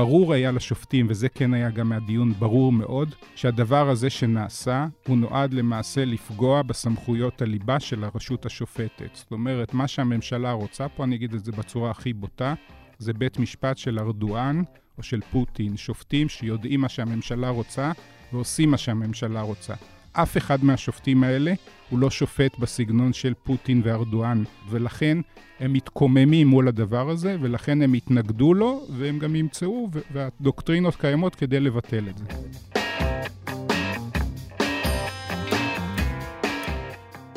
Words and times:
ברור 0.00 0.32
היה 0.32 0.52
לשופטים, 0.52 1.06
וזה 1.08 1.28
כן 1.28 1.54
היה 1.54 1.70
גם 1.70 1.88
מהדיון 1.88 2.32
ברור 2.32 2.72
מאוד, 2.72 3.14
שהדבר 3.34 3.90
הזה 3.90 4.10
שנעשה, 4.10 4.86
הוא 5.06 5.16
נועד 5.16 5.54
למעשה 5.54 6.04
לפגוע 6.04 6.62
בסמכויות 6.62 7.42
הליבה 7.42 7.80
של 7.80 8.04
הרשות 8.04 8.46
השופטת. 8.46 9.10
זאת 9.12 9.32
אומרת, 9.32 9.74
מה 9.74 9.88
שהממשלה 9.88 10.52
רוצה 10.52 10.88
פה, 10.88 11.04
אני 11.04 11.16
אגיד 11.16 11.34
את 11.34 11.44
זה 11.44 11.52
בצורה 11.52 11.90
הכי 11.90 12.12
בוטה, 12.12 12.54
זה 12.98 13.12
בית 13.12 13.38
משפט 13.38 13.78
של 13.78 13.98
ארדואן 13.98 14.62
או 14.98 15.02
של 15.02 15.20
פוטין, 15.30 15.76
שופטים 15.76 16.28
שיודעים 16.28 16.80
מה 16.80 16.88
שהממשלה 16.88 17.48
רוצה 17.48 17.92
ועושים 18.32 18.70
מה 18.70 18.78
שהממשלה 18.78 19.40
רוצה. 19.40 19.74
אף 20.12 20.36
אחד 20.36 20.64
מהשופטים 20.64 21.24
האלה 21.24 21.52
הוא 21.90 21.98
לא 21.98 22.10
שופט 22.10 22.58
בסגנון 22.58 23.12
של 23.12 23.34
פוטין 23.44 23.82
וארדואן, 23.84 24.42
ולכן 24.68 25.18
הם 25.60 25.72
מתקוממים 25.72 26.46
מול 26.48 26.68
הדבר 26.68 27.10
הזה, 27.10 27.36
ולכן 27.40 27.82
הם 27.82 27.92
התנגדו 27.92 28.54
לו, 28.54 28.86
והם 28.98 29.18
גם 29.18 29.36
ימצאו, 29.36 29.88
והדוקטרינות 30.12 30.96
קיימות 30.96 31.34
כדי 31.34 31.60
לבטל 31.60 32.08
את 32.08 32.18
זה. 32.18 32.24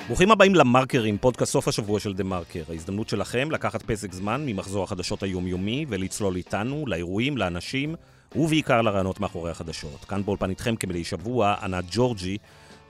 ברוכים 0.08 0.32
הבאים 0.32 0.56
למרקרים, 0.56 1.18
פודקאסט 1.18 1.52
סוף 1.52 1.68
השבוע 1.68 2.00
של 2.00 2.14
דה 2.14 2.24
מרקר. 2.24 2.64
ההזדמנות 2.70 3.10
שלכם 3.10 3.52
לקחת 3.52 3.82
פסק 3.82 4.14
זמן 4.14 4.46
ממחזור 4.46 4.84
החדשות 4.84 5.24
היומיומי 5.24 5.86
ולצלול 5.90 6.36
איתנו 6.36 6.86
לאירועים, 6.88 7.38
לאנשים 7.38 7.96
ובעיקר 8.36 8.82
לרעיונות 8.82 9.20
מאחורי 9.20 9.52
החדשות. 9.52 10.06
כאן 10.06 10.26
באולפן 10.26 10.50
איתכם 10.50 10.76
כמדי 10.76 11.04
שבוע, 11.04 11.56
ענת 11.62 11.86
ג'ורג'י 11.92 12.38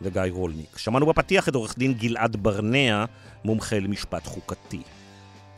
וגיא 0.03 0.21
רולניק. 0.29 0.77
שמענו 0.77 1.05
בפתיח 1.05 1.49
את 1.49 1.55
עורך 1.55 1.77
דין 1.77 1.93
גלעד 1.93 2.35
ברנע, 2.35 3.05
מומחה 3.45 3.79
למשפט 3.79 4.25
חוקתי. 4.27 4.81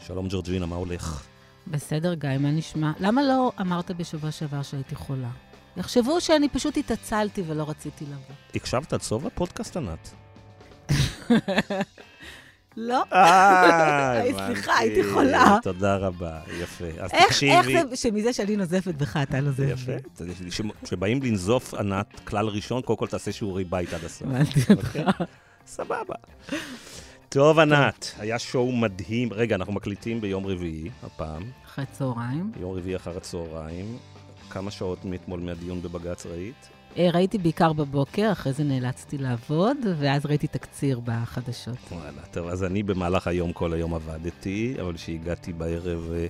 שלום 0.05 0.27
ג'ורג'ינה, 0.29 0.65
מה 0.65 0.75
הולך? 0.75 1.25
בסדר, 1.67 2.13
גיא, 2.13 2.29
מה 2.39 2.51
נשמע? 2.51 2.91
למה 2.99 3.23
לא 3.23 3.51
אמרת 3.61 3.91
בשבוע 3.91 4.31
שעבר 4.31 4.61
שהייתי 4.61 4.95
חולה? 4.95 5.29
יחשבו 5.77 6.21
שאני 6.21 6.49
פשוט 6.49 6.77
התעצלתי 6.77 7.43
ולא 7.47 7.69
רציתי 7.69 8.05
לבוא. 8.05 8.35
הקשבת 8.55 8.93
עד 8.93 9.01
סוף 9.01 9.25
הפודקאסט, 9.25 9.77
ענת? 9.77 10.13
לא. 12.77 13.03
אה, 13.13 14.21
סליחה, 14.47 14.77
הייתי 14.77 15.03
חולה. 15.13 15.57
תודה 15.61 15.97
רבה, 15.97 16.39
יפה. 16.61 16.85
אז 16.99 17.11
איך, 17.13 17.27
תקשיבי. 17.27 17.51
איך 17.51 17.85
זה 17.89 17.95
שמזה 17.95 18.33
שאני 18.33 18.55
נוזפת 18.55 18.95
בך, 18.95 19.17
אתה 19.17 19.41
נוזף 19.41 19.57
בי? 19.59 19.71
יפה. 19.71 20.63
כשבאים 20.83 21.23
לנזוף, 21.23 21.73
ענת, 21.73 22.19
כלל 22.23 22.47
ראשון, 22.47 22.81
קודם 22.81 22.97
כל 22.97 23.07
תעשה 23.07 23.31
שיעורי 23.31 23.63
בית 23.63 23.93
עד 23.93 24.03
הסוף. 24.03 24.27
הבנתי 24.27 24.59
אותך. 24.69 24.87
אוקיי? 24.95 25.25
סבבה. 25.67 26.15
טוב, 27.29 27.59
ענת, 27.59 28.11
היה 28.17 28.39
שואו 28.39 28.71
מדהים. 28.71 29.33
רגע, 29.33 29.55
אנחנו 29.55 29.73
מקליטים 29.73 30.21
ביום 30.21 30.45
רביעי, 30.45 30.89
הפעם. 31.03 31.43
אחרי 31.65 31.85
צהריים. 31.91 32.51
יום 32.59 32.77
רביעי 32.77 32.95
אחר 32.95 33.17
הצהריים. 33.17 33.97
כמה 34.49 34.71
שעות 34.71 35.05
מאתמול 35.05 35.39
מהדיון 35.39 35.81
בבג"ץ 35.81 36.25
ראית? 36.25 36.69
אה, 36.97 37.09
ראיתי 37.13 37.37
בעיקר 37.37 37.73
בבוקר, 37.73 38.31
אחרי 38.31 38.53
זה 38.53 38.63
נאלצתי 38.63 39.17
לעבוד, 39.17 39.77
ואז 39.99 40.25
ראיתי 40.25 40.47
תקציר 40.47 40.99
בחדשות. 41.03 41.77
וואלה, 41.91 42.21
טוב, 42.31 42.47
אז 42.47 42.63
אני 42.63 42.83
במהלך 42.83 43.27
היום, 43.27 43.53
כל 43.53 43.73
היום 43.73 43.93
עבדתי, 43.93 44.75
אבל 44.81 44.93
כשהגעתי 44.93 45.53
בערב 45.53 46.11
אה, 46.13 46.27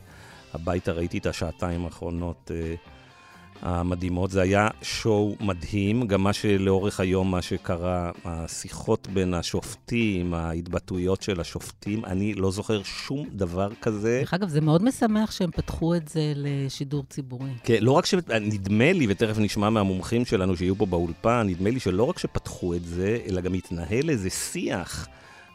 הביתה 0.54 0.92
ראיתי 0.92 1.18
את 1.18 1.26
השעתיים 1.26 1.86
האחרונות 1.86 2.52
אה, 2.54 2.76
המדהימות. 3.61 4.31
זה 4.31 4.42
היה 4.42 4.67
שואו 4.81 5.36
מדהים, 5.39 6.08
גם 6.08 6.23
מה 6.23 6.34
שלאורך 6.34 7.00
היום, 7.00 7.31
מה 7.31 7.42
שקרה, 7.42 8.12
השיחות 8.25 9.08
בין 9.08 9.34
השופטים, 9.34 10.34
ההתבטאויות 10.34 11.22
של 11.22 11.42
השופטים, 11.42 12.06
אני 12.06 12.34
לא 12.34 12.52
זוכר 12.52 12.84
שום 12.84 13.28
דבר 13.31 13.70
כזה. 13.81 14.17
דרך 14.20 14.34
אגב, 14.34 14.50
זה 14.50 14.62
מאוד 14.62 14.84
משמח 14.84 15.31
שהם 15.31 15.52
פתחו 15.52 15.95
את 15.95 16.08
זה 16.08 16.34
לשידור 16.36 17.03
ציבורי. 17.09 17.50
כן, 17.64 17.78
לא 17.81 17.92
רק 17.92 18.06
ש... 18.06 18.14
נדמה 18.42 18.94
לי, 18.94 19.06
ותכף 19.09 19.38
נשמע 19.38 19.69
מהמומחים 19.69 20.25
שלנו 20.25 20.58
שיהיו 20.58 20.75
פה 20.75 20.85
באולפן, 20.85 21.47
נדמה 21.50 21.69
לי 21.69 21.80
שלא 21.80 22.03
רק 22.03 22.19
שפתחו 22.19 22.74
את 22.74 22.85
זה, 22.85 23.18
אלא 23.30 23.41
גם 23.41 23.53
התנהל 23.53 24.09
איזה 24.09 24.30
שיח 24.30 25.07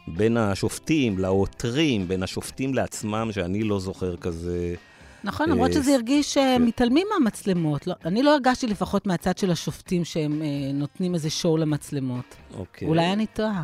בין 0.07 0.37
השופטים 0.37 1.19
לעותרים, 1.19 2.07
בין 2.07 2.23
השופטים 2.23 2.73
לעצמם, 2.73 3.29
שאני 3.31 3.63
לא 3.63 3.79
זוכר 3.79 4.17
כזה. 4.17 4.75
נכון, 5.23 5.49
למרות 5.49 5.73
שזה 5.73 5.95
הרגיש 5.95 6.33
שהם 6.33 6.65
מתעלמים 6.65 7.07
מהמצלמות. 7.13 7.87
לא, 7.87 7.93
אני 8.05 8.23
לא 8.23 8.33
הרגשתי 8.33 8.67
לפחות 8.67 9.07
מהצד 9.07 9.37
של 9.37 9.51
השופטים 9.51 10.05
שהם 10.05 10.41
אה, 10.41 10.47
נותנים 10.73 11.13
איזה 11.13 11.29
שואו 11.29 11.57
למצלמות. 11.57 12.35
אוקיי. 12.57 12.87
אולי 12.87 13.13
אני 13.13 13.25
טועה. 13.25 13.63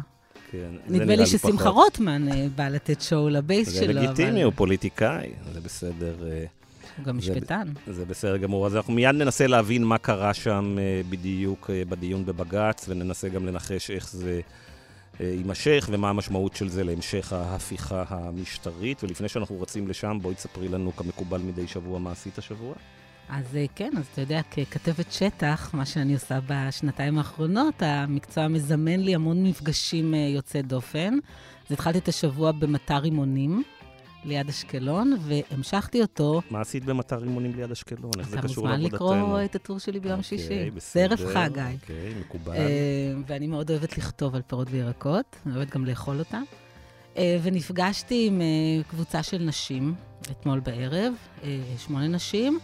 כן, 0.52 0.68
זה 0.88 0.98
נדמה 1.00 1.16
לי 1.16 1.26
ששמחה. 1.26 1.70
רוטמן 1.70 2.30
אה, 2.32 2.48
בא 2.56 2.68
לתת 2.70 3.02
שואו 3.02 3.30
לבייס 3.30 3.70
זה 3.70 3.76
שלו, 3.86 3.94
לגיטימי, 3.94 4.30
אבל 4.32 4.44
הוא 4.44 4.54
פוליטיקאי, 4.56 5.30
זה 5.54 5.62
בסדר. 5.62 6.16
אה, 6.32 6.46
הוא 6.98 7.06
גם 7.06 7.20
זה- 7.22 7.32
משפטן. 7.32 7.68
זה 7.88 8.06
בסדר 8.06 8.38
גמור. 8.38 8.66
אז 8.66 8.76
אנחנו 8.76 8.94
מיד 8.94 9.16
ננסה 9.16 9.48
להבין 9.48 9.84
מה 9.84 9.98
קרה 9.98 10.34
שם 10.34 10.76
אה, 10.80 11.02
בדיוק 11.10 11.70
אה, 11.74 11.82
בדיון 11.90 12.26
בבג"ץ, 12.26 12.86
וננסה 12.90 13.30
גם 13.30 13.46
לנחש 13.46 13.92
איך 13.92 14.10
זה 14.12 14.30
אה, 14.30 14.40
יימשך, 15.20 15.90
ומה 15.92 16.10
המשמעות 16.10 16.56
של 16.56 16.70
זה 16.70 16.84
להמשך 16.84 17.34
ההפיכה 17.34 18.04
המשטרית. 18.10 19.04
ולפני 19.04 19.30
שאנחנו 19.30 19.62
רצים 19.62 19.88
לשם, 19.88 20.18
בואי 20.22 20.36
תספרי 20.36 20.68
לנו 20.68 20.96
כמקובל 20.96 21.42
מדי 21.42 21.68
שבוע 21.68 22.00
מה 22.00 22.12
עשית 22.12 22.38
השבוע. 22.38 22.76
אז 23.30 23.56
אה, 23.56 23.66
כן, 23.76 23.92
אז 23.98 24.06
אתה 24.14 24.22
יודע, 24.22 24.42
ככתבת 24.42 25.12
שטח, 25.12 25.74
מה 25.74 25.86
שאני 25.86 26.14
עושה 26.14 26.40
בשנתיים 26.48 27.18
האחרונות, 27.18 27.74
המקצוע 27.80 28.48
מזמן 28.48 29.00
לי 29.00 29.16
המון 29.16 29.44
מפגשים 29.44 30.14
אה, 30.14 30.20
יוצאי 30.20 30.62
דופן. 30.62 31.14
אז 31.66 31.72
התחלתי 31.72 31.98
את 31.98 32.08
השבוע 32.08 32.52
במטע 32.52 32.98
רימונים, 32.98 33.64
ליד 34.26 34.50
אשקלון, 34.50 35.18
והמשכתי 35.22 36.02
אותו. 36.02 36.42
מה 36.50 36.62
עשית 36.62 36.86
במטר 36.86 37.16
רימונים 37.16 37.56
ליד 37.56 37.72
אשקלון? 37.72 38.12
איך 38.20 38.30
זה 38.30 38.40
אתה 38.40 38.48
קשור 38.48 38.64
מוזמן 38.64 38.82
לעבודתנו? 38.82 39.12
לקרוא 39.12 39.44
את 39.46 39.56
הטור 39.56 39.80
שלי 39.80 40.00
ביום 40.00 40.20
אוקיי, 40.20 40.38
שישי. 40.38 40.48
זה 40.48 40.70
בסדר, 40.76 41.16
ערב 41.20 41.34
חג, 41.34 41.50
גיא. 41.54 41.64
אוקיי, 41.82 42.14
מקובל. 42.20 42.56
אה, 42.56 43.14
ואני 43.28 43.48
מאוד 43.48 43.72
אוהבת 43.72 43.98
לכתוב 43.98 44.36
על 44.36 44.42
פירות 44.42 44.68
וירקות, 44.72 45.36
אני 45.46 45.56
אוהבת 45.56 45.70
גם 45.70 45.86
לאכול 45.86 46.20
אותם. 46.20 46.44
אה, 47.18 47.40
ונפגשתי 47.44 48.28
עם 48.28 48.42
אה, 48.42 48.84
קבוצה 48.90 49.24
של 49.24 49.38
נשים 49.38 49.96
אתמול 50.32 50.60
בערב, 50.60 51.14
אה, 51.44 51.60
שמונה 51.78 52.08
נשים, 52.08 52.60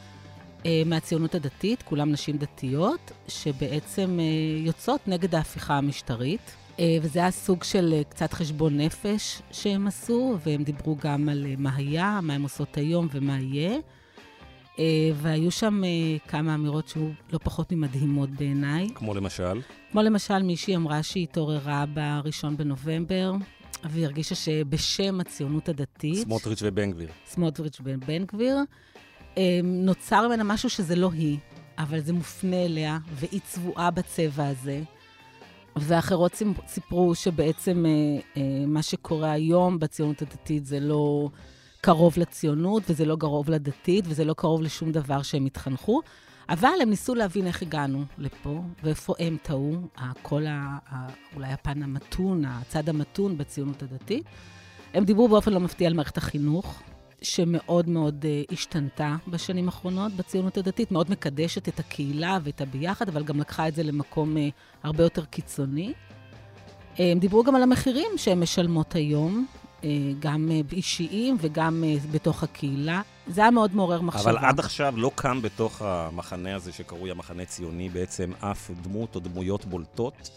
אה, 0.65 0.81
מהציונות 0.85 1.35
הדתית, 1.35 1.81
כולם 1.81 2.11
נשים 2.11 2.37
דתיות, 2.37 3.11
שבעצם 3.27 4.19
אה, 4.19 4.65
יוצאות 4.65 5.07
נגד 5.07 5.35
ההפיכה 5.35 5.77
המשטרית. 5.77 6.55
אה, 6.79 6.97
וזה 7.01 7.19
היה 7.19 7.31
סוג 7.31 7.63
של 7.63 7.93
אה, 7.93 8.03
קצת 8.03 8.33
חשבון 8.33 8.77
נפש 8.77 9.41
שהם 9.51 9.87
עשו, 9.87 10.37
והם 10.45 10.63
דיברו 10.63 10.95
גם 10.95 11.29
על 11.29 11.45
אה, 11.45 11.53
מה 11.57 11.75
היה, 11.75 12.19
מה 12.23 12.33
הם 12.33 12.43
עושות 12.43 12.77
היום 12.77 13.07
ומה 13.11 13.39
יהיה. 13.39 13.77
והיו 15.15 15.51
שם 15.51 15.81
כמה 16.27 16.55
אמירות 16.55 16.87
שהיו 16.87 17.09
לא 17.33 17.39
פחות 17.43 17.71
ממדהימות 17.71 18.29
בעיניי. 18.29 18.89
כמו 18.95 19.13
למשל? 19.13 19.61
כמו 19.91 20.01
למשל, 20.01 20.43
מישהי 20.43 20.75
אמרה 20.75 21.03
שהיא 21.03 21.23
התעוררה 21.23 21.85
ב-1 21.93 22.49
בנובמבר, 22.57 23.33
והיא 23.83 24.05
הרגישה 24.05 24.35
שבשם 24.35 25.19
הציונות 25.19 25.69
הדתית, 25.69 26.17
סמוטריץ' 26.17 26.59
ובן 26.63 26.91
גביר. 26.91 27.09
סמוטריץ' 27.25 27.77
ובן 27.83 28.23
גביר, 28.25 28.57
נוצר 29.63 30.27
ממנה 30.27 30.43
משהו 30.43 30.69
שזה 30.69 30.95
לא 30.95 31.11
היא, 31.11 31.37
אבל 31.77 31.99
זה 31.99 32.13
מופנה 32.13 32.65
אליה, 32.65 32.97
והיא 33.13 33.41
צבועה 33.43 33.91
בצבע 33.91 34.47
הזה. 34.47 34.81
ואחרות 35.75 36.33
סיפ- 36.35 36.67
סיפרו 36.67 37.15
שבעצם 37.15 37.85
אה, 37.85 37.91
אה, 38.41 38.65
מה 38.67 38.81
שקורה 38.81 39.31
היום 39.31 39.79
בציונות 39.79 40.21
הדתית 40.21 40.65
זה 40.65 40.79
לא 40.79 41.29
קרוב 41.81 42.13
לציונות, 42.17 42.83
וזה 42.89 43.05
לא 43.05 43.15
קרוב 43.19 43.49
לדתית, 43.49 44.05
וזה 44.07 44.25
לא 44.25 44.33
קרוב 44.33 44.61
לשום 44.61 44.91
דבר 44.91 45.21
שהם 45.21 45.45
התחנכו. 45.45 46.01
אבל 46.49 46.69
הם 46.81 46.89
ניסו 46.89 47.15
להבין 47.15 47.47
איך 47.47 47.61
הגענו 47.61 48.03
לפה, 48.17 48.61
ואיפה 48.83 49.13
הם 49.19 49.37
טעו, 49.43 49.75
כל. 50.21 50.45
ה- 50.47 50.77
אולי 51.35 51.47
הפן 51.53 51.83
המתון, 51.83 52.45
הצד 52.45 52.89
המתון 52.89 53.37
בציונות 53.37 53.83
הדתית. 53.83 54.23
הם 54.93 55.03
דיברו 55.05 55.27
באופן 55.27 55.53
לא 55.53 55.59
מפתיע 55.59 55.87
על 55.87 55.93
מערכת 55.93 56.17
החינוך, 56.17 56.81
שמאוד 57.23 57.89
מאוד 57.89 58.25
uh, 58.25 58.53
השתנתה 58.53 59.15
בשנים 59.27 59.65
האחרונות 59.65 60.11
בציונות 60.13 60.57
הדתית, 60.57 60.91
מאוד 60.91 61.11
מקדשת 61.11 61.67
את 61.67 61.79
הקהילה 61.79 62.37
ואת 62.43 62.61
הביחד, 62.61 63.09
אבל 63.09 63.23
גם 63.23 63.39
לקחה 63.39 63.67
את 63.67 63.75
זה 63.75 63.83
למקום 63.83 64.37
uh, 64.37 64.39
הרבה 64.83 65.03
יותר 65.03 65.25
קיצוני. 65.25 65.93
Uh, 65.93 67.01
הם 67.01 67.19
דיברו 67.19 67.43
גם 67.43 67.55
על 67.55 67.63
המחירים 67.63 68.11
שהן 68.17 68.39
משלמות 68.39 68.95
היום, 68.95 69.45
uh, 69.81 69.83
גם 70.19 70.49
uh, 70.49 70.73
אישיים 70.73 71.37
וגם 71.41 71.83
uh, 71.83 72.07
בתוך 72.11 72.43
הקהילה. 72.43 73.01
זה 73.27 73.41
היה 73.41 73.51
מאוד 73.51 73.75
מעורר 73.75 74.01
מחשבה. 74.01 74.31
אבל 74.31 74.37
עד 74.37 74.59
עכשיו 74.59 74.93
לא 74.97 75.11
קם 75.15 75.41
בתוך 75.41 75.81
המחנה 75.81 76.55
הזה 76.55 76.71
שקרוי 76.71 77.11
המחנה 77.11 77.45
ציוני 77.45 77.89
בעצם 77.89 78.31
אף 78.39 78.71
דמות 78.81 79.15
או 79.15 79.19
דמויות 79.19 79.65
בולטות 79.65 80.29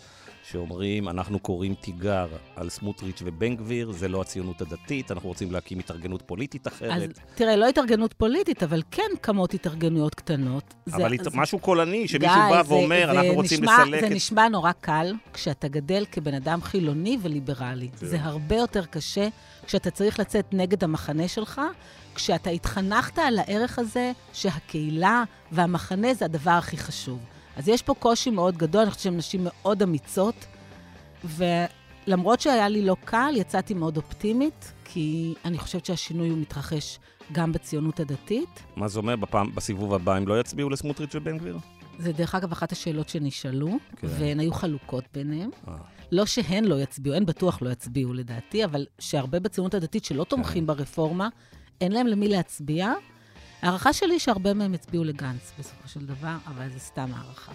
שאומרים, 0.51 1.09
אנחנו 1.09 1.39
קוראים 1.39 1.75
תיגר 1.75 2.29
על 2.57 2.69
סמוטריץ' 2.69 3.23
ובן 3.25 3.57
גביר, 3.57 3.93
זה 3.93 4.09
לא 4.09 4.21
הציונות 4.21 4.61
הדתית, 4.61 5.11
אנחנו 5.11 5.29
רוצים 5.29 5.53
להקים 5.53 5.79
התארגנות 5.79 6.23
פוליטית 6.27 6.69
אחרת. 6.69 7.11
אז 7.11 7.21
תראה, 7.35 7.57
לא 7.57 7.69
התארגנות 7.69 8.13
פוליטית, 8.13 8.63
אבל 8.63 8.83
כן 8.91 9.11
קמות 9.21 9.55
התארגנויות 9.55 10.15
קטנות. 10.15 10.75
אבל 10.93 11.17
זה, 11.19 11.25
זה, 11.25 11.31
משהו 11.35 11.59
קולני, 11.59 12.09
שמישהו 12.09 12.35
די, 12.35 12.51
בא 12.51 12.63
זה, 12.63 12.73
ואומר, 12.75 13.07
זה 13.07 13.11
אנחנו 13.11 13.35
רוצים 13.35 13.61
נשמע, 13.61 13.85
לסלק 13.85 14.01
זה 14.01 14.07
את... 14.07 14.13
נשמע 14.13 14.49
נורא 14.49 14.73
קל 14.73 15.15
כשאתה 15.33 15.69
גדל 15.69 16.05
כבן 16.13 16.35
אדם 16.35 16.63
חילוני 16.63 17.19
וליברלי. 17.23 17.89
כן. 17.89 18.07
זה 18.07 18.19
הרבה 18.21 18.57
יותר 18.57 18.85
קשה 18.85 19.29
כשאתה 19.67 19.91
צריך 19.91 20.21
לצאת 20.21 20.47
נגד 20.53 20.85
המחנה 20.85 21.29
שלך, 21.29 21.61
כשאתה 22.15 22.51
התחנכת 22.51 23.19
על 23.19 23.39
הערך 23.39 23.79
הזה 23.79 24.13
שהקהילה 24.33 25.25
והמחנה 25.53 26.15
זה 26.15 26.25
הדבר 26.25 26.51
הכי 26.51 26.77
חשוב. 26.77 27.19
אז 27.57 27.69
יש 27.69 27.83
פה 27.83 27.95
קושי 27.95 28.31
מאוד 28.31 28.57
גדול, 28.57 28.83
אני 28.83 28.91
חושבת 28.91 29.03
שהן 29.03 29.17
נשים 29.17 29.41
מאוד 29.45 29.83
אמיצות, 29.83 30.47
ולמרות 31.25 32.41
שהיה 32.41 32.69
לי 32.69 32.83
לא 32.83 32.97
קל, 33.05 33.33
יצאתי 33.37 33.75
מאוד 33.75 33.97
אופטימית, 33.97 34.73
כי 34.85 35.35
אני 35.45 35.59
חושבת 35.59 35.87
שהשינוי 35.87 36.29
הוא 36.29 36.39
מתרחש 36.39 36.99
גם 37.33 37.53
בציונות 37.53 38.01
הדתית. 38.01 38.63
מה 38.77 38.89
זה 38.89 38.99
אומר, 38.99 39.17
בפעם, 39.17 39.55
בסיבוב 39.55 39.95
הבא 39.95 40.15
הם 40.15 40.29
לא 40.29 40.41
יצביעו 40.41 40.71
לסמוטריץ' 40.71 41.15
ובן 41.15 41.39
גביר? 41.39 41.59
זה 41.99 42.13
דרך 42.13 42.35
אגב 42.35 42.53
אחת 42.53 42.73
השאלות 42.73 43.09
שנשאלו, 43.09 43.69
כן. 43.97 44.07
והן 44.11 44.41
היו 44.41 44.53
חלוקות 44.53 45.05
ביניהן. 45.15 45.51
אה. 45.69 45.75
לא 46.13 46.27
שהן 46.27 46.65
לא 46.65 46.83
יצביעו, 46.83 47.17
הן 47.17 47.27
בטוח 47.27 47.63
לא 47.63 47.71
יצביעו 47.71 48.15
לדעתי, 48.15 48.65
אבל 48.65 48.87
שהרבה 48.99 49.41
בציונות 49.41 49.75
הדתית 49.75 50.05
שלא 50.05 50.25
כן. 50.25 50.31
תומכים 50.31 50.67
ברפורמה, 50.67 51.29
אין 51.81 51.93
להם 51.93 52.07
למי 52.07 52.29
להצביע. 52.29 52.93
ההערכה 53.67 53.93
שלי 53.93 54.19
שהרבה 54.19 54.55
מהם 54.55 54.75
יצביעו 54.75 55.05
לגנץ 55.05 55.53
בסופו 55.59 55.89
של 55.89 56.07
דבר, 56.07 56.37
אבל 56.47 56.69
זה 56.69 56.79
סתם 56.79 57.11
הערכה. 57.15 57.53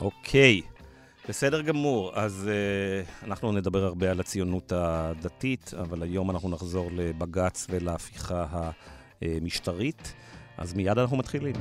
אוקיי, 0.00 0.60
בסדר 1.28 1.62
גמור. 1.62 2.12
אז 2.14 2.50
uh, 2.50 3.24
אנחנו 3.24 3.52
נדבר 3.52 3.84
הרבה 3.84 4.10
על 4.10 4.20
הציונות 4.20 4.72
הדתית, 4.72 5.74
אבל 5.80 6.02
היום 6.02 6.30
אנחנו 6.30 6.48
נחזור 6.48 6.90
לבג"ץ 6.92 7.66
ולהפיכה 7.70 8.70
המשטרית. 9.22 10.14
אז 10.58 10.74
מיד 10.74 10.98
אנחנו 10.98 11.16
מתחילים. 11.16 11.54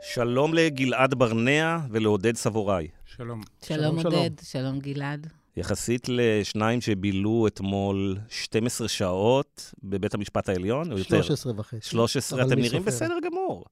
שלום 0.00 0.54
לגלעד 0.54 1.14
ברנע 1.14 1.78
ולעודד 1.90 2.36
סבוראי. 2.36 2.88
שלום. 3.16 3.40
שלום 3.64 4.00
שלום. 4.00 4.14
עודד, 4.14 4.30
שלום 4.42 4.78
גלעד. 4.78 5.26
יחסית 5.56 6.06
לשניים 6.08 6.80
שבילו 6.80 7.46
אתמול 7.46 8.16
12 8.28 8.88
שעות 8.88 9.74
בבית 9.84 10.14
המשפט 10.14 10.48
העליון, 10.48 10.92
או 10.92 10.98
יותר? 10.98 11.22
13 11.22 11.52
וחצי. 11.56 11.88
13, 11.90 12.42
אבל 12.42 12.48
אתם 12.48 12.60
נראים 12.60 12.70
סופר? 12.78 12.86
בסדר 12.90 13.14
גמור. 13.24 13.64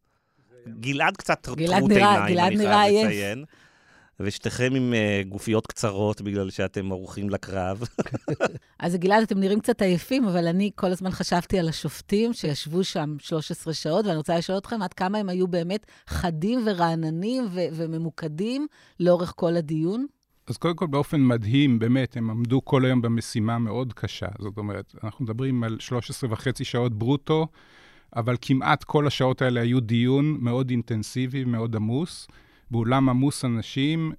גלעד 0.81 1.17
קצת 1.17 1.39
טרוט 1.41 1.59
גלעד 1.59 1.83
עיניים, 1.83 1.89
נראה- 1.99 2.29
גלעד 2.29 2.47
אני 2.53 2.57
נראה 2.57 2.73
חייב 2.83 3.07
עייף. 3.07 3.39
ושתיכם 4.21 4.75
עם 4.75 4.93
uh, 4.93 5.29
גופיות 5.29 5.67
קצרות 5.67 6.21
בגלל 6.21 6.51
שאתם 6.51 6.93
ערוכים 6.93 7.31
לקרב. 7.31 7.83
אז 8.79 8.97
גלעד, 8.97 9.23
אתם 9.23 9.39
נראים 9.41 9.61
קצת 9.61 9.83
עייפים, 9.83 10.25
אבל 10.25 10.47
אני 10.47 10.71
כל 10.75 10.87
הזמן 10.87 11.11
חשבתי 11.11 11.59
על 11.59 11.69
השופטים 11.69 12.33
שישבו 12.33 12.85
שם 12.85 13.17
13 13.19 13.75
שעות, 13.75 14.07
ואני 14.07 14.17
רוצה 14.17 14.39
לשאול 14.39 14.59
אתכם 14.59 14.83
עד 14.83 14.93
כמה 14.93 15.19
הם 15.19 15.29
היו 15.29 15.49
באמת 15.49 15.87
חדים 16.09 16.63
ורעננים 16.67 17.45
ו- 17.51 17.67
וממוקדים 17.73 18.67
לאורך 19.01 19.33
כל 19.37 19.57
הדיון. 19.57 20.07
אז 20.47 20.57
קודם 20.57 20.77
כל, 20.77 20.87
באופן 20.87 21.21
מדהים, 21.21 21.79
באמת, 21.79 22.17
הם 22.17 22.31
עמדו 22.31 22.65
כל 22.65 22.85
היום 22.85 23.03
במשימה 23.03 23.59
מאוד 23.59 23.93
קשה. 23.93 24.27
זאת 24.39 24.59
אומרת, 24.59 24.95
אנחנו 25.05 25.25
מדברים 25.25 25.65
על 25.65 25.77
13 25.81 26.33
וחצי 26.33 26.65
שעות 26.65 26.99
ברוטו, 26.99 27.47
אבל 28.17 28.37
כמעט 28.41 28.85
כל 28.85 29.07
השעות 29.07 29.43
האלה 29.43 29.61
היו 29.61 29.81
דיון 29.81 30.37
מאוד 30.41 30.71
אינטנסיבי, 30.71 31.45
מאוד 31.45 31.77
עמוס, 31.77 32.29
באולם 32.75 33.09
עמוס 33.09 33.45
אנשים, 33.45 34.13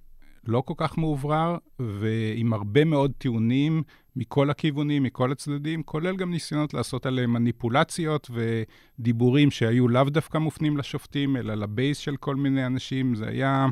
לא 0.46 0.60
כל 0.60 0.74
כך 0.76 0.98
מאוברר, 0.98 1.56
ועם 1.78 2.52
הרבה 2.52 2.84
מאוד 2.84 3.12
טיעונים 3.18 3.82
מכל 4.16 4.50
הכיוונים, 4.50 5.02
מכל 5.02 5.32
הצדדים, 5.32 5.82
כולל 5.82 6.16
גם 6.16 6.30
ניסיונות 6.30 6.74
לעשות 6.74 7.06
עליהם 7.06 7.32
מניפולציות 7.32 8.30
ודיבורים 8.30 9.50
שהיו 9.50 9.88
לאו 9.88 10.04
דווקא 10.04 10.38
מופנים 10.38 10.76
לשופטים, 10.76 11.36
אלא 11.36 11.54
לבייס 11.54 11.98
של 11.98 12.16
כל 12.16 12.36
מיני 12.36 12.66
אנשים. 12.66 13.14
זה 13.14 13.28
היה 13.28 13.66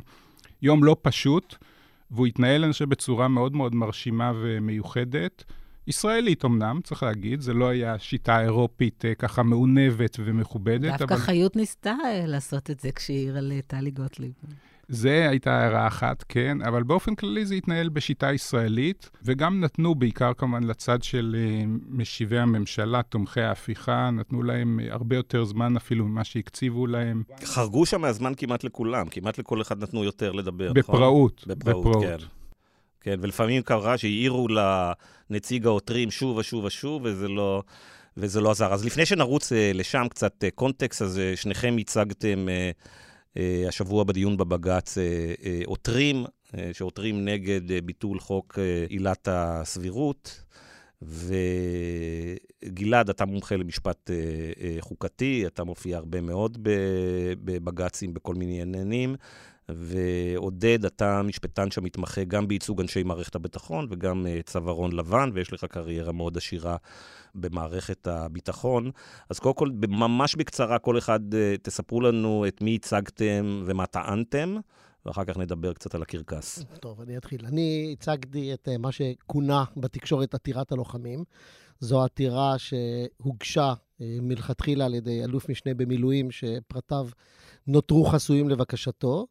יום 0.63 0.85
לא 0.85 0.97
פשוט. 1.03 1.57
והוא 2.11 2.27
התנהל, 2.27 2.65
אני 2.65 2.73
חושב, 2.73 2.89
בצורה 2.89 3.29
מאוד 3.29 3.57
מאוד 3.57 3.75
מרשימה 3.75 4.33
ומיוחדת. 4.43 5.45
ישראלית 5.87 6.45
אמנם, 6.45 6.81
צריך 6.85 7.03
להגיד, 7.03 7.41
זה 7.41 7.55
לא 7.55 7.69
היה 7.69 7.99
שיטה 7.99 8.41
אירופית 8.43 9.05
אה, 9.05 9.15
ככה 9.15 9.43
מעונבת 9.43 10.17
ומכובדת, 10.25 10.91
דווקא 10.99 11.05
אבל 11.05 11.17
חיות 11.17 11.57
ניסתה 11.57 11.95
אה, 12.05 12.27
לעשות 12.27 12.71
את 12.71 12.81
זה 12.81 12.93
כשהיא 12.93 13.19
העירה 13.19 13.41
לטלי 13.41 13.91
גוטליב. 13.91 14.33
זה 14.89 15.29
הייתה 15.31 15.61
הערה 15.61 15.87
אחת, 15.87 16.25
כן, 16.29 16.63
אבל 16.63 16.83
באופן 16.83 17.15
כללי 17.15 17.47
זה 17.47 17.55
התנהל 17.55 17.89
בשיטה 17.89 18.33
ישראלית, 18.33 19.11
וגם 19.23 19.61
נתנו, 19.61 19.95
בעיקר 19.95 20.33
כמובן 20.35 20.65
לצד 20.65 21.03
של 21.03 21.37
אה, 21.39 21.65
משיבי 21.89 22.39
הממשלה, 22.39 23.03
תומכי 23.03 23.41
ההפיכה, 23.41 24.11
נתנו 24.11 24.43
להם 24.43 24.81
אה, 24.81 24.93
הרבה 24.93 25.17
יותר 25.17 25.45
זמן 25.45 25.77
אפילו 25.77 26.05
ממה 26.05 26.25
שהקציבו 26.25 26.87
להם, 26.87 27.23
חרגו 27.45 27.87
שם 27.87 28.01
מהזמן 28.01 28.33
כמעט 28.37 28.65
לכולם, 28.65 29.09
כמעט 29.09 29.39
לכל 29.39 29.63
אחד 29.63 29.83
נתנו 29.83 30.05
יותר 30.05 30.33
לדבר, 30.33 30.73
נכון? 30.77 30.95
בפראות, 30.95 31.45
בפראות, 31.47 32.05
כן. 32.05 32.17
כן, 33.01 33.19
ולפעמים 33.21 33.63
קרה 33.63 33.99
שהעירו 33.99 34.49
לנציג 35.31 35.67
העותרים 35.67 36.11
שוב 36.11 36.37
ושוב 36.37 36.65
ושוב, 36.65 37.03
וזה 37.05 37.29
לא, 37.29 37.63
וזה 38.17 38.41
לא 38.41 38.51
עזר. 38.51 38.73
אז 38.73 38.85
לפני 38.85 39.07
שנרוץ 39.07 39.53
אה, 39.53 39.71
לשם 39.75 40.07
קצת 40.11 40.45
קונטקסט, 40.55 41.03
אז 41.03 41.21
שניכם 41.35 41.77
הצגתם 41.81 42.47
השבוע 43.69 44.05
בדיון 44.05 44.37
בבג"ץ 44.37 44.99
אה, 44.99 45.35
אה, 45.45 45.61
עותרים, 45.67 46.25
אה, 46.59 46.71
שעותרים 46.73 47.25
נגד 47.25 47.71
אה, 47.71 47.81
ביטול 47.81 48.21
חוק 48.21 48.59
אה, 48.59 48.85
עילת 48.89 49.29
הסבירות. 49.31 50.45
וגלעד, 52.63 53.11
אתה 53.11 53.25
מומחה 53.25 53.57
למשפט 53.57 54.11
אה, 54.11 54.17
אה, 54.61 54.77
חוקתי, 54.81 55.47
אתה 55.47 55.65
מופיע 55.65 55.97
הרבה 55.97 56.21
מאוד 56.21 56.59
בבג"צים 57.45 58.15
בכל 58.15 58.35
מיני 58.35 58.63
עניינים. 58.63 59.17
ועודד, 59.69 60.85
אתה 60.85 61.23
משפטן 61.23 61.71
שמתמחה 61.71 62.25
גם 62.25 62.49
בייצוג 62.49 62.81
אנשי 62.81 63.03
מערכת 63.03 63.35
הביטחון 63.35 63.87
וגם 63.91 64.27
uh, 64.27 64.43
צווארון 64.43 64.93
לבן, 64.93 65.31
ויש 65.35 65.53
לך 65.53 65.65
קריירה 65.65 66.13
מאוד 66.13 66.37
עשירה 66.37 66.77
במערכת 67.35 68.07
הביטחון. 68.07 68.91
אז 69.31 69.39
קודם 69.39 69.55
כל, 69.55 69.69
ממש 69.89 70.37
בקצרה, 70.37 70.79
כל 70.79 70.99
אחד, 70.99 71.21
uh, 71.35 71.37
תספרו 71.63 72.01
לנו 72.01 72.45
את 72.49 72.63
מי 72.63 72.75
הצגתם 72.75 73.63
ומה 73.67 73.87
טענתם, 73.87 74.57
ואחר 75.07 75.25
כך 75.25 75.37
נדבר 75.37 75.73
קצת 75.73 75.95
על 75.95 76.03
הקרקס. 76.03 76.65
טוב, 76.81 77.01
אני 77.01 77.17
אתחיל. 77.17 77.47
אני 77.47 77.97
הצגתי 77.99 78.55
את 78.55 78.69
אה, 78.69 78.79
מה 78.79 78.93
שכונה 78.93 79.65
בתקשורת 79.77 80.35
עתירת 80.35 80.73
הלוחמים. 80.73 81.25
זו 81.81 82.05
עתירה 82.05 82.55
שהוגשה 82.59 83.75
אה, 84.01 84.17
מלכתחילה 84.23 84.85
על 84.85 84.95
ידי 84.95 85.25
אלוף 85.25 85.49
משנה 85.49 85.75
במילואים, 85.75 86.31
שפרטיו 86.31 87.09
נותרו 87.67 88.05
חסויים 88.05 88.49
לבקשתו. 88.49 89.27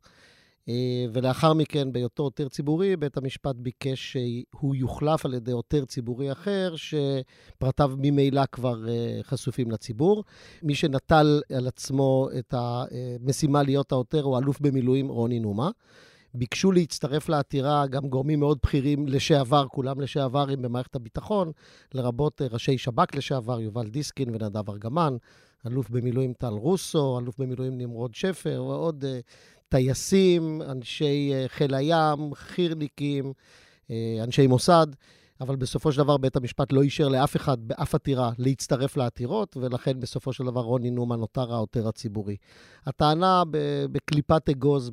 אה, 0.69 1.05
ולאחר 1.13 1.53
מכן, 1.53 1.93
בהיותו 1.93 2.23
עותר 2.23 2.49
ציבורי, 2.49 2.95
בית 2.95 3.17
המשפט 3.17 3.55
ביקש 3.55 4.17
שהוא 4.17 4.75
יוחלף 4.75 5.25
על 5.25 5.33
ידי 5.33 5.51
עותר 5.51 5.85
ציבורי 5.85 6.31
אחר, 6.31 6.73
שפרטיו 6.75 7.91
ממילא 7.97 8.45
כבר 8.51 8.89
אה, 8.89 9.19
חשופים 9.23 9.71
לציבור. 9.71 10.23
מי 10.63 10.75
שנטל 10.75 11.41
על 11.53 11.67
עצמו 11.67 12.29
את 12.39 12.53
המשימה 12.57 13.63
להיות 13.63 13.91
העותר 13.91 14.23
הוא 14.23 14.37
אלוף 14.37 14.59
במילואים 14.59 15.07
רוני 15.07 15.39
נומה. 15.39 15.69
ביקשו 16.33 16.71
להצטרף 16.71 17.29
לעתירה 17.29 17.87
גם 17.87 18.07
גורמים 18.09 18.39
מאוד 18.39 18.57
בכירים 18.63 19.07
לשעבר, 19.07 19.67
כולם 19.67 20.01
לשעברים 20.01 20.61
במערכת 20.61 20.95
הביטחון, 20.95 21.51
לרבות 21.93 22.41
אה, 22.41 22.47
ראשי 22.51 22.77
שב"כ 22.77 23.15
לשעבר, 23.15 23.61
יובל 23.61 23.89
דיסקין 23.89 24.29
ונדב 24.29 24.69
ארגמן, 24.69 25.17
אלוף 25.67 25.89
במילואים 25.89 26.33
טל 26.33 26.53
רוסו, 26.53 27.19
אלוף 27.19 27.39
במילואים 27.39 27.77
נמרוד 27.77 28.15
שפר, 28.15 28.63
ועוד 28.67 29.03
uh, 29.03 29.07
טייסים, 29.69 30.61
אנשי 30.61 31.31
uh, 31.33 31.49
חיל 31.49 31.73
הים, 31.73 32.33
חי"רניקים, 32.35 33.33
uh, 33.87 33.91
אנשי 34.23 34.47
מוסד. 34.47 34.87
אבל 35.43 35.55
בסופו 35.55 35.91
של 35.91 35.97
דבר 35.97 36.17
בית 36.17 36.35
המשפט 36.35 36.71
לא 36.71 36.81
אישר 36.81 37.07
לאף 37.07 37.35
אחד 37.35 37.57
באף 37.67 37.95
עתירה 37.95 38.31
להצטרף 38.37 38.97
לעתירות, 38.97 39.57
ולכן 39.57 39.99
בסופו 39.99 40.33
של 40.33 40.43
דבר 40.43 40.61
רוני 40.61 40.91
נומה 40.91 41.15
נותר 41.15 41.53
העותר 41.53 41.87
הציבורי. 41.87 42.35
הטענה 42.85 43.43
בקליפת 43.91 44.49
אגוז 44.49 44.91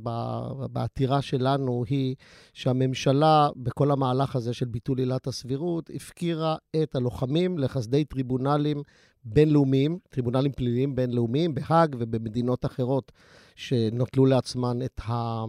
בעתירה 0.72 1.22
שלנו 1.22 1.84
היא 1.88 2.16
שהממשלה, 2.52 3.48
בכל 3.56 3.90
המהלך 3.90 4.36
הזה 4.36 4.52
של 4.52 4.66
ביטול 4.66 4.98
עילת 4.98 5.26
הסבירות, 5.26 5.90
הפקירה 5.94 6.56
את 6.82 6.96
הלוחמים 6.96 7.58
לחסדי 7.58 8.04
טריבונלים 8.04 8.82
בינלאומיים, 9.24 9.98
טריבונלים 10.10 10.52
פליליים 10.52 10.94
בינלאומיים 10.94 11.54
בהאג 11.54 11.96
ובמדינות 11.98 12.64
אחרות 12.64 13.12
שנוטלו 13.56 14.26
לעצמן 14.26 14.82
את 14.82 15.00
ה... 15.08 15.44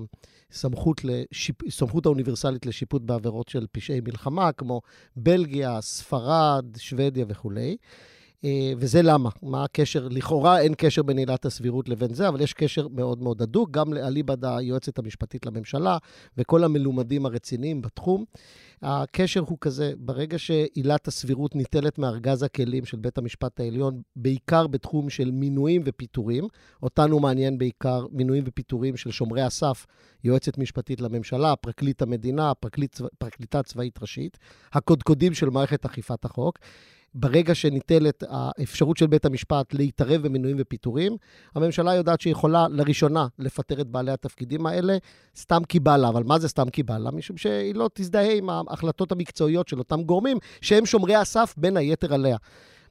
סמכות, 0.51 1.01
לשיפ... 1.03 1.70
סמכות 1.70 2.05
האוניברסלית 2.05 2.65
לשיפוט 2.65 3.01
בעבירות 3.01 3.50
של 3.50 3.65
פשעי 3.72 4.01
מלחמה, 4.01 4.51
כמו 4.51 4.81
בלגיה, 5.15 5.81
ספרד, 5.81 6.65
שוודיה 6.77 7.25
וכולי. 7.29 7.77
אה, 8.45 8.74
וזה 8.77 9.01
למה? 9.01 9.29
מה 9.41 9.63
הקשר? 9.63 10.07
לכאורה 10.12 10.62
אין 10.62 10.74
קשר 10.77 11.03
בין 11.03 11.17
עילת 11.17 11.45
הסבירות 11.45 11.89
לבין 11.89 12.13
זה, 12.13 12.27
אבל 12.27 12.41
יש 12.41 12.53
קשר 12.53 12.88
מאוד 12.88 13.21
מאוד 13.21 13.41
הדוק, 13.41 13.71
גם 13.71 13.93
לאליבד 13.93 14.45
היועצת 14.45 15.00
המשפטית 15.00 15.45
לממשלה 15.45 15.98
וכל 16.38 16.63
המלומדים 16.63 17.25
הרציניים 17.25 17.81
בתחום. 17.81 18.25
הקשר 18.81 19.39
הוא 19.39 19.57
כזה, 19.62 19.93
ברגע 19.98 20.39
שעילת 20.39 21.07
הסבירות 21.07 21.55
ניטלת 21.55 21.98
מארגז 21.98 22.43
הכלים 22.43 22.86
של 22.86 22.98
בית 22.98 23.17
המשפט 23.17 23.60
העליון, 23.60 24.01
בעיקר 24.15 24.67
בתחום 24.67 25.10
של 25.10 25.31
מינויים 25.31 25.81
ופיטורים, 25.86 26.48
אותנו 26.83 27.19
מעניין 27.19 27.57
בעיקר 27.57 28.05
מינויים 28.12 28.43
ופיטורים 28.48 28.98
של 28.98 29.12
שומרי 29.12 29.41
הסף, 29.41 29.86
יועצת 30.24 30.57
משפטית 30.57 31.01
לממשלה, 31.01 31.55
פרקליט 31.55 32.01
המדינה, 32.01 32.53
פרקליט, 32.53 33.01
פרקליטה 33.17 33.63
צבאית 33.63 34.01
ראשית, 34.01 34.38
הקודקודים 34.74 35.33
של 35.33 35.50
מערכת 35.50 35.86
אכיפת 35.86 36.25
החוק. 36.25 36.60
ברגע 37.13 37.55
שניטלת 37.55 38.23
האפשרות 38.29 38.97
של 38.97 39.07
בית 39.07 39.25
המשפט 39.25 39.73
להתערב 39.73 40.21
במינויים 40.21 40.57
ופיטורים, 40.59 41.17
הממשלה 41.55 41.95
יודעת 41.95 42.21
שהיא 42.21 42.31
יכולה 42.31 42.67
לראשונה 42.69 43.27
לפטר 43.39 43.81
את 43.81 43.87
בעלי 43.87 44.11
התפקידים 44.11 44.65
האלה, 44.65 44.97
סתם 45.37 45.61
כי 45.69 45.79
בא 45.79 45.97
לה. 45.97 46.09
אבל 46.09 46.23
מה 46.23 46.39
זה 46.39 46.47
סתם 46.47 46.69
כי 46.69 46.83
בא 46.83 46.97
לה? 46.97 47.11
משום 47.11 47.37
שהיא 47.37 47.75
לא 47.75 47.89
תזדהה 47.93 48.33
עם 48.33 48.49
ההחלטות 48.49 49.11
המקצועיות 49.11 49.67
של 49.67 49.79
אותם 49.79 50.03
גורמים, 50.03 50.37
שהם 50.61 50.85
שומרי 50.85 51.15
הסף 51.15 51.53
בין 51.57 51.77
היתר 51.77 52.13
עליה. 52.13 52.37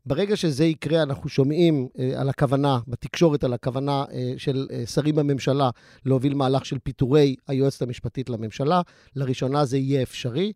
ברגע 0.06 0.36
שזה 0.36 0.64
יקרה, 0.64 1.02
אנחנו 1.02 1.28
שומעים 1.28 1.88
אה, 1.98 2.20
על 2.20 2.28
הכוונה, 2.28 2.78
בתקשורת 2.88 3.44
על 3.44 3.52
הכוונה 3.52 4.04
אה, 4.12 4.32
של 4.36 4.66
אה, 4.72 4.86
שרים 4.86 5.14
בממשלה 5.14 5.70
להוביל 6.06 6.34
מהלך 6.34 6.64
של 6.66 6.78
פיטורי 6.78 7.36
היועצת 7.48 7.82
המשפטית 7.82 8.30
לממשלה. 8.30 8.82
לראשונה 9.16 9.64
זה 9.64 9.78
יהיה 9.78 10.02
אפשרי. 10.02 10.52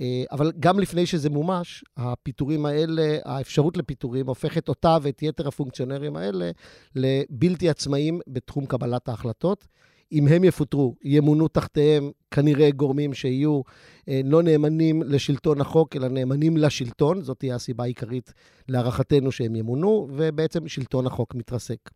אה, 0.00 0.24
אבל 0.32 0.52
גם 0.60 0.80
לפני 0.80 1.06
שזה 1.06 1.30
מומש, 1.30 1.84
הפיטורים 1.96 2.66
האלה, 2.66 3.18
האפשרות 3.24 3.76
לפיטורים 3.76 4.26
הופכת 4.26 4.68
אותה 4.68 4.96
ואת 5.02 5.22
יתר 5.22 5.48
הפונקציונרים 5.48 6.16
האלה 6.16 6.50
לבלתי 6.94 7.68
עצמאיים 7.68 8.20
בתחום 8.26 8.66
קבלת 8.66 9.08
ההחלטות. 9.08 9.66
אם 10.12 10.28
הם 10.28 10.44
יפוטרו, 10.44 10.94
ימונו 11.04 11.48
תחתיהם 11.48 12.10
כנראה 12.30 12.70
גורמים 12.70 13.14
שיהיו 13.14 13.60
אה, 14.08 14.20
לא 14.24 14.42
נאמנים 14.42 15.02
לשלטון 15.02 15.60
החוק, 15.60 15.96
אלא 15.96 16.08
נאמנים 16.08 16.56
לשלטון. 16.56 17.22
זאת 17.22 17.38
תהיה 17.38 17.54
הסיבה 17.54 17.84
העיקרית 17.84 18.32
להערכתנו 18.68 19.32
שהם 19.32 19.56
ימונו, 19.56 20.08
ובעצם 20.10 20.68
שלטון 20.68 21.06
החוק 21.06 21.34
מתרסק. 21.34 21.90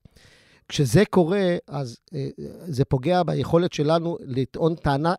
כשזה 0.68 1.04
קורה, 1.11 1.56
אז 1.68 1.99
אה, 2.14 2.28
זה 2.66 2.85
פוגע 2.85 3.23
ביכולת 3.23 3.73
שלנו 3.73 4.18
לטעון 4.20 4.75
טענה 4.75 5.14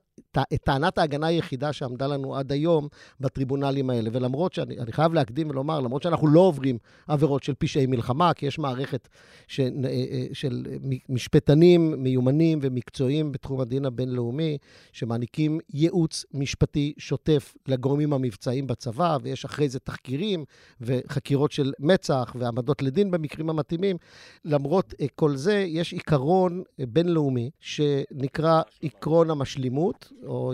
את 0.54 0.64
טענת 0.64 0.98
ההגנה 0.98 1.28
היחידה 1.28 1.74
שעמדה 1.74 2.08
לנו 2.08 2.36
עד 2.36 2.52
היום 2.52 2.88
בטריבונלים 3.20 3.90
האלה. 3.90 4.10
ולמרות 4.14 4.54
שאני 4.54 4.92
חייב 4.92 5.14
להקדים 5.14 5.50
ולומר, 5.50 5.80
למרות 5.80 6.04
שאנחנו 6.04 6.28
לא 6.28 6.40
עוברים 6.40 6.78
עבירות 7.08 7.44
של 7.44 7.54
פשעי 7.58 7.86
מלחמה, 7.86 8.34
כי 8.34 8.46
יש 8.46 8.60
מערכת 8.60 9.08
ש, 9.48 9.60
אה, 9.60 9.66
אה, 9.86 10.26
של 10.34 10.66
משפטנים 11.10 12.04
מיומנים 12.04 12.60
ומקצועיים 12.62 13.32
בתחום 13.32 13.62
הדין 13.62 13.86
הבינלאומי, 13.86 14.58
שמעניקים 14.92 15.60
ייעוץ 15.74 16.26
משפטי 16.34 16.94
שוטף 16.98 17.54
לגורמים 17.68 18.14
המבצעיים 18.14 18.68
בצבא, 18.68 19.18
ויש 19.22 19.46
אחרי 19.46 19.70
זה 19.70 19.80
תחקירים 19.80 20.46
וחקירות 20.82 21.52
של 21.52 21.72
מצ"ח 21.80 22.36
ועמדות 22.40 22.82
לדין 22.82 23.12
במקרים 23.12 23.50
המתאימים. 23.50 23.98
למרות 24.46 24.94
כל 25.16 25.37
זה, 25.38 25.54
יש 25.68 25.94
עיקרון 25.94 26.64
בינלאומי 26.88 27.50
שנקרא 27.60 28.62
עקרון 28.84 29.30
המשלימות, 29.30 30.12
או 30.26 30.54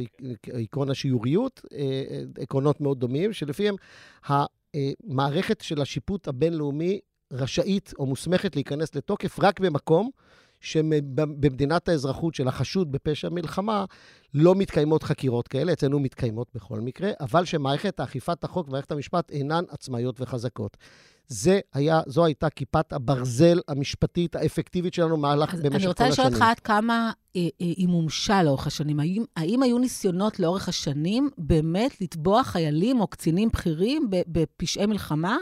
עקרון 0.54 0.90
השיוריות, 0.90 1.66
אה, 1.74 1.78
אה, 1.80 2.24
עקרונות 2.38 2.82
מאוד 2.82 3.00
דומים, 3.00 3.34
שלפיהם 3.34 3.76
המערכת 4.24 5.62
של 5.62 5.82
השיפוט 5.82 6.28
הבינלאומי 6.28 7.00
רשאית 7.34 7.94
או 8.00 8.06
מוסמכת 8.06 8.56
להיכנס 8.56 8.96
לתוקף 8.96 9.40
רק 9.40 9.60
במקום 9.60 10.10
שבמדינת 10.64 11.90
האזרחות 11.90 12.36
של 12.36 12.48
החשוד 12.48 12.92
בפשע 12.92 13.30
מלחמה 13.30 13.86
לא 14.34 14.56
מתקיימות 14.56 15.04
חקירות 15.04 15.48
כאלה, 15.48 15.74
אצלנו 15.74 16.00
מתקיימות 16.00 16.48
בכל 16.56 16.80
מקרה, 16.80 17.12
אבל 17.20 17.46
שמערכת 17.46 18.00
אכיפת 18.00 18.44
החוק 18.44 18.68
ומערכת 18.68 18.92
המשפט 18.92 19.32
אינן 19.32 19.64
עצמאיות 19.70 20.22
וחזקות. 20.22 20.78
זה 21.28 21.60
היה, 21.74 22.02
זו 22.08 22.26
הייתה 22.26 22.50
כיפת 22.50 22.94
הברזל 22.94 23.60
המשפטית 23.68 24.36
האפקטיבית 24.36 24.94
שלנו 24.94 25.18
מהלך 25.18 25.54
במשך 25.54 25.62
כל 25.62 25.68
השנים. 25.68 25.82
אני 25.82 25.88
רוצה 25.88 26.10
לשאול 26.10 26.28
אותך 26.28 26.42
עד 26.42 26.60
כמה 26.60 27.12
אה, 27.36 27.42
אה, 27.42 27.48
היא 27.60 27.88
מומשה 27.88 28.44
לאורך 28.44 28.68
השנים. 28.68 29.00
האם, 29.00 29.24
האם 29.38 29.64
היו 29.64 29.78
ניסיונות 29.78 30.40
לאורך 30.40 30.70
השנים 30.70 31.30
באמת 31.38 32.02
לתבוע 32.02 32.44
חיילים 32.44 33.02
או 33.02 33.08
קצינים 33.08 33.50
בכירים 33.50 34.10
בפשעי 34.10 34.86
מלחמה? 34.86 35.38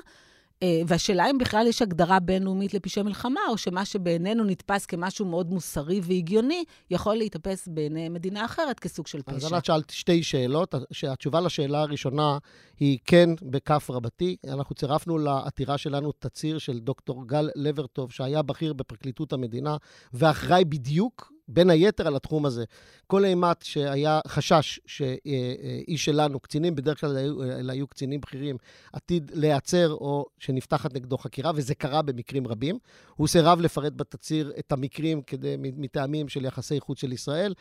אה, 0.63 0.82
והשאלה 0.88 1.30
אם 1.30 1.38
בכלל 1.38 1.68
יש 1.68 1.82
הגדרה 1.82 2.20
בינלאומית 2.20 2.74
לפשעי 2.74 3.03
מלחמה, 3.03 3.39
או 3.50 3.58
שמה 3.58 3.86
שבעינינו 3.86 4.44
נתפס 4.44 4.86
כמשהו 4.86 5.25
מאוד 5.25 5.50
מוסרי 5.50 6.01
והגיוני, 6.03 6.63
יכול 6.91 7.15
להתאפס 7.15 7.68
בעיני 7.68 8.10
מדינה 8.10 8.46
אחרת 8.46 8.80
כסוג 8.80 9.08
של 9.08 9.22
פשע. 9.22 9.36
אז 9.48 9.53
את 9.53 9.65
שאלת 9.65 9.89
שתי 9.89 10.24
שאלות. 10.24 10.75
התשובה 11.08 11.41
לשאלה 11.41 11.82
הראשונה 11.82 12.38
היא 12.80 13.00
כן 13.06 13.30
בכף 13.41 13.89
רבתי. 13.89 14.38
אנחנו 14.48 14.75
צירפנו 14.75 15.18
לעתירה 15.18 15.77
שלנו 15.77 16.12
תצהיר 16.12 16.58
של 16.58 16.80
דוקטור 16.80 17.27
גל 17.27 17.50
לברטוב, 17.56 18.12
שהיה 18.12 18.41
בכיר 18.41 18.74
בפרקליטות 18.74 19.34
המדינה, 19.34 19.77
ואחראי 20.13 20.65
בדיוק 20.65 21.31
בין 21.48 21.70
היתר 21.70 22.08
על 22.08 22.16
התחום 22.16 22.46
הזה. 22.46 22.64
כל 23.08 23.26
אימת 23.26 23.62
שהיה 23.62 24.20
חשש 24.28 24.80
שאיש 24.86 26.06
שלנו, 26.06 26.40
קצינים, 26.40 26.76
בדרך 26.76 27.02
כלל 27.02 27.18
אלה 27.42 27.74
היו 27.74 27.88
קצינים 27.88 28.22
בכירים, 28.22 28.58
עתיד 28.94 29.32
להיעצר 29.34 29.92
או 29.92 30.26
שנפתחת 30.40 30.94
נגדו 30.94 31.18
חקירה, 31.18 31.52
וזה 31.56 31.76
קרה 31.76 32.02
במקרים 32.02 32.48
רבים. 32.48 32.78
הוא 33.16 33.28
סירב 33.28 33.62
לפרט 33.62 33.94
בתצהיר 33.96 34.54
את 34.60 34.72
המקרים 34.72 35.22
כדי, 35.22 35.56
מטעמים 35.60 36.30
של 36.30 36.46
יחסי 36.46 36.80
חוץ 36.80 37.00
של 37.02 37.12
ישראל. 37.12 37.54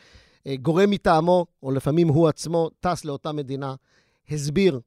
אה, 0.47 0.55
גורם 0.55 0.89
מטעמו, 0.89 1.45
או 1.63 1.71
לפעמים 1.71 2.07
הוא 2.07 2.27
עצמו, 2.27 2.69
טס 2.79 3.05
לאותה 3.05 3.31
מדינה, 3.31 3.75
הסביר 4.29 4.79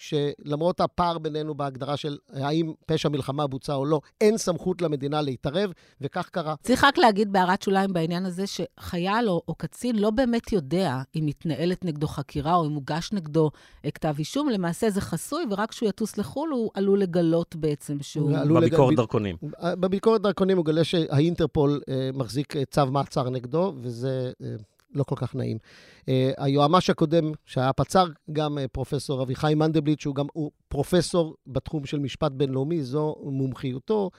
שלמרות 0.00 0.80
הפער 0.80 1.18
בינינו 1.18 1.54
בהגדרה 1.54 1.96
של 1.96 2.18
האם 2.32 2.72
פשע 2.86 3.08
מלחמה 3.08 3.46
בוצע 3.46 3.74
או 3.74 3.84
לא, 3.84 4.00
אין 4.20 4.38
סמכות 4.38 4.82
למדינה 4.82 5.22
להתערב, 5.22 5.72
וכך 6.00 6.28
קרה. 6.28 6.54
צריך 6.62 6.84
רק 6.84 6.98
להגיד 6.98 7.32
בהערת 7.32 7.62
שוליים 7.62 7.92
בעניין 7.92 8.26
הזה, 8.26 8.44
שחייל 8.46 9.28
או, 9.28 9.42
או 9.48 9.54
קצין 9.54 9.98
לא 9.98 10.10
באמת 10.10 10.52
יודע 10.52 11.02
אם 11.16 11.26
מתנהלת 11.26 11.84
נגדו 11.84 12.06
חקירה 12.06 12.54
או 12.54 12.66
אם 12.66 12.72
הוגש 12.72 13.12
נגדו 13.12 13.50
כתב 13.94 14.14
אישום. 14.18 14.48
למעשה 14.48 14.90
זה 14.90 15.00
חסוי, 15.00 15.44
ורק 15.50 15.70
כשהוא 15.70 15.88
יטוס 15.88 16.18
לחו"ל 16.18 16.50
הוא 16.50 16.70
עלול 16.74 17.00
לגלות 17.00 17.56
בעצם 17.56 17.96
שהוא... 18.02 18.32
בביקורת 18.60 18.92
לג... 18.92 18.96
דרכונים. 18.96 19.36
בביקורת 19.62 20.22
דרכונים 20.22 20.56
הוא 20.56 20.64
גלה 20.64 20.84
שהאינטרפול 20.84 21.80
אה, 21.88 22.10
מחזיק 22.14 22.56
אה, 22.56 22.64
צו 22.64 22.86
מעצר 22.86 23.30
נגדו, 23.30 23.72
וזה... 23.76 24.32
אה, 24.42 24.54
לא 24.94 25.04
כל 25.04 25.16
כך 25.16 25.34
נעים. 25.34 25.58
Uh, 26.00 26.04
היועמ"ש 26.38 26.90
הקודם, 26.90 27.32
שהיה 27.46 27.72
פצ"ר, 27.72 28.06
גם 28.32 28.58
uh, 28.58 28.60
פרופסור 28.72 29.22
אביחי 29.22 29.54
מנדלבליט, 29.54 30.00
שהוא 30.00 30.14
גם 30.14 30.26
הוא 30.32 30.50
פרופסור 30.68 31.34
בתחום 31.46 31.86
של 31.86 31.98
משפט 31.98 32.32
בינלאומי, 32.32 32.82
זו 32.82 33.16
מומחיותו, 33.22 34.10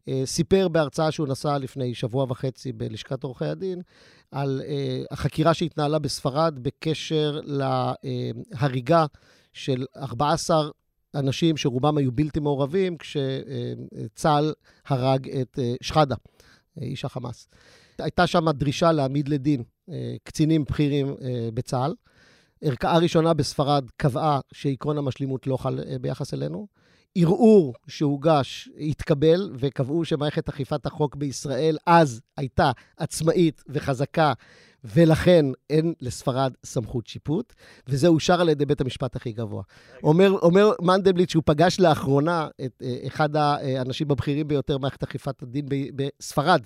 uh, 0.00 0.10
סיפר 0.24 0.68
בהרצאה 0.68 1.10
שהוא 1.10 1.28
נשא 1.28 1.48
לפני 1.60 1.94
שבוע 1.94 2.26
וחצי 2.28 2.72
בלשכת 2.72 3.22
עורכי 3.22 3.44
הדין, 3.44 3.82
על 4.30 4.62
uh, 4.64 5.06
החקירה 5.10 5.54
שהתנהלה 5.54 5.98
בספרד 5.98 6.58
בקשר 6.62 7.40
להריגה 7.44 9.06
של 9.52 9.84
14 9.96 10.68
אנשים 11.14 11.56
שרובם 11.56 11.98
היו 11.98 12.12
בלתי 12.12 12.40
מעורבים, 12.40 12.96
כשצה"ל 12.96 14.52
הרג 14.86 15.28
את 15.28 15.58
שחאדה, 15.80 16.16
איש 16.80 17.04
החמאס. 17.04 17.48
הייתה 18.00 18.26
שם 18.26 18.50
דרישה 18.50 18.92
להעמיד 18.92 19.28
לדין 19.28 19.62
אה, 19.90 20.14
קצינים 20.24 20.64
בכירים 20.64 21.08
אה, 21.22 21.48
בצה"ל. 21.54 21.94
ערכאה 22.62 22.98
ראשונה 22.98 23.34
בספרד 23.34 23.84
קבעה 23.96 24.40
שעקרון 24.52 24.98
המשלימות 24.98 25.46
לא 25.46 25.56
חל 25.56 25.80
אה, 25.80 25.98
ביחס 25.98 26.34
אלינו. 26.34 26.66
ערעור 27.14 27.74
שהוגש 27.88 28.68
התקבל, 28.80 29.52
וקבעו 29.58 30.04
שמערכת 30.04 30.48
אכיפת 30.48 30.86
החוק 30.86 31.16
בישראל 31.16 31.76
אז 31.86 32.20
הייתה 32.36 32.70
עצמאית 32.96 33.62
וחזקה, 33.68 34.32
ולכן 34.84 35.46
אין 35.70 35.94
לספרד 36.00 36.52
סמכות 36.64 37.06
שיפוט, 37.06 37.52
וזה 37.88 38.08
אושר 38.08 38.40
על 38.40 38.48
ידי 38.48 38.66
בית 38.66 38.80
המשפט 38.80 39.16
הכי 39.16 39.32
גבוה. 39.32 39.62
אומר, 40.02 40.30
אומר 40.30 40.72
מנדלבליט 40.82 41.30
שהוא 41.30 41.42
פגש 41.46 41.80
לאחרונה 41.80 42.48
את 42.64 42.82
אחד 43.06 43.36
האנשים 43.36 44.10
הבכירים 44.10 44.48
ביותר 44.48 44.78
במערכת 44.78 45.02
אכיפת 45.02 45.42
הדין 45.42 45.66
בספרד. 45.68 46.62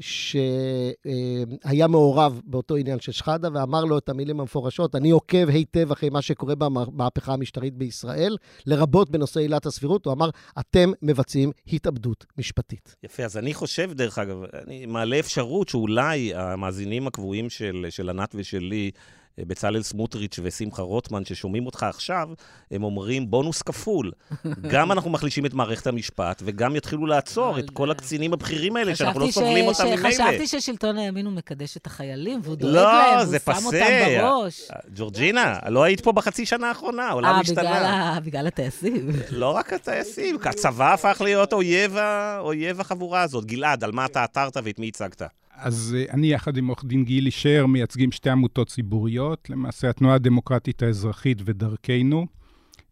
שהיה 0.00 1.86
מעורב 1.88 2.40
באותו 2.44 2.76
עניין 2.76 3.00
של 3.00 3.12
שחאדה, 3.12 3.48
ואמר 3.54 3.84
לו 3.84 3.98
את 3.98 4.08
המילים 4.08 4.40
המפורשות, 4.40 4.94
אני 4.94 5.10
עוקב 5.10 5.48
היטב 5.48 5.92
אחרי 5.92 6.10
מה 6.10 6.22
שקורה 6.22 6.54
במהפכה 6.54 7.32
המשטרית 7.32 7.74
בישראל, 7.74 8.36
לרבות 8.66 9.10
בנושא 9.10 9.40
עילת 9.40 9.66
הסבירות. 9.66 10.06
הוא 10.06 10.12
אמר, 10.12 10.30
אתם 10.60 10.90
מבצעים 11.02 11.52
התאבדות 11.72 12.26
משפטית. 12.38 12.96
יפה, 13.02 13.24
אז 13.24 13.36
אני 13.36 13.54
חושב, 13.54 13.92
דרך 13.92 14.18
אגב, 14.18 14.36
אני 14.66 14.86
מעלה 14.86 15.18
אפשרות 15.18 15.68
שאולי 15.68 16.34
המאזינים 16.34 17.06
הקבועים 17.06 17.50
של, 17.50 17.86
של 17.90 18.10
ענת 18.10 18.34
ושלי, 18.38 18.90
בצלאל 19.40 19.82
סמוטריץ' 19.82 20.38
ושמחה 20.42 20.82
רוטמן, 20.82 21.24
ששומעים 21.24 21.66
אותך 21.66 21.82
עכשיו, 21.82 22.28
הם 22.70 22.84
אומרים 22.84 23.30
בונוס 23.30 23.62
כפול. 23.62 24.12
גם 24.72 24.92
אנחנו 24.92 25.10
מחלישים 25.10 25.46
את 25.46 25.54
מערכת 25.54 25.86
המשפט, 25.86 26.42
וגם 26.44 26.76
יתחילו 26.76 27.06
לעצור 27.06 27.58
את 27.58 27.70
כל 27.70 27.90
הקצינים 27.90 28.32
הבכירים 28.32 28.76
האלה, 28.76 28.96
שאנחנו 28.96 29.20
לא 29.20 29.30
סובלים 29.30 29.66
אותם 29.66 29.84
ממילא. 29.84 30.08
חשבתי 30.08 30.46
ששלטון 30.46 30.98
הימין 30.98 31.26
הוא 31.26 31.34
מקדש 31.34 31.76
את 31.76 31.86
החיילים, 31.86 32.40
והוא 32.42 32.56
דואג 32.56 32.74
לא, 32.74 32.82
להם, 32.82 33.28
והוא 33.28 33.54
שם 33.54 33.66
אותם 33.66 33.78
בראש. 34.18 34.68
ג'ורג'ינה, 34.94 35.58
לא 35.68 35.82
היית 35.82 36.00
פה 36.00 36.12
בחצי 36.12 36.46
שנה 36.46 36.68
האחרונה, 36.68 37.08
העולם 37.08 37.34
אה, 37.34 37.40
השתנה. 37.40 38.14
אה, 38.14 38.20
בגלל 38.20 38.46
הטייסים. 38.46 39.08
לא 39.30 39.50
רק 39.50 39.72
הטייסים, 39.72 40.36
הצבא 40.44 40.92
הפך 40.92 41.20
להיות 41.24 41.52
אויב 41.52 42.80
החבורה 42.80 43.22
הזאת. 43.22 43.44
גלעד, 43.44 43.84
על 43.84 43.92
מה 43.92 44.04
אתה 44.04 44.22
עתרת 44.22 44.56
ואת 44.64 44.78
מי 44.78 44.88
הצגת? 44.88 45.22
אז 45.58 45.96
אה, 45.98 46.12
אני 46.14 46.26
יחד 46.26 46.56
עם 46.56 46.66
עורך 46.66 46.84
דין 46.84 47.04
גילי 47.04 47.30
שר 47.30 47.66
מייצגים 47.66 48.12
שתי 48.12 48.30
עמותות 48.30 48.68
ציבוריות, 48.68 49.50
למעשה 49.50 49.90
התנועה 49.90 50.14
הדמוקרטית 50.14 50.82
האזרחית 50.82 51.38
ודרכנו. 51.44 52.26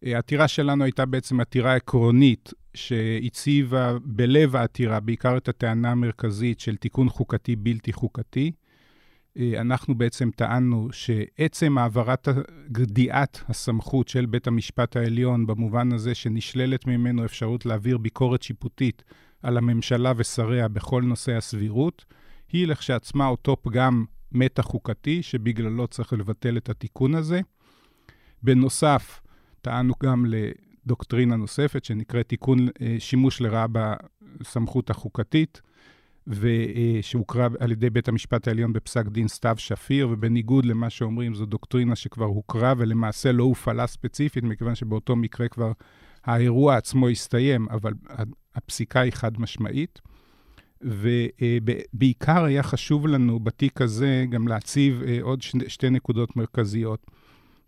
אה, 0.06 0.14
העתירה 0.14 0.48
שלנו 0.48 0.84
הייתה 0.84 1.06
בעצם 1.06 1.40
עתירה 1.40 1.74
עקרונית 1.74 2.52
שהציבה 2.74 3.92
בלב 4.04 4.56
העתירה 4.56 5.00
בעיקר 5.00 5.36
את 5.36 5.48
הטענה 5.48 5.90
המרכזית 5.90 6.60
של 6.60 6.76
תיקון 6.76 7.08
חוקתי 7.08 7.56
בלתי 7.56 7.92
חוקתי. 7.92 8.52
אה, 9.38 9.60
אנחנו 9.60 9.94
בעצם 9.94 10.30
טענו 10.36 10.88
שעצם 10.92 11.78
העברת 11.78 12.28
גדיעת 12.72 13.40
הסמכות 13.48 14.08
של 14.08 14.26
בית 14.26 14.46
המשפט 14.46 14.96
העליון, 14.96 15.46
במובן 15.46 15.92
הזה 15.92 16.14
שנשללת 16.14 16.86
ממנו 16.86 17.24
אפשרות 17.24 17.66
להעביר 17.66 17.98
ביקורת 17.98 18.42
שיפוטית 18.42 19.02
על 19.42 19.56
הממשלה 19.56 20.12
ושריה 20.16 20.68
בכל 20.68 21.02
נושא 21.02 21.32
הסבירות, 21.32 22.04
היא 22.54 22.66
לכשעצמה 22.66 23.26
אותו 23.26 23.56
פגם 23.62 24.04
מטה-חוקתי, 24.32 25.22
שבגללו 25.22 25.88
צריך 25.88 26.12
לבטל 26.12 26.56
את 26.56 26.68
התיקון 26.68 27.14
הזה. 27.14 27.40
בנוסף, 28.42 29.20
טענו 29.62 29.94
גם 30.02 30.26
לדוקטרינה 30.28 31.36
נוספת, 31.36 31.84
שנקראת 31.84 32.28
תיקון 32.28 32.58
אה, 32.80 32.96
שימוש 32.98 33.40
לרעה 33.40 33.66
בסמכות 34.40 34.90
החוקתית, 34.90 35.60
ושהוכרה 36.26 37.48
על 37.60 37.72
ידי 37.72 37.90
בית 37.90 38.08
המשפט 38.08 38.48
העליון 38.48 38.72
בפסק 38.72 39.06
דין 39.08 39.28
סתיו 39.28 39.54
שפיר, 39.58 40.08
ובניגוד 40.10 40.64
למה 40.64 40.90
שאומרים, 40.90 41.34
זו 41.34 41.46
דוקטרינה 41.46 41.96
שכבר 41.96 42.24
הוכרה 42.24 42.74
ולמעשה 42.78 43.32
לא 43.32 43.44
הופעלה 43.44 43.86
ספציפית, 43.86 44.44
מכיוון 44.44 44.74
שבאותו 44.74 45.16
מקרה 45.16 45.48
כבר 45.48 45.72
האירוע 46.24 46.76
עצמו 46.76 47.08
הסתיים, 47.08 47.68
אבל 47.70 47.92
הפסיקה 48.54 49.00
היא 49.00 49.12
חד 49.12 49.40
משמעית. 49.40 50.00
ובעיקר 50.80 52.44
היה 52.44 52.62
חשוב 52.62 53.06
לנו 53.06 53.40
בתיק 53.40 53.80
הזה 53.80 54.24
גם 54.30 54.48
להציב 54.48 55.02
אה, 55.06 55.18
עוד 55.22 55.42
שתי 55.42 55.90
נקודות 55.90 56.36
מרכזיות. 56.36 57.06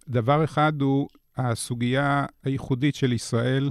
דבר 0.09 0.45
אחד 0.45 0.83
הוא 0.83 1.09
הסוגיה 1.37 2.27
הייחודית 2.45 2.95
של 2.95 3.13
ישראל, 3.13 3.71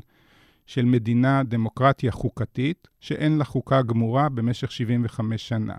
של 0.66 0.86
מדינה 0.86 1.44
דמוקרטיה 1.44 2.12
חוקתית, 2.12 2.88
שאין 3.00 3.38
לה 3.38 3.44
חוקה 3.44 3.82
גמורה 3.82 4.30
במשך 4.30 4.72
75 4.72 5.48
שנה. 5.48 5.76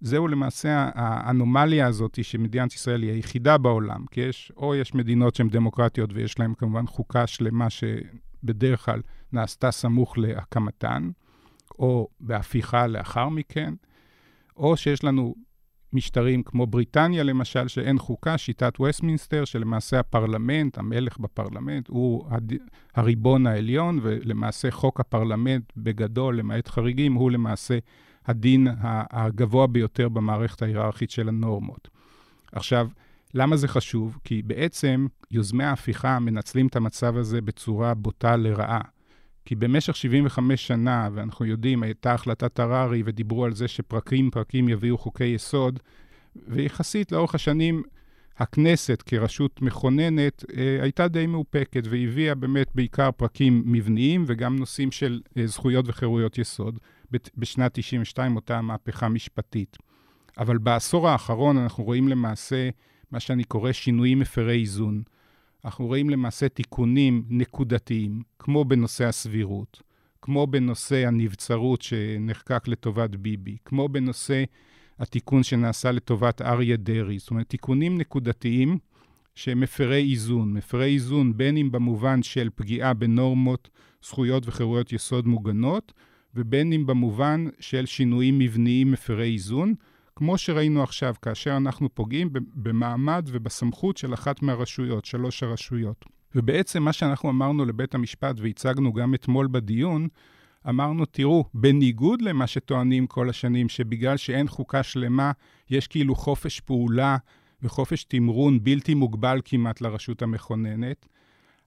זהו 0.00 0.28
למעשה 0.28 0.90
האנומליה 0.94 1.86
הזאת 1.86 2.24
שמדינת 2.24 2.74
ישראל 2.74 3.02
היא 3.02 3.12
היחידה 3.12 3.58
בעולם, 3.58 4.04
כי 4.10 4.20
יש, 4.20 4.52
או 4.56 4.74
יש 4.74 4.94
מדינות 4.94 5.34
שהן 5.34 5.48
דמוקרטיות 5.48 6.10
ויש 6.12 6.38
להן 6.38 6.54
כמובן 6.58 6.86
חוקה 6.86 7.26
שלמה 7.26 7.66
שבדרך 7.70 8.84
כלל 8.84 9.00
נעשתה 9.32 9.70
סמוך 9.70 10.18
להקמתן, 10.18 11.10
או 11.80 12.08
בהפיכה 12.20 12.86
לאחר 12.86 13.28
מכן, 13.28 13.74
או 14.56 14.76
שיש 14.76 15.04
לנו 15.04 15.34
משטרים 15.92 16.42
כמו 16.42 16.66
בריטניה, 16.66 17.22
למשל, 17.22 17.68
שאין 17.68 17.98
חוקה, 17.98 18.38
שיטת 18.38 18.80
וסטמינסטר, 18.80 19.44
שלמעשה 19.44 20.00
הפרלמנט, 20.00 20.78
המלך 20.78 21.18
בפרלמנט, 21.18 21.88
הוא 21.88 22.26
הד... 22.30 22.52
הריבון 22.94 23.46
העליון, 23.46 23.98
ולמעשה 24.02 24.70
חוק 24.70 25.00
הפרלמנט 25.00 25.72
בגדול, 25.76 26.38
למעט 26.38 26.68
חריגים, 26.68 27.14
הוא 27.14 27.30
למעשה 27.30 27.78
הדין 28.26 28.68
הגבוה 29.10 29.66
ביותר 29.66 30.08
במערכת 30.08 30.62
ההיררכית 30.62 31.10
של 31.10 31.28
הנורמות. 31.28 31.88
עכשיו, 32.52 32.88
למה 33.34 33.56
זה 33.56 33.68
חשוב? 33.68 34.18
כי 34.24 34.42
בעצם 34.42 35.06
יוזמי 35.30 35.64
ההפיכה 35.64 36.18
מנצלים 36.18 36.66
את 36.66 36.76
המצב 36.76 37.16
הזה 37.16 37.40
בצורה 37.40 37.94
בוטה 37.94 38.36
לרעה. 38.36 38.80
כי 39.50 39.56
במשך 39.56 39.96
75 39.96 40.66
שנה, 40.66 41.08
ואנחנו 41.14 41.46
יודעים, 41.46 41.82
הייתה 41.82 42.14
החלטת 42.14 42.58
הררי 42.58 43.02
ודיברו 43.04 43.44
על 43.44 43.54
זה 43.54 43.68
שפרקים 43.68 44.30
פרקים 44.30 44.68
יביאו 44.68 44.98
חוקי 44.98 45.24
יסוד, 45.24 45.78
ויחסית 46.48 47.12
לאורך 47.12 47.34
השנים 47.34 47.82
הכנסת 48.38 49.02
כרשות 49.06 49.62
מכוננת 49.62 50.44
אה, 50.56 50.78
הייתה 50.82 51.08
די 51.08 51.26
מאופקת 51.26 51.82
והביאה 51.90 52.34
באמת 52.34 52.66
בעיקר 52.74 53.10
פרקים 53.16 53.62
מבניים 53.66 54.24
וגם 54.26 54.56
נושאים 54.56 54.90
של 54.90 55.20
אה, 55.36 55.46
זכויות 55.46 55.84
וחירויות 55.88 56.38
יסוד 56.38 56.78
בשנת 57.36 57.70
92, 57.74 58.36
אותה 58.36 58.60
מהפכה 58.60 59.08
משפטית. 59.08 59.76
אבל 60.38 60.58
בעשור 60.58 61.08
האחרון 61.08 61.58
אנחנו 61.58 61.84
רואים 61.84 62.08
למעשה 62.08 62.68
מה 63.10 63.20
שאני 63.20 63.44
קורא 63.44 63.72
שינויים 63.72 64.18
מפרי 64.18 64.60
איזון. 64.60 65.02
אנחנו 65.64 65.86
רואים 65.86 66.10
למעשה 66.10 66.48
תיקונים 66.48 67.24
נקודתיים, 67.28 68.22
כמו 68.38 68.64
בנושא 68.64 69.04
הסבירות, 69.04 69.82
כמו 70.22 70.46
בנושא 70.46 71.06
הנבצרות 71.06 71.82
שנחקק 71.82 72.68
לטובת 72.68 73.10
ביבי, 73.10 73.56
כמו 73.64 73.88
בנושא 73.88 74.44
התיקון 74.98 75.42
שנעשה 75.42 75.92
לטובת 75.92 76.42
אריה 76.42 76.76
דרעי. 76.76 77.18
זאת 77.18 77.30
אומרת, 77.30 77.48
תיקונים 77.48 77.98
נקודתיים 77.98 78.78
שהם 79.34 79.60
מפרי 79.60 80.10
איזון. 80.10 80.52
מפרי 80.52 80.94
איזון 80.94 81.36
בין 81.36 81.56
אם 81.56 81.72
במובן 81.72 82.22
של 82.22 82.48
פגיעה 82.54 82.94
בנורמות, 82.94 83.70
זכויות 84.02 84.48
וחירויות 84.48 84.92
יסוד 84.92 85.26
מוגנות, 85.26 85.92
ובין 86.34 86.72
אם 86.72 86.86
במובן 86.86 87.46
של 87.60 87.86
שינויים 87.86 88.38
מבניים 88.38 88.92
מפרי 88.92 89.32
איזון. 89.32 89.74
כמו 90.16 90.38
שראינו 90.38 90.82
עכשיו, 90.82 91.14
כאשר 91.22 91.56
אנחנו 91.56 91.94
פוגעים 91.94 92.30
במעמד 92.32 93.28
ובסמכות 93.32 93.96
של 93.96 94.14
אחת 94.14 94.42
מהרשויות, 94.42 95.04
שלוש 95.04 95.42
הרשויות. 95.42 96.04
ובעצם 96.34 96.82
מה 96.82 96.92
שאנחנו 96.92 97.30
אמרנו 97.30 97.64
לבית 97.64 97.94
המשפט 97.94 98.40
והצגנו 98.40 98.92
גם 98.92 99.14
אתמול 99.14 99.48
בדיון, 99.50 100.08
אמרנו, 100.68 101.04
תראו, 101.04 101.44
בניגוד 101.54 102.22
למה 102.22 102.46
שטוענים 102.46 103.06
כל 103.06 103.30
השנים, 103.30 103.68
שבגלל 103.68 104.16
שאין 104.16 104.48
חוקה 104.48 104.82
שלמה, 104.82 105.32
יש 105.70 105.86
כאילו 105.86 106.14
חופש 106.14 106.60
פעולה 106.60 107.16
וחופש 107.62 108.04
תמרון 108.04 108.64
בלתי 108.64 108.94
מוגבל 108.94 109.40
כמעט 109.44 109.80
לרשות 109.80 110.22
המכוננת, 110.22 111.06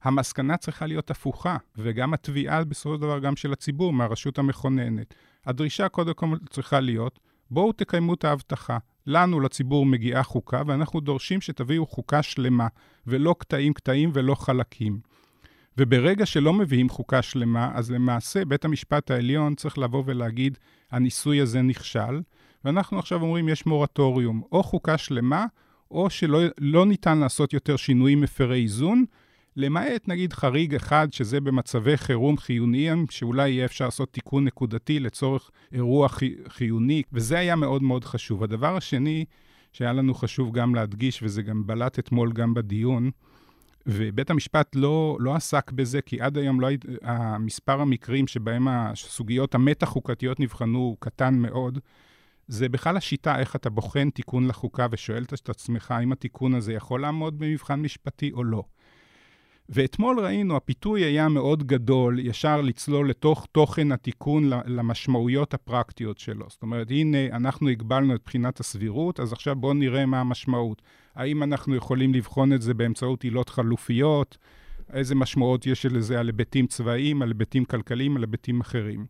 המסקנה 0.03 0.57
צריכה 0.57 0.85
להיות 0.85 1.11
הפוכה, 1.11 1.57
וגם 1.77 2.13
התביעה 2.13 2.63
בסופו 2.63 2.95
של 2.95 3.01
דבר 3.01 3.19
גם 3.19 3.35
של 3.35 3.53
הציבור 3.53 3.93
מהרשות 3.93 4.39
המכוננת. 4.39 5.13
הדרישה 5.45 5.89
קודם 5.89 6.13
כל 6.13 6.27
צריכה 6.49 6.79
להיות, 6.79 7.19
בואו 7.53 7.71
תקיימו 7.71 8.13
את 8.13 8.23
ההבטחה. 8.23 8.77
לנו, 9.07 9.39
לציבור, 9.39 9.85
מגיעה 9.85 10.23
חוקה, 10.23 10.61
ואנחנו 10.67 10.99
דורשים 10.99 11.41
שתביאו 11.41 11.85
חוקה 11.85 12.23
שלמה, 12.23 12.67
ולא 13.07 13.35
קטעים-קטעים 13.39 14.09
ולא 14.13 14.35
חלקים. 14.35 14.99
וברגע 15.77 16.25
שלא 16.25 16.53
מביאים 16.53 16.89
חוקה 16.89 17.21
שלמה, 17.21 17.71
אז 17.73 17.91
למעשה 17.91 18.45
בית 18.45 18.65
המשפט 18.65 19.11
העליון 19.11 19.55
צריך 19.55 19.77
לבוא 19.77 20.03
ולהגיד, 20.05 20.57
הניסוי 20.91 21.41
הזה 21.41 21.61
נכשל, 21.61 22.21
ואנחנו 22.65 22.99
עכשיו 22.99 23.21
אומרים, 23.21 23.49
יש 23.49 23.65
מורטוריום, 23.65 24.41
או 24.51 24.63
חוקה 24.63 24.97
שלמה, 24.97 25.45
או 25.91 26.09
שלא 26.09 26.39
לא 26.57 26.85
ניתן 26.85 27.17
לעשות 27.17 27.53
יותר 27.53 27.75
שינויים 27.75 28.21
מפרי 28.21 28.61
איזון, 28.61 29.05
למעט 29.55 30.07
נגיד 30.07 30.33
חריג 30.33 30.75
אחד, 30.75 31.07
שזה 31.13 31.41
במצבי 31.41 31.97
חירום 31.97 32.37
חיוניים, 32.37 33.05
שאולי 33.09 33.49
יהיה 33.49 33.65
אפשר 33.65 33.85
לעשות 33.85 34.13
תיקון 34.13 34.45
נקודתי 34.45 34.99
לצורך 34.99 35.51
אירוע 35.71 36.07
חיוני, 36.47 37.03
וזה 37.13 37.39
היה 37.39 37.55
מאוד 37.55 37.83
מאוד 37.83 38.05
חשוב. 38.05 38.43
הדבר 38.43 38.75
השני, 38.75 39.25
שהיה 39.73 39.93
לנו 39.93 40.13
חשוב 40.13 40.51
גם 40.51 40.75
להדגיש, 40.75 41.23
וזה 41.23 41.41
גם 41.41 41.67
בלט 41.67 41.99
אתמול 41.99 42.31
גם 42.33 42.53
בדיון, 42.53 43.11
ובית 43.85 44.29
המשפט 44.29 44.75
לא, 44.75 45.17
לא 45.19 45.35
עסק 45.35 45.71
בזה, 45.71 46.01
כי 46.01 46.21
עד 46.21 46.37
היום 46.37 46.61
לא, 46.61 46.67
המספר 47.01 47.81
המקרים 47.81 48.27
שבהם 48.27 48.67
הסוגיות 48.67 49.55
המטה-חוקתיות 49.55 50.39
נבחנו 50.39 50.79
הוא 50.79 50.97
קטן 50.99 51.35
מאוד. 51.35 51.79
זה 52.47 52.69
בכלל 52.69 52.97
השיטה 52.97 53.39
איך 53.39 53.55
אתה 53.55 53.69
בוחן 53.69 54.09
תיקון 54.09 54.47
לחוקה 54.47 54.87
ושואל 54.91 55.23
את 55.23 55.49
עצמך 55.49 55.93
אם 56.03 56.11
התיקון 56.11 56.55
הזה 56.55 56.73
יכול 56.73 57.01
לעמוד 57.01 57.39
במבחן 57.39 57.81
משפטי 57.81 58.31
או 58.31 58.43
לא. 58.43 58.63
ואתמול 59.69 60.19
ראינו, 60.19 60.55
הפיתוי 60.55 61.03
היה 61.03 61.29
מאוד 61.29 61.63
גדול, 61.63 62.19
ישר 62.19 62.61
לצלול 62.61 63.09
לתוך 63.09 63.47
תוכן 63.51 63.91
התיקון 63.91 64.49
למשמעויות 64.65 65.53
הפרקטיות 65.53 66.17
שלו. 66.19 66.45
זאת 66.49 66.61
אומרת, 66.61 66.91
הנה, 66.91 67.17
אנחנו 67.31 67.69
הגבלנו 67.69 68.15
את 68.15 68.21
בחינת 68.25 68.59
הסבירות, 68.59 69.19
אז 69.19 69.33
עכשיו 69.33 69.55
בואו 69.55 69.73
נראה 69.73 70.05
מה 70.05 70.19
המשמעות. 70.19 70.81
האם 71.15 71.43
אנחנו 71.43 71.75
יכולים 71.75 72.13
לבחון 72.13 72.53
את 72.53 72.61
זה 72.61 72.73
באמצעות 72.73 73.23
עילות 73.23 73.49
חלופיות? 73.49 74.37
איזה 74.93 75.15
משמעות 75.15 75.67
יש 75.67 75.85
לזה 75.85 76.19
על 76.19 76.27
היבטים 76.27 76.67
צבאיים, 76.67 77.21
על 77.21 77.27
היבטים 77.27 77.65
כלכליים, 77.65 78.17
על 78.17 78.23
היבטים 78.23 78.61
אחרים. 78.61 79.05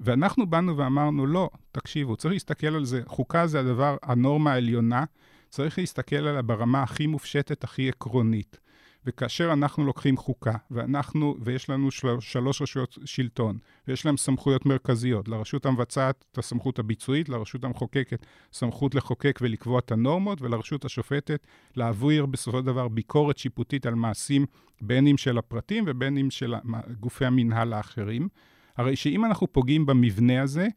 ואנחנו 0.00 0.46
באנו 0.46 0.76
ואמרנו, 0.76 1.26
לא, 1.26 1.50
תקשיבו, 1.72 2.16
צריך 2.16 2.32
להסתכל 2.32 2.74
על 2.74 2.84
זה. 2.84 3.02
חוקה 3.06 3.46
זה 3.46 3.60
הדבר, 3.60 3.96
הנורמה 4.02 4.52
העליונה. 4.52 5.04
צריך 5.48 5.78
להסתכל 5.78 6.16
עליה 6.16 6.42
ברמה 6.42 6.82
הכי 6.82 7.06
מופשטת, 7.06 7.64
הכי 7.64 7.88
עקרונית. 7.88 8.60
וכאשר 9.06 9.52
אנחנו 9.52 9.84
לוקחים 9.84 10.16
חוקה, 10.16 10.54
ואנחנו, 10.70 11.36
ויש 11.40 11.70
לנו 11.70 11.90
של, 11.90 12.08
שלוש 12.20 12.62
רשויות 12.62 12.98
שלטון, 13.04 13.58
ויש 13.88 14.06
להם 14.06 14.16
סמכויות 14.16 14.66
מרכזיות, 14.66 15.28
לרשות 15.28 15.66
המבצעת 15.66 16.24
את 16.32 16.38
הסמכות 16.38 16.78
הביצועית, 16.78 17.28
לרשות 17.28 17.64
המחוקקת 17.64 18.26
סמכות 18.52 18.94
לחוקק 18.94 19.38
ולקבוע 19.42 19.78
את 19.78 19.92
הנורמות, 19.92 20.42
ולרשות 20.42 20.84
השופטת 20.84 21.46
להעביר 21.76 22.26
בסופו 22.26 22.58
של 22.58 22.64
דבר 22.64 22.88
ביקורת 22.88 23.38
שיפוטית 23.38 23.86
על 23.86 23.94
מעשים, 23.94 24.46
בין 24.80 25.06
אם 25.06 25.16
של 25.16 25.38
הפרטים 25.38 25.84
ובין 25.86 26.18
אם 26.18 26.30
של 26.30 26.54
גופי 27.00 27.24
המינהל 27.24 27.72
האחרים. 27.72 28.28
הרי 28.76 28.96
שאם 28.96 29.24
אנחנו 29.24 29.52
פוגעים 29.52 29.86
במבנה 29.86 30.42
הזה, 30.42 30.68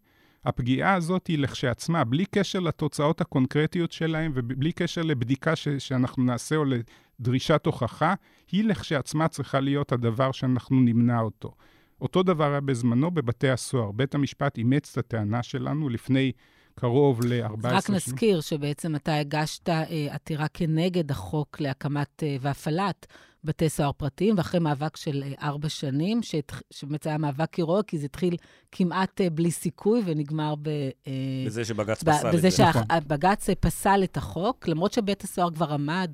הפגיעה 0.46 0.94
הזאת 0.94 1.28
היא 1.28 1.40
לכשעצמה, 1.40 2.04
בלי 2.04 2.26
קשר 2.26 2.60
לתוצאות 2.60 3.22
הקונקרטיות 3.22 3.92
שלהם 3.92 4.32
ובלי 4.36 4.72
קשר 4.72 5.02
לבדיקה 5.02 5.56
ש- 5.56 5.68
שאנחנו 5.70 6.24
נעשה 6.24 6.56
או 6.56 6.64
לדרישת 7.19 7.65
הוכחה, 7.65 8.13
היא 8.52 8.63
לכשעצמה 8.63 9.28
צריכה 9.28 9.60
להיות 9.60 9.91
הדבר 9.91 10.32
שאנחנו 10.32 10.80
נמנע 10.80 11.19
אותו. 11.19 11.52
אותו 12.02 12.23
דבר 12.23 12.52
היה 12.52 12.62
בזמנו 12.62 13.12
בבתי 13.12 13.49
הסוהר. 13.49 13.91
בית 13.91 14.15
המשפט 14.15 14.58
אימץ 14.58 14.91
את 14.91 14.97
הטענה 14.97 15.43
שלנו 15.43 15.89
לפני 15.89 16.32
קרוב 16.76 17.26
ל-14 17.26 17.62
שנים. 17.62 17.76
רק 17.76 17.89
נזכיר 17.89 18.41
שבעצם 18.41 18.95
אתה 18.95 19.15
הגשת 19.15 19.69
אה, 19.69 19.86
עתירה 20.10 20.47
כנגד 20.47 21.12
החוק 21.12 21.62
להקמת 21.62 22.23
אה, 22.23 22.36
והפעלת 22.41 23.08
בתי 23.43 23.69
סוהר 23.69 23.91
פרטיים, 23.91 24.38
ואחרי 24.38 24.60
מאבק 24.60 24.97
של 24.97 25.23
אה, 25.23 25.47
ארבע 25.47 25.69
שנים, 25.69 26.19
שבאמת 26.71 27.08
היה 27.08 27.17
מאבק 27.17 27.54
הירואי, 27.54 27.82
כי 27.88 27.97
זה 27.97 28.06
התחיל 28.06 28.36
כמעט 28.71 29.21
אה, 29.21 29.30
בלי 29.30 29.52
סיכוי 29.52 30.02
ונגמר 30.06 30.56
ב... 30.62 30.67
אה, 31.08 31.13
בזה 31.45 31.65
שבג"ץ 31.65 32.04
פסל 32.04 32.28
את 32.28 32.32
זה. 32.32 32.38
בזה 32.38 32.52
שבג"ץ 32.52 33.49
פסל 33.49 34.02
את 34.04 34.17
החוק, 34.17 34.67
למרות 34.67 34.93
שבית 34.93 35.23
הסוהר 35.23 35.52
כבר 35.52 35.73
עמד... 35.73 36.12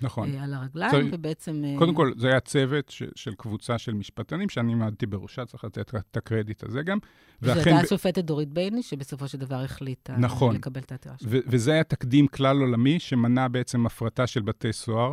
נכון. 0.00 0.34
על 0.34 0.54
הרגליים, 0.54 0.90
צריך, 0.90 1.06
ובעצם... 1.12 1.62
קודם 1.78 1.94
כל, 1.94 2.12
זה 2.16 2.28
היה 2.28 2.40
צוות 2.40 2.88
ש, 2.88 3.02
של 3.14 3.34
קבוצה 3.34 3.78
של 3.78 3.94
משפטנים, 3.94 4.48
שאני 4.48 4.72
עמדתי 4.72 5.06
בראשה, 5.06 5.46
צריך 5.46 5.64
לתת 5.64 5.94
את 5.94 6.16
הקרדיט 6.16 6.64
הזה 6.64 6.82
גם. 6.82 6.98
זו 7.40 7.52
הייתה 7.52 7.76
השופטת 7.76 8.24
דורית 8.24 8.48
בייני, 8.48 8.82
שבסופו 8.82 9.28
של 9.28 9.38
דבר 9.38 9.62
החליטה 9.62 10.16
נכון. 10.16 10.54
לקבל 10.54 10.80
את 10.80 10.92
העתירה 10.92 11.14
שלו. 11.18 11.30
וזה 11.30 11.72
היה 11.72 11.84
תקדים 11.84 12.26
כלל 12.28 12.60
עולמי, 12.60 13.00
שמנע 13.00 13.48
בעצם 13.48 13.86
הפרטה 13.86 14.26
של 14.26 14.42
בתי 14.42 14.72
סוהר. 14.72 15.12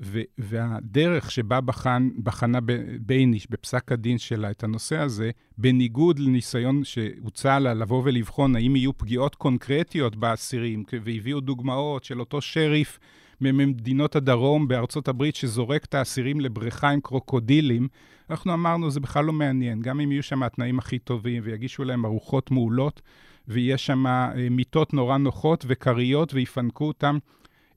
ו- 0.00 0.22
והדרך 0.38 1.30
שבה 1.30 1.60
בחן, 1.60 2.08
בחנה 2.22 2.58
בייניש 3.00 3.46
בפסק 3.50 3.92
הדין 3.92 4.18
שלה 4.18 4.50
את 4.50 4.64
הנושא 4.64 4.96
הזה, 4.96 5.30
בניגוד 5.58 6.18
לניסיון 6.18 6.84
שהוצע 6.84 7.58
לה 7.58 7.74
לבוא 7.74 8.02
ולבחון 8.04 8.56
האם 8.56 8.76
יהיו 8.76 8.98
פגיעות 8.98 9.34
קונקרטיות 9.34 10.16
באסירים, 10.16 10.84
והביאו 11.04 11.40
דוגמאות 11.40 12.04
של 12.04 12.20
אותו 12.20 12.40
שריף 12.40 12.98
ממדינות 13.40 14.16
הדרום 14.16 14.68
בארצות 14.68 15.08
הברית 15.08 15.36
שזורק 15.36 15.84
את 15.84 15.94
האסירים 15.94 16.40
לבריכה 16.40 16.90
עם 16.90 17.00
קרוקודילים, 17.00 17.88
אנחנו 18.30 18.54
אמרנו, 18.54 18.90
זה 18.90 19.00
בכלל 19.00 19.24
לא 19.24 19.32
מעניין. 19.32 19.80
גם 19.80 20.00
אם 20.00 20.12
יהיו 20.12 20.22
שם 20.22 20.42
התנאים 20.42 20.78
הכי 20.78 20.98
טובים 20.98 21.42
ויגישו 21.44 21.84
להם 21.84 22.04
ארוחות 22.04 22.50
מעולות, 22.50 23.02
ויש 23.48 23.86
שם 23.86 24.06
אה, 24.06 24.32
מיטות 24.50 24.94
נורא 24.94 25.16
נוחות 25.16 25.64
וכריות 25.68 26.34
ויפנקו 26.34 26.84
אותם, 26.84 27.18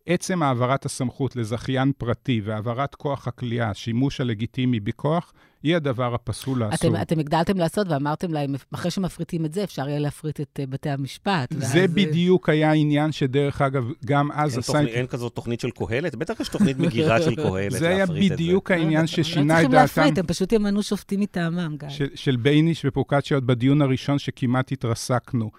עצם 0.06 0.44
העברת 0.44 0.86
הסמכות 0.86 1.36
לזכיין 1.36 1.92
פרטי 1.98 2.42
והעברת 2.44 2.96
כוח 2.96 3.28
הכליאה, 3.28 3.70
השימוש 3.70 4.22
הלגיטימי 4.22 4.80
בכוח, 4.80 5.34
היא 5.64 5.76
הדבר 5.76 6.16
הפסול 6.16 6.60
לעשות. 6.60 6.92
אתם, 6.92 7.02
אתם 7.02 7.20
הגדלתם 7.20 7.58
לעשות 7.58 7.88
ואמרתם 7.90 8.34
להם, 8.34 8.56
אחרי 8.74 8.92
שמפריטים 8.92 9.46
את 9.46 9.54
זה, 9.54 9.64
אפשר 9.64 9.90
יהיה 9.90 10.00
להפריט 10.00 10.42
את 10.42 10.60
uh, 10.64 10.70
בתי 10.70 10.90
המשפט. 10.90 11.54
זה 11.54 11.80
ואז... 11.80 11.92
בדיוק 11.94 12.50
היה 12.50 12.70
העניין 12.70 13.12
שדרך 13.12 13.62
אגב, 13.62 13.92
גם 14.06 14.32
אז 14.32 14.58
עשה... 14.58 14.74
תוכנית, 14.74 14.90
אין 14.90 15.08
כזאת 15.08 15.34
תוכנית 15.36 15.60
של 15.60 15.70
קהלת? 15.72 16.16
בטח 16.16 16.40
יש 16.40 16.50
תוכנית 16.50 16.78
מגירה 16.80 17.22
של 17.22 17.36
קהלת 17.36 17.72
זה 17.72 17.90
היה 17.90 18.06
בדיוק 18.06 18.72
העניין 18.72 19.08
ששינה 19.08 19.62
את 19.62 19.70
דעתם. 19.70 19.76
לא 19.76 19.86
צריכים 19.86 20.04
להפריט, 20.04 20.18
הם 20.18 20.26
פשוט 20.26 20.52
ימנו 20.52 20.84
שופטים 20.84 21.20
מטעמם, 21.20 21.76
גיא. 21.80 21.90
של, 21.90 22.08
של 22.16 22.36
בייניש 22.36 22.86
ופוקצ'י 22.86 23.34
עוד 23.34 23.48
בדיון 23.48 23.82
הראשון 23.82 24.20
שכמעט 24.20 24.72
התרסקנו. 24.72 25.52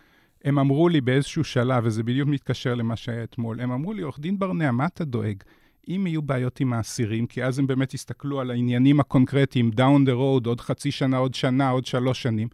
הם 0.44 0.58
אמרו 0.58 0.88
לי 0.88 1.00
באיזשהו 1.00 1.44
שלב, 1.44 1.82
וזה 1.86 2.02
בדיוק 2.02 2.28
מתקשר 2.28 2.74
למה 2.74 2.96
שהיה 2.96 3.24
אתמול, 3.24 3.60
הם 3.60 3.72
אמרו 3.72 3.92
לי, 3.92 4.02
עורך 4.02 4.20
דין 4.20 4.38
ברנע, 4.38 4.70
מה 4.70 4.86
אתה 4.86 5.04
דואג? 5.04 5.42
אם 5.88 6.06
יהיו 6.06 6.22
בעיות 6.22 6.60
עם 6.60 6.72
האסירים, 6.72 7.26
כי 7.26 7.44
אז 7.44 7.58
הם 7.58 7.66
באמת 7.66 7.94
הסתכלו 7.94 8.40
על 8.40 8.50
העניינים 8.50 9.00
הקונקרטיים, 9.00 9.70
down 9.76 10.08
the 10.08 10.12
road, 10.12 10.46
עוד 10.46 10.60
חצי 10.60 10.90
שנה, 10.90 11.16
עוד 11.16 11.34
שנה, 11.34 11.70
עוד 11.70 11.86
שלוש 11.86 12.22
שנים. 12.22 12.48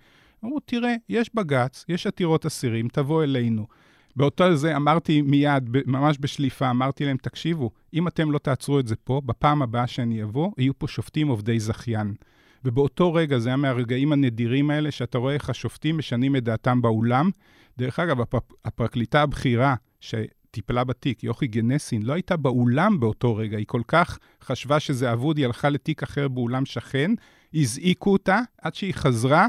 אמרו, 0.44 0.61
תראה, 0.61 0.94
יש 1.09 1.31
בג"ץ, 1.35 1.85
יש 1.88 2.07
עתירות 2.07 2.46
אסירים, 2.46 2.88
תבוא 2.88 3.22
אלינו. 3.22 3.66
באותו 4.16 4.57
זה 4.57 4.77
אמרתי 4.77 5.22
מיד, 5.22 5.70
ממש 5.87 6.16
בשליפה, 6.20 6.70
אמרתי 6.70 7.05
להם, 7.05 7.16
תקשיבו, 7.16 7.70
אם 7.94 8.09
אתם 8.09 8.31
לא 8.31 8.38
תעצרו 8.38 8.81
את 8.81 8.87
זה 8.87 8.96
פה, 8.96 9.20
בפעם 9.27 9.62
הבאה 9.62 9.87
שאני 9.87 10.22
אבוא, 10.22 10.53
יהיו 10.59 10.79
פה 10.79 10.88
שופטים 10.88 11.29
עובדי 11.29 11.61
זכיין. 11.61 12.14
ובאותו 12.64 13.14
רגע, 13.14 13.38
זה 13.38 13.49
היה 13.49 13.57
מהרגעים 13.57 14.12
הנדירים 14.12 14.71
האלה, 14.71 14.90
שאתה 14.90 15.18
רואה 15.18 15.35
איך 15.35 15.51
השופטים 15.51 15.99
משנים 15.99 16.37
את 16.37 16.44
דעתם 16.44 16.83
באולם. 16.83 17.31
דרך 17.79 17.99
אגב, 17.99 18.21
הפ... 18.21 18.35
הפרקליטה 18.64 19.23
הבכירה 19.23 19.75
שטיפלה 20.01 20.85
בתיק, 20.85 21.25
יוכי 21.25 21.47
גנסין, 21.47 22.03
לא 22.03 22.12
הייתה 22.12 22.37
באולם 22.37 23.01
באותו 23.01 23.37
רגע. 23.37 23.57
היא 23.59 23.66
כל 23.66 23.83
כך 23.88 24.18
חשבה 24.44 24.81
שזה 24.81 25.12
אבוד, 25.12 25.37
היא 25.37 25.47
הלכה 25.47 25.68
לתיק 25.68 26.03
אחר 26.03 26.29
באולם 26.29 26.66
שכן, 26.66 27.11
הזעיקו 27.55 28.12
אותה, 28.12 28.40
עד 28.62 28.75
שהיא 28.75 28.94
חזרה, 28.94 29.47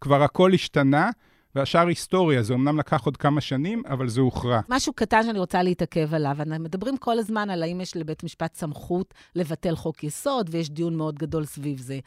כבר 0.00 0.22
הכל 0.22 0.52
השתנה. 0.54 1.10
והשאר 1.54 1.86
היסטוריה, 1.86 2.42
זה 2.42 2.54
אמנם 2.54 2.78
לקח 2.78 3.04
עוד 3.04 3.16
כמה 3.16 3.40
שנים, 3.40 3.82
אבל 3.86 4.08
זה 4.08 4.20
הוכרע. 4.20 4.60
משהו 4.68 4.92
קטן 4.92 5.22
שאני 5.22 5.38
רוצה 5.38 5.62
להתעכב 5.62 6.14
עליו, 6.14 6.36
אנחנו 6.40 6.64
מדברים 6.64 6.96
כל 6.96 7.18
הזמן 7.18 7.50
על 7.50 7.62
האם 7.62 7.80
יש 7.80 7.96
לבית 7.96 8.24
משפט 8.24 8.54
סמכות 8.54 9.14
לבטל 9.34 9.76
חוק 9.76 10.04
יסוד, 10.04 10.50
ויש 10.52 10.70
דיון 10.70 10.96
מאוד 10.96 11.18
גדול 11.18 11.44
סביב 11.44 11.78
זה. 11.78 11.98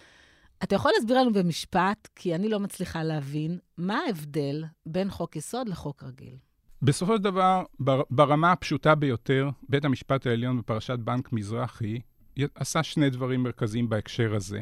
אתה 0.63 0.76
יכול 0.76 0.91
להסביר 0.95 1.21
לנו 1.21 1.34
במשפט, 1.34 2.08
כי 2.15 2.36
אני 2.36 2.49
לא 2.49 2.60
מצליחה 2.60 3.04
להבין, 3.04 3.60
מה 3.78 3.99
ההבדל 4.08 4.63
בין 4.86 5.10
חוק 5.10 5.36
יסוד 5.36 5.69
לחוק 5.69 6.04
רגיל? 6.04 6.36
בסופו 6.82 7.17
של 7.17 7.23
דבר, 7.23 7.63
ברמה 8.10 8.52
הפשוטה 8.52 8.95
ביותר, 8.95 9.49
בית 9.69 9.86
המשפט 9.86 10.28
העליון 10.28 10.58
בפרשת 10.58 10.99
בנק 10.99 11.34
מזרחי 11.34 11.99
עשה 12.56 12.84
שני 12.84 13.10
דברים 13.10 13.43
מרכזיים 13.43 13.89
בהקשר 13.89 14.36
הזה. 14.36 14.60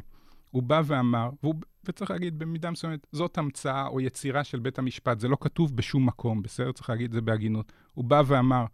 הוא 0.51 0.63
בא 0.63 0.81
ואמר, 0.85 1.29
והוא, 1.43 1.55
וצריך 1.85 2.11
להגיד 2.11 2.39
במידה 2.39 2.71
מסוימת, 2.71 3.07
זאת 3.11 3.37
המצאה 3.37 3.87
או 3.87 4.01
יצירה 4.01 4.43
של 4.43 4.59
בית 4.59 4.79
המשפט, 4.79 5.19
זה 5.19 5.27
לא 5.27 5.37
כתוב 5.39 5.75
בשום 5.75 6.05
מקום, 6.05 6.41
בסדר? 6.41 6.71
צריך 6.71 6.89
להגיד 6.89 7.05
את 7.05 7.13
זה 7.13 7.21
בהגינות. 7.21 7.71
הוא 7.93 8.05
בא 8.05 8.23
ואמר, 8.25 8.65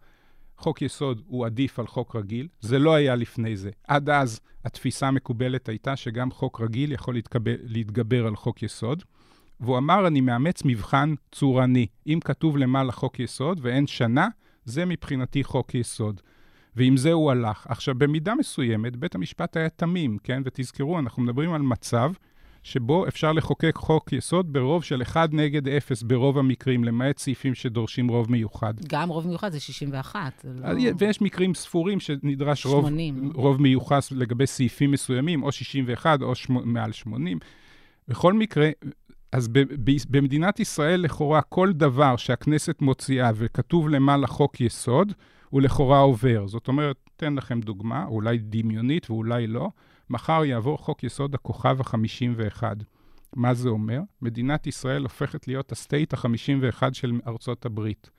חוק 0.58 0.82
יסוד 0.82 1.22
הוא 1.26 1.46
עדיף 1.46 1.78
על 1.78 1.86
חוק 1.86 2.16
רגיל, 2.16 2.48
זה 2.60 2.78
לא 2.78 2.94
היה 2.94 3.14
לפני 3.14 3.56
זה. 3.56 3.70
עד 3.88 4.10
אז 4.10 4.40
התפיסה 4.64 5.08
המקובלת 5.08 5.68
הייתה 5.68 5.96
שגם 5.96 6.30
חוק 6.30 6.60
רגיל 6.60 6.92
יכול 6.92 7.14
להתקבל, 7.14 7.54
להתגבר 7.62 8.26
על 8.26 8.36
חוק 8.36 8.62
יסוד. 8.62 9.02
והוא 9.60 9.78
אמר, 9.78 10.06
אני 10.06 10.20
מאמץ 10.20 10.62
מבחן 10.64 11.14
צורני. 11.32 11.86
אם 12.06 12.18
כתוב 12.24 12.56
למעלה 12.56 12.92
חוק 12.92 13.20
יסוד 13.20 13.60
ואין 13.62 13.86
שנה, 13.86 14.28
זה 14.64 14.84
מבחינתי 14.84 15.44
חוק 15.44 15.74
יסוד. 15.74 16.20
ועם 16.76 16.96
זה 16.96 17.12
הוא 17.12 17.30
הלך. 17.30 17.66
עכשיו, 17.68 17.94
במידה 17.98 18.34
מסוימת, 18.34 18.96
בית 18.96 19.14
המשפט 19.14 19.56
היה 19.56 19.68
תמים, 19.68 20.18
כן? 20.22 20.42
ותזכרו, 20.44 20.98
אנחנו 20.98 21.22
מדברים 21.22 21.52
על 21.52 21.62
מצב 21.62 22.12
שבו 22.62 23.08
אפשר 23.08 23.32
לחוקק 23.32 23.76
חוק 23.76 24.12
יסוד 24.12 24.52
ברוב 24.52 24.84
של 24.84 25.02
1 25.02 25.32
נגד 25.32 25.68
0 25.68 26.02
ברוב 26.02 26.38
המקרים, 26.38 26.84
למעט 26.84 27.18
סעיפים 27.18 27.54
שדורשים 27.54 28.08
רוב 28.08 28.32
מיוחד. 28.32 28.74
גם 28.88 29.08
רוב 29.08 29.26
מיוחד 29.26 29.52
זה 29.52 29.60
61. 29.60 30.32
זה 30.42 30.50
לא... 30.62 30.90
ויש 30.98 31.20
מקרים 31.20 31.54
ספורים 31.54 32.00
שנדרש 32.00 32.66
רוב, 32.66 32.88
רוב 33.34 33.62
מיוחס 33.62 34.12
לגבי 34.12 34.46
סעיפים 34.46 34.90
מסוימים, 34.90 35.42
או 35.42 35.52
61 35.52 36.22
או 36.22 36.34
שמ... 36.34 36.72
מעל 36.72 36.92
80. 36.92 37.38
בכל 38.08 38.32
מקרה, 38.32 38.70
אז 39.32 39.48
ב- 39.48 39.58
ב- 39.58 40.10
במדינת 40.10 40.60
ישראל, 40.60 41.00
לכאורה, 41.00 41.42
כל 41.42 41.72
דבר 41.72 42.16
שהכנסת 42.16 42.80
מוציאה 42.80 43.30
וכתוב 43.34 43.88
למעלה 43.88 44.26
חוק 44.26 44.60
יסוד, 44.60 45.12
הוא 45.50 45.62
לכאורה 45.62 45.98
עובר. 45.98 46.46
זאת 46.46 46.68
אומרת, 46.68 46.96
אתן 47.16 47.34
לכם 47.34 47.60
דוגמה, 47.60 48.04
אולי 48.06 48.38
דמיונית 48.38 49.10
ואולי 49.10 49.46
לא. 49.46 49.68
מחר 50.10 50.44
יעבור 50.44 50.78
חוק 50.78 51.04
יסוד 51.04 51.34
הכוכב 51.34 51.80
ה-51. 51.80 52.62
מה 53.36 53.54
זה 53.54 53.68
אומר? 53.68 54.00
מדינת 54.22 54.66
ישראל 54.66 55.02
הופכת 55.02 55.48
להיות 55.48 55.72
הסטייט 55.72 56.14
ה-51 56.14 56.82
של 56.92 57.20
ארצות 57.26 57.66
הברית. 57.66 58.10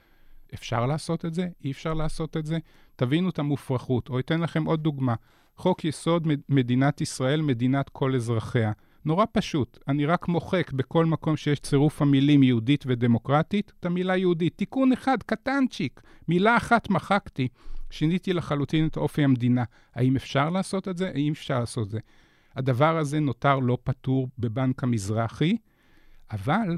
אפשר 0.54 0.86
לעשות 0.86 1.26
את 1.26 1.34
זה? 1.34 1.48
אי 1.64 1.72
אפשר 1.72 1.94
לעשות 1.94 2.38
את 2.38 2.46
זה? 2.46 2.58
תבינו 2.96 3.30
את 3.30 3.40
המופרכות. 3.40 4.10
או 4.10 4.20
אתן 4.20 4.42
לכם 4.42 4.66
עוד 4.66 4.84
דוגמה. 4.84 5.16
חוק 5.56 5.86
יסוד 5.86 6.28
מדינת 6.50 7.02
ישראל, 7.02 7.42
מדינת 7.42 7.90
כל 7.90 8.16
אזרחיה. 8.16 8.72
נורא 9.06 9.26
פשוט, 9.32 9.80
אני 9.88 10.06
רק 10.06 10.28
מוחק 10.28 10.72
בכל 10.72 11.06
מקום 11.06 11.38
שיש 11.38 11.60
צירוף 11.60 12.02
המילים 12.02 12.44
יהודית 12.44 12.84
ודמוקרטית, 12.88 13.72
את 13.80 13.86
המילה 13.86 14.18
יהודית. 14.18 14.58
תיקון 14.58 14.92
אחד, 14.92 15.18
קטנצ'יק, 15.26 16.02
מילה 16.28 16.58
אחת 16.58 16.90
מחקתי. 16.90 17.48
שיניתי 17.92 18.34
לחלוטין 18.34 18.88
את 18.88 18.98
אופי 18.98 19.24
המדינה. 19.24 19.64
האם 19.96 20.16
אפשר 20.16 20.50
לעשות 20.50 20.88
את 20.88 20.98
זה? 20.98 21.10
האם 21.14 21.32
אפשר 21.32 21.60
לעשות 21.60 21.86
את 21.86 21.92
זה? 21.92 22.00
הדבר 22.56 22.98
הזה 22.98 23.20
נותר 23.20 23.60
לא 23.60 23.78
פתור 23.84 24.28
בבנק 24.40 24.84
המזרחי, 24.84 25.58
אבל 26.32 26.78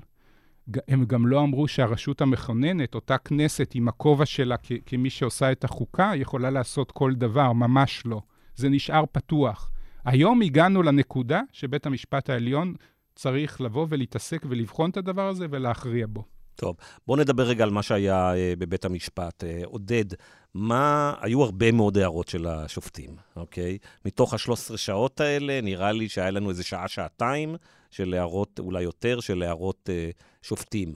הם 0.87 1.05
גם 1.05 1.27
לא 1.27 1.43
אמרו 1.43 1.67
שהרשות 1.67 2.21
המכוננת, 2.21 2.95
אותה 2.95 3.17
כנסת 3.17 3.71
עם 3.75 3.87
הכובע 3.87 4.25
שלה 4.25 4.55
כ- 4.57 4.71
כמי 4.85 5.09
שעושה 5.09 5.51
את 5.51 5.63
החוקה, 5.63 6.11
יכולה 6.15 6.49
לעשות 6.49 6.91
כל 6.91 7.13
דבר, 7.15 7.53
ממש 7.53 8.03
לא. 8.05 8.21
זה 8.55 8.69
נשאר 8.69 9.03
פתוח. 9.11 9.71
היום 10.05 10.41
הגענו 10.41 10.83
לנקודה 10.83 11.41
שבית 11.51 11.85
המשפט 11.85 12.29
העליון 12.29 12.73
צריך 13.15 13.61
לבוא 13.61 13.87
ולהתעסק 13.89 14.45
ולבחון 14.49 14.89
את 14.89 14.97
הדבר 14.97 15.27
הזה 15.27 15.45
ולהכריע 15.49 16.05
בו. 16.09 16.25
טוב, 16.61 16.75
בואו 17.07 17.17
נדבר 17.17 17.43
רגע 17.43 17.63
על 17.63 17.69
מה 17.69 17.83
שהיה 17.83 18.33
uh, 18.33 18.59
בבית 18.59 18.85
המשפט. 18.85 19.43
Uh, 19.43 19.65
עודד, 19.65 20.05
מה... 20.53 21.13
היו 21.21 21.43
הרבה 21.43 21.71
מאוד 21.71 21.97
הערות 21.97 22.27
של 22.27 22.47
השופטים, 22.47 23.15
אוקיי? 23.35 23.77
מתוך 24.05 24.33
ה-13 24.33 24.77
שעות 24.77 25.21
האלה, 25.21 25.61
נראה 25.61 25.91
לי 25.91 26.09
שהיה 26.09 26.31
לנו 26.31 26.49
איזה 26.49 26.63
שעה-שעתיים 26.63 27.55
של 27.91 28.13
הערות, 28.13 28.59
אולי 28.59 28.83
יותר, 28.83 29.19
של 29.19 29.43
הערות 29.43 29.89
uh, 29.89 30.23
שופטים. 30.41 30.93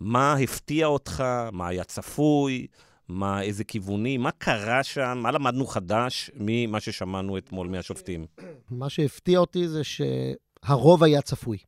מה 0.00 0.34
הפתיע 0.34 0.86
אותך? 0.86 1.24
מה 1.52 1.68
היה 1.68 1.84
צפוי? 1.84 2.66
מה, 3.08 3.42
איזה 3.42 3.64
כיוונים? 3.64 4.22
מה 4.22 4.30
קרה 4.30 4.82
שם? 4.82 5.18
מה 5.22 5.30
למדנו 5.30 5.66
חדש 5.66 6.30
ממה 6.34 6.80
ששמענו 6.80 7.38
אתמול 7.38 7.68
מהשופטים? 7.68 8.26
מה 8.70 8.88
שהפתיע 8.88 9.38
אותי 9.38 9.68
זה 9.68 9.82
שהרוב 9.84 11.04
היה 11.04 11.22
צפוי. 11.22 11.58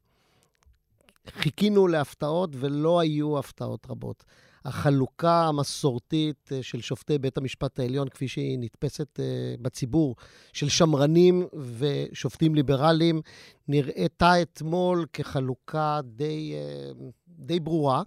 חיכינו 1.31 1.88
להפתעות 1.88 2.51
ולא 2.53 3.01
היו 3.01 3.38
הפתעות 3.38 3.87
רבות. 3.90 4.25
החלוקה 4.64 5.47
המסורתית 5.47 6.53
אה, 6.53 6.62
של 6.62 6.81
שופטי 6.81 7.19
בית 7.19 7.38
המשפט 7.38 7.81
העליון, 7.81 8.09
כפי 8.09 8.29
שהיא 8.29 8.59
נתפסת 8.61 9.21
אה, 9.21 9.55
בציבור, 9.62 10.16
של 10.53 10.69
שמרנים 10.69 11.47
ושופטים 11.79 12.55
ליברליים, 12.55 13.21
נראתה 13.69 14.43
אתמול 14.43 15.07
כחלוקה 15.12 16.01
די, 16.05 16.55
אה, 16.55 16.90
די 17.29 17.61
ברורה, 17.61 18.03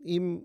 עם 0.00 0.40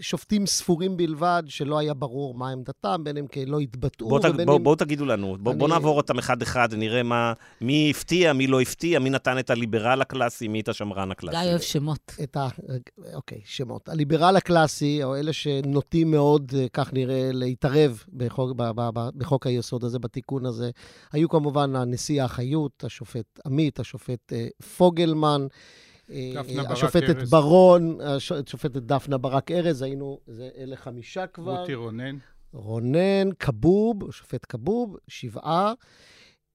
שופטים 0.00 0.46
ספורים 0.46 0.96
בלבד, 0.96 1.42
שלא 1.46 1.78
היה 1.78 1.94
ברור 1.94 2.34
מה 2.34 2.50
עמדתם, 2.50 3.04
בין 3.04 3.16
אם 3.16 3.26
כי 3.26 3.46
לא 3.46 3.60
התבטאו, 3.60 4.08
בואו 4.08 4.20
ובין 4.34 4.46
בוא, 4.46 4.56
אם... 4.56 4.62
בוא 4.64 4.76
תגידו 4.76 5.04
לנו, 5.06 5.36
בואו 5.40 5.52
אני- 5.52 5.58
בוא 5.60 5.68
נעבור 5.68 5.96
אותם 5.96 6.18
אחד-אחד, 6.18 6.74
נראה 6.74 7.02
מה, 7.02 7.32
מי 7.60 7.92
הפתיע, 7.96 8.32
מי 8.32 8.46
לא 8.46 8.60
הפתיע, 8.60 8.98
מי 8.98 9.10
נתן 9.10 9.38
את 9.38 9.50
הליברל 9.50 10.00
הקלאסי, 10.02 10.48
מי 10.48 10.60
את 10.60 10.68
השמרן 10.68 11.10
הקלאסי. 11.10 11.38
גיא 11.40 11.50
אוהב 11.50 11.60
שמות. 11.60 12.12
את 12.22 12.36
ה... 12.36 12.48
אוקיי, 13.14 13.40
שמות. 13.44 13.88
הליברל 13.88 14.36
הקלאסי, 14.36 15.04
או 15.04 15.16
אלה 15.16 15.32
שנוטים 15.32 16.10
מאוד, 16.10 16.52
אה, 16.58 16.66
כך 16.72 16.92
נראה, 16.92 17.30
להתערב 17.32 18.04
בחוק, 18.16 18.52
ב- 18.56 18.70
ב- 18.74 18.90
ב- 18.94 19.08
בחוק 19.16 19.46
היסוד 19.46 19.84
הזה, 19.84 19.98
בתיקון 19.98 20.46
הזה, 20.46 20.70
היו 21.12 21.28
כמובן 21.28 21.76
הנשיא 21.76 22.22
האחיות, 22.22 22.84
השופט 22.84 23.40
עמית, 23.46 23.80
השופט 23.80 24.32
אה, 24.32 24.46
פוגלמן, 24.76 25.42
אה, 25.42 25.56
השופטת 26.68 27.16
ארז. 27.16 27.30
ברון, 27.30 28.00
הש- 28.00 28.32
השופטת 28.32 28.76
דפנה 28.82 29.18
ברק 29.18 29.50
ארז, 29.50 29.82
היינו, 29.82 30.18
זה, 30.26 30.48
אלה 30.58 30.76
חמישה 30.76 31.26
כבר. 31.26 31.60
רותי 31.60 31.74
רונן. 31.74 32.16
רונן, 32.52 33.28
כבוב, 33.38 34.08
השופט 34.08 34.46
כבוב, 34.48 34.96
שבעה. 35.08 35.72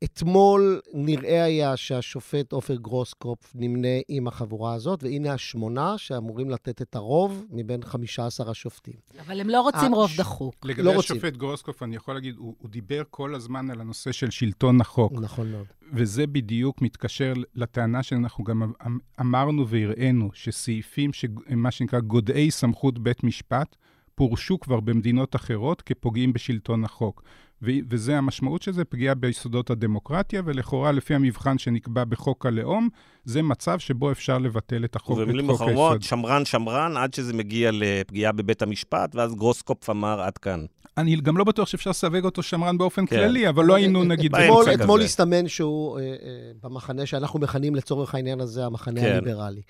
אתמול 0.06 0.82
נראה 0.94 1.44
היה 1.44 1.78
שהשופט 1.78 2.52
עופר 2.52 2.76
גרוסקופף 2.76 3.52
נמנה 3.56 3.88
עם 4.08 4.28
החבורה 4.28 4.74
הזאת, 4.74 5.04
והנה 5.04 5.34
השמונה 5.34 5.98
שאמורים 5.98 6.50
לתת 6.50 6.82
את 6.82 6.96
הרוב 6.96 7.46
מבין 7.50 7.84
15 7.84 8.52
השופטים. 8.52 8.94
אבל 9.20 9.40
הם 9.42 9.50
לא 9.50 9.62
רוצים 9.62 9.94
אה, 9.94 9.98
רוב 9.98 10.10
ש- 10.10 10.20
דחוק. 10.20 10.56
לגבי 10.66 10.82
לא 10.84 10.92
רוצים. 10.96 11.16
השופט 11.18 11.38
גרוסקופ, 11.38 11.84
אני 11.84 11.96
יכול 11.96 12.14
להגיד, 12.14 12.36
הוא, 12.38 12.56
הוא 12.60 12.70
דיבר 12.70 13.02
כל 13.10 13.36
הזמן 13.36 13.70
על 13.70 13.82
הנושא 13.82 14.12
של 14.12 14.30
שלטון 14.30 14.82
החוק. 14.82 15.14
נכון 15.22 15.52
מאוד. 15.52 15.66
וזה 15.94 16.28
בדיוק 16.28 16.82
מתקשר 16.82 17.34
לטענה 17.56 18.04
שאנחנו 18.04 18.44
גם 18.44 18.64
אמ- 18.64 18.98
אמרנו 19.20 19.68
והראינו, 19.68 20.30
שסעיפים 20.34 21.14
שהם 21.14 21.32
מה 21.50 21.72
שנקרא 21.72 22.00
גודעי 22.00 22.52
סמכות 22.52 23.00
בית 23.00 23.24
משפט, 23.24 23.76
פורשו 24.16 24.60
כבר 24.60 24.80
במדינות 24.80 25.36
אחרות 25.36 25.82
כפוגעים 25.82 26.34
בשלטון 26.34 26.84
החוק. 26.86 27.24
וזה 27.62 28.18
המשמעות 28.18 28.62
של 28.62 28.72
זה, 28.74 28.86
פגיעה 28.86 29.16
ביסודות 29.16 29.70
הדמוקרטיה, 29.70 30.42
ולכאורה, 30.46 30.92
לפי 30.92 31.16
המבחן 31.16 31.58
שנקבע 31.58 32.04
בחוק 32.04 32.46
הלאום, 32.46 32.90
זה 33.26 33.42
מצב 33.42 33.80
שבו 33.80 34.12
אפשר 34.12 34.38
לבטל 34.38 34.86
את 34.86 34.96
החוק, 34.96 35.18
את 35.18 35.24
ובמילים 35.24 35.50
אחרות. 35.50 36.02
שמרן 36.04 36.46
שמרן, 36.46 36.98
עד 36.98 37.14
שזה 37.14 37.34
מגיע 37.34 37.70
לפגיעה 37.74 38.32
בבית 38.32 38.62
המשפט, 38.62 39.16
ואז 39.16 39.36
גרוסקופף 39.36 39.90
אמר, 39.90 40.22
עד 40.22 40.38
כאן. 40.38 40.66
אני 40.98 41.16
גם 41.16 41.38
לא 41.38 41.44
בטוח 41.44 41.68
שאפשר 41.68 41.90
לסווג 41.90 42.26
אותו 42.26 42.44
שמרן 42.44 42.78
באופן 42.78 43.06
כן. 43.06 43.16
כללי, 43.16 43.50
אבל 43.50 43.66
לא 43.66 43.76
היינו 43.76 44.04
נגיד... 44.04 44.32
באמצע 44.32 44.48
אתמול, 44.48 44.66
כזה. 44.66 44.84
אתמול 44.84 45.02
הסתמן 45.02 45.48
שהוא 45.48 46.00
אה, 46.00 46.04
אה, 46.04 46.52
במחנה 46.64 47.06
שאנחנו 47.06 47.40
מכנים 47.40 47.76
לצורך 47.76 48.16
העניין 48.16 48.40
הזה 48.42 48.66
המחנה 48.66 49.02
כן. 49.02 49.12
הליברלי. 49.12 49.62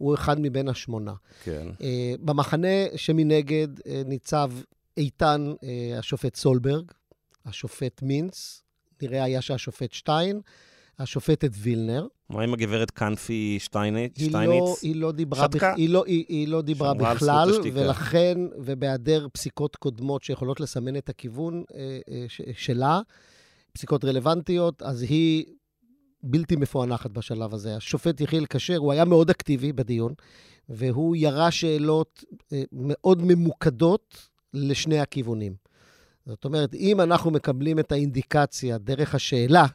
הוא 0.00 0.14
אחד 0.14 0.40
מבין 0.40 0.68
השמונה. 0.68 1.12
כן. 1.44 1.68
אה, 1.82 2.14
במחנה 2.20 2.68
שמנגד 2.96 3.68
אה, 3.86 4.02
ניצב 4.06 4.50
איתן 4.96 5.52
אה, 5.64 5.98
השופט 5.98 6.34
סולברג, 6.34 6.84
השופט 7.50 8.02
מינץ, 8.02 8.62
נראה 9.02 9.24
היה 9.24 9.40
שהשופט 9.40 9.92
שטיין, 9.92 10.40
השופטת 10.98 11.50
וילנר. 11.58 12.06
מה 12.30 12.42
עם 12.42 12.54
הגברת 12.54 12.90
קנפי 12.90 13.58
שטייניץ? 13.60 14.12
היא 14.18 14.32
לא? 14.32 14.74
היא 14.82 14.96
לא 14.96 15.12
דיברה. 15.12 15.48
בכ... 15.48 15.62
היא 15.76 15.88
לא, 15.88 16.04
היא, 16.06 16.24
היא 16.28 16.48
לא 16.48 16.62
דיברה 16.62 16.94
בכלל. 16.94 17.50
ולכן, 17.72 18.38
ובהיעדר 18.58 19.26
פסיקות 19.32 19.76
קודמות 19.76 20.22
שיכולות 20.22 20.60
לסמן 20.60 20.96
את 20.96 21.08
הכיוון 21.08 21.64
אה, 21.74 21.98
אה, 22.10 22.24
ש- 22.28 22.40
שלה, 22.56 23.00
פסיקות 23.72 24.04
רלוונטיות, 24.04 24.82
אז 24.82 25.02
היא 25.02 25.44
בלתי 26.22 26.56
מפוענחת 26.56 27.10
בשלב 27.10 27.54
הזה. 27.54 27.76
השופט 27.76 28.20
יחיאל 28.20 28.46
כשר, 28.50 28.76
הוא 28.76 28.92
היה 28.92 29.04
מאוד 29.04 29.30
אקטיבי 29.30 29.72
בדיון, 29.72 30.14
והוא 30.68 31.16
ירה 31.16 31.50
שאלות 31.50 32.24
אה, 32.52 32.62
מאוד 32.72 33.22
ממוקדות 33.22 34.28
לשני 34.54 34.98
הכיוונים. 35.00 35.54
זאת 36.30 36.44
אומרת, 36.44 36.74
אם 36.74 37.00
אנחנו 37.00 37.30
מקבלים 37.30 37.78
את 37.78 37.92
האינדיקציה 37.92 38.78
דרך 38.78 39.14
השאלה, 39.14 39.66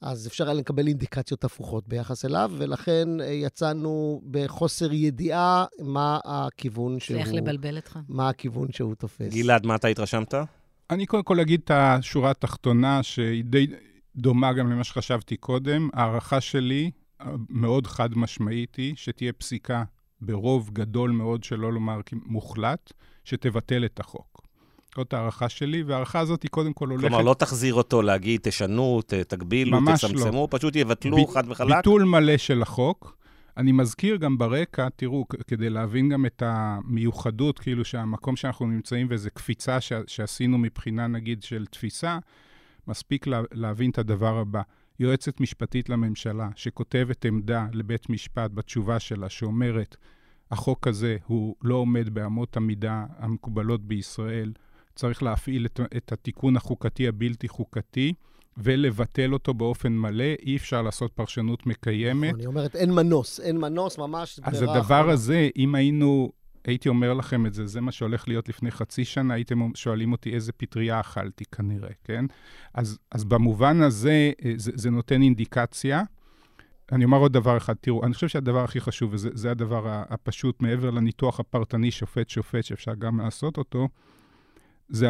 אז 0.00 0.26
אפשר 0.26 0.44
היה 0.44 0.54
לקבל 0.54 0.86
אינדיקציות 0.86 1.44
הפוכות 1.44 1.88
ביחס 1.88 2.24
אליו, 2.24 2.52
ולכן 2.58 3.20
אה, 3.20 3.26
יצאנו 3.26 4.22
בחוסר 4.30 4.92
ידיעה 4.92 5.64
מה 5.80 6.18
הכיוון 6.24 7.00
שהוא... 7.00 7.16
צריך 7.16 7.34
לבלבל 7.34 7.76
אותך. 7.76 7.98
מה 8.08 8.28
הכיוון 8.28 8.72
שהוא 8.72 8.94
תופס. 8.94 9.34
גלעד, 9.34 9.66
מה 9.66 9.74
אתה 9.74 9.88
התרשמת? 9.88 10.34
אני 10.90 11.06
קודם 11.06 11.22
כל 11.22 11.40
אגיד 11.40 11.60
את 11.64 11.70
השורה 11.74 12.30
התחתונה, 12.30 13.02
שהיא 13.02 13.44
די 13.44 13.66
דומה 14.16 14.52
גם 14.52 14.70
למה 14.70 14.84
שחשבתי 14.84 15.36
קודם. 15.36 15.88
ההערכה 15.92 16.40
שלי, 16.40 16.90
מאוד 17.48 17.86
חד 17.86 18.18
משמעית, 18.18 18.76
היא 18.76 18.94
שתהיה 18.96 19.32
פסיקה 19.32 19.84
ברוב 20.20 20.70
גדול 20.72 21.10
מאוד, 21.10 21.44
שלא 21.44 21.72
לומר 21.72 22.00
מוחלט, 22.12 22.92
שתבטל 23.24 23.84
את 23.84 24.00
החוק. 24.00 24.35
זאת 24.96 25.12
ההערכה 25.12 25.48
שלי, 25.48 25.82
וההערכה 25.82 26.20
הזאת 26.20 26.42
היא 26.42 26.50
קודם 26.50 26.72
כל 26.72 26.88
הולכת... 26.88 27.08
כלומר, 27.08 27.22
לא 27.22 27.34
תחזיר 27.34 27.74
אותו 27.74 28.02
להגיד, 28.02 28.40
תשנו, 28.42 29.00
תגבילו, 29.28 29.80
לא. 29.80 29.92
תצמצמו, 29.94 30.48
פשוט 30.50 30.76
יבטלו 30.76 31.16
ב- 31.26 31.30
חד 31.34 31.44
וחלק. 31.48 31.76
ביטול 31.76 32.04
מלא 32.04 32.36
של 32.36 32.62
החוק. 32.62 33.16
אני 33.56 33.72
מזכיר 33.72 34.16
גם 34.16 34.38
ברקע, 34.38 34.88
תראו, 34.96 35.24
כדי 35.46 35.70
להבין 35.70 36.08
גם 36.08 36.26
את 36.26 36.42
המיוחדות, 36.46 37.58
כאילו 37.58 37.84
שהמקום 37.84 38.36
שאנחנו 38.36 38.66
נמצאים 38.66 39.06
ואיזו 39.10 39.30
קפיצה 39.34 39.80
ש- 39.80 39.92
שעשינו 40.06 40.58
מבחינה, 40.58 41.06
נגיד, 41.06 41.42
של 41.42 41.66
תפיסה, 41.70 42.18
מספיק 42.88 43.26
לה- 43.26 43.42
להבין 43.52 43.90
את 43.90 43.98
הדבר 43.98 44.38
הבא. 44.38 44.62
יועצת 45.00 45.40
משפטית 45.40 45.88
לממשלה 45.88 46.48
שכותבת 46.56 47.24
עמדה 47.24 47.66
לבית 47.72 48.10
משפט 48.10 48.50
בתשובה 48.54 49.00
שלה, 49.00 49.28
שאומרת, 49.28 49.96
החוק 50.50 50.86
הזה 50.86 51.16
הוא 51.26 51.54
לא 51.62 51.74
עומד 51.74 52.14
באמות 52.14 52.56
המידה 52.56 53.04
המקובלות 53.18 53.84
בישראל, 53.84 54.52
צריך 54.96 55.22
להפעיל 55.22 55.66
את, 55.66 55.80
את 55.96 56.12
התיקון 56.12 56.56
החוקתי 56.56 57.08
הבלתי 57.08 57.48
חוקתי, 57.48 58.12
ולבטל 58.56 59.32
אותו 59.32 59.54
באופן 59.54 59.92
מלא, 59.92 60.34
אי 60.42 60.56
אפשר 60.56 60.82
לעשות 60.82 61.12
פרשנות 61.12 61.66
מקיימת. 61.66 62.28
נכון, 62.28 62.40
היא 62.40 62.46
אומרת, 62.46 62.76
אין 62.76 62.94
מנוס, 62.94 63.40
אין 63.40 63.58
מנוס, 63.58 63.98
ממש 63.98 64.40
אז 64.42 64.62
הדבר 64.62 64.80
אחרונה. 64.80 65.12
הזה, 65.12 65.48
אם 65.56 65.74
היינו, 65.74 66.32
הייתי 66.64 66.88
אומר 66.88 67.14
לכם 67.14 67.46
את 67.46 67.54
זה, 67.54 67.66
זה 67.66 67.80
מה 67.80 67.92
שהולך 67.92 68.28
להיות 68.28 68.48
לפני 68.48 68.70
חצי 68.70 69.04
שנה, 69.04 69.34
הייתם 69.34 69.74
שואלים 69.74 70.12
אותי 70.12 70.34
איזה 70.34 70.52
פטריה 70.52 71.00
אכלתי 71.00 71.44
כנראה, 71.44 71.90
כן? 72.04 72.24
אז, 72.74 72.98
אז 73.10 73.24
במובן 73.24 73.82
הזה, 73.82 74.32
אה, 74.44 74.52
זה, 74.56 74.72
זה 74.74 74.90
נותן 74.90 75.22
אינדיקציה. 75.22 76.02
אני 76.92 77.04
אומר 77.04 77.18
עוד 77.18 77.32
דבר 77.32 77.56
אחד, 77.56 77.74
תראו, 77.80 78.04
אני 78.04 78.14
חושב 78.14 78.28
שהדבר 78.28 78.64
הכי 78.64 78.80
חשוב, 78.80 79.14
וזה 79.14 79.30
זה 79.34 79.50
הדבר 79.50 80.02
הפשוט, 80.08 80.62
מעבר 80.62 80.90
לניתוח 80.90 81.40
הפרטני 81.40 81.90
שופט-שופט, 81.90 82.64
שאפשר 82.64 82.94
גם 82.94 83.20
לעשות 83.20 83.58
אותו, 83.58 83.88
זה 84.88 85.08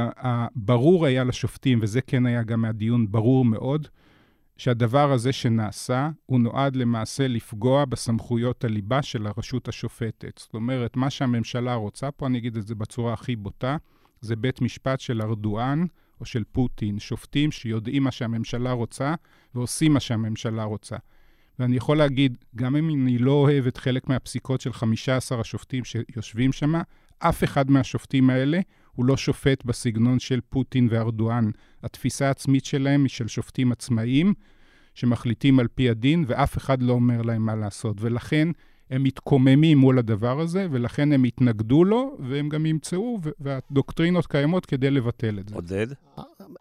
ברור 0.54 1.06
היה 1.06 1.24
לשופטים, 1.24 1.78
וזה 1.82 2.00
כן 2.00 2.26
היה 2.26 2.42
גם 2.42 2.60
מהדיון 2.60 3.12
ברור 3.12 3.44
מאוד, 3.44 3.88
שהדבר 4.56 5.12
הזה 5.12 5.32
שנעשה, 5.32 6.10
הוא 6.26 6.40
נועד 6.40 6.76
למעשה 6.76 7.28
לפגוע 7.28 7.84
בסמכויות 7.84 8.64
הליבה 8.64 9.02
של 9.02 9.26
הרשות 9.26 9.68
השופטת. 9.68 10.38
זאת 10.38 10.54
אומרת, 10.54 10.96
מה 10.96 11.10
שהממשלה 11.10 11.74
רוצה, 11.74 12.10
פה 12.10 12.26
אני 12.26 12.38
אגיד 12.38 12.56
את 12.56 12.66
זה 12.66 12.74
בצורה 12.74 13.12
הכי 13.12 13.36
בוטה, 13.36 13.76
זה 14.20 14.36
בית 14.36 14.60
משפט 14.60 15.00
של 15.00 15.22
ארדואן 15.22 15.84
או 16.20 16.24
של 16.24 16.42
פוטין, 16.52 16.98
שופטים 16.98 17.50
שיודעים 17.50 18.02
מה 18.02 18.10
שהממשלה 18.10 18.72
רוצה 18.72 19.14
ועושים 19.54 19.92
מה 19.92 20.00
שהממשלה 20.00 20.64
רוצה. 20.64 20.96
ואני 21.58 21.76
יכול 21.76 21.98
להגיד, 21.98 22.38
גם 22.56 22.76
אם 22.76 22.90
אני 22.90 23.18
לא 23.18 23.32
אוהב 23.32 23.66
את 23.66 23.76
חלק 23.76 24.08
מהפסיקות 24.08 24.60
של 24.60 24.72
15 24.72 25.40
השופטים 25.40 25.84
שיושבים 25.84 26.52
שם, 26.52 26.74
אף 27.18 27.44
אחד 27.44 27.70
מהשופטים 27.70 28.30
האלה 28.30 28.60
הוא 28.96 29.06
לא 29.06 29.16
שופט 29.16 29.64
בסגנון 29.64 30.18
של 30.18 30.40
פוטין 30.50 30.88
וארדואן. 30.90 31.50
התפיסה 31.82 32.26
העצמית 32.26 32.64
שלהם 32.64 33.02
היא 33.02 33.10
של 33.10 33.28
שופטים 33.28 33.72
עצמאיים, 33.72 34.34
שמחליטים 34.94 35.58
על 35.58 35.68
פי 35.74 35.90
הדין, 35.90 36.24
ואף 36.26 36.58
אחד 36.58 36.82
לא 36.82 36.92
אומר 36.92 37.22
להם 37.22 37.42
מה 37.42 37.54
לעשות. 37.54 37.96
ולכן 38.00 38.48
הם 38.90 39.02
מתקוממים 39.02 39.78
מול 39.78 39.98
הדבר 39.98 40.40
הזה, 40.40 40.66
ולכן 40.70 41.12
הם 41.12 41.24
יתנגדו 41.24 41.84
לו, 41.84 42.16
והם 42.18 42.48
גם 42.48 42.66
ימצאו, 42.66 43.18
והדוקטרינות 43.40 44.26
קיימות 44.26 44.66
כדי 44.66 44.90
לבטל 44.90 45.38
את 45.38 45.48
זה. 45.48 45.54
עודד? 45.54 45.86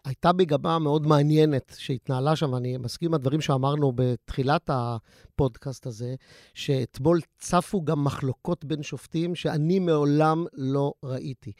הייתה 0.04 0.32
מגמה 0.32 0.78
מאוד 0.78 1.06
מעניינת 1.06 1.76
שהתנהלה 1.78 2.36
שם, 2.36 2.54
אני 2.54 2.76
מסכים 2.76 3.08
עם 3.08 3.14
הדברים 3.14 3.40
שאמרנו 3.40 3.92
בתחילת 3.94 4.70
הפודקאסט 4.72 5.86
הזה, 5.86 6.14
שאתמול 6.54 7.20
צפו 7.38 7.84
גם 7.84 8.04
מחלוקות 8.04 8.64
בין 8.64 8.82
שופטים 8.82 9.34
שאני 9.34 9.78
מעולם 9.78 10.44
לא 10.54 10.92
ראיתי. 11.02 11.52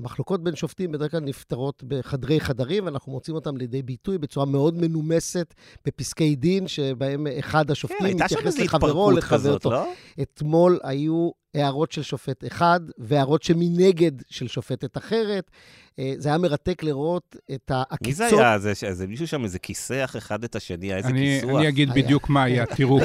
המחלוקות 0.00 0.44
בין 0.44 0.56
שופטים 0.56 0.92
בדרך 0.92 1.10
כלל 1.10 1.20
נפתרות 1.20 1.82
בחדרי 1.86 2.40
חדרים, 2.40 2.84
ואנחנו 2.84 3.12
מוצאים 3.12 3.34
אותם 3.34 3.56
לידי 3.56 3.82
ביטוי 3.82 4.18
בצורה 4.18 4.46
מאוד 4.46 4.74
מנומסת 4.74 5.54
בפסקי 5.86 6.34
דין, 6.34 6.68
שבהם 6.68 7.26
אחד 7.38 7.70
השופטים 7.70 8.18
כן, 8.18 8.24
מתייחס 8.24 8.58
לחברו, 8.58 9.10
לחברתו. 9.10 9.70
לא? 9.70 9.92
אתמול 10.22 10.78
היו 10.82 11.30
הערות 11.54 11.92
של 11.92 12.02
שופט 12.02 12.46
אחד 12.46 12.80
והערות 12.98 13.42
שמנגד 13.42 14.12
של 14.28 14.48
שופטת 14.48 14.96
אחרת. 14.96 15.50
אה, 15.98 16.14
זה 16.16 16.28
היה 16.28 16.38
מרתק 16.38 16.82
לראות 16.82 17.36
את 17.54 17.70
העקיצות. 17.70 18.06
מי 18.06 18.12
זה 18.12 18.26
היה? 18.26 18.58
זה, 18.58 18.72
זה 18.90 19.06
מישהו 19.06 19.26
שם 19.26 19.44
איזה 19.44 19.58
כיסח 19.58 20.14
אחד 20.18 20.44
את 20.44 20.56
השני, 20.56 20.94
איזה 20.94 21.08
אני, 21.08 21.38
כיסוח. 21.40 21.56
אני 21.58 21.68
אגיד 21.68 21.90
היה. 21.90 22.04
בדיוק 22.04 22.28
מה 22.28 22.42
היה, 22.42 22.66
תראו. 22.76 22.98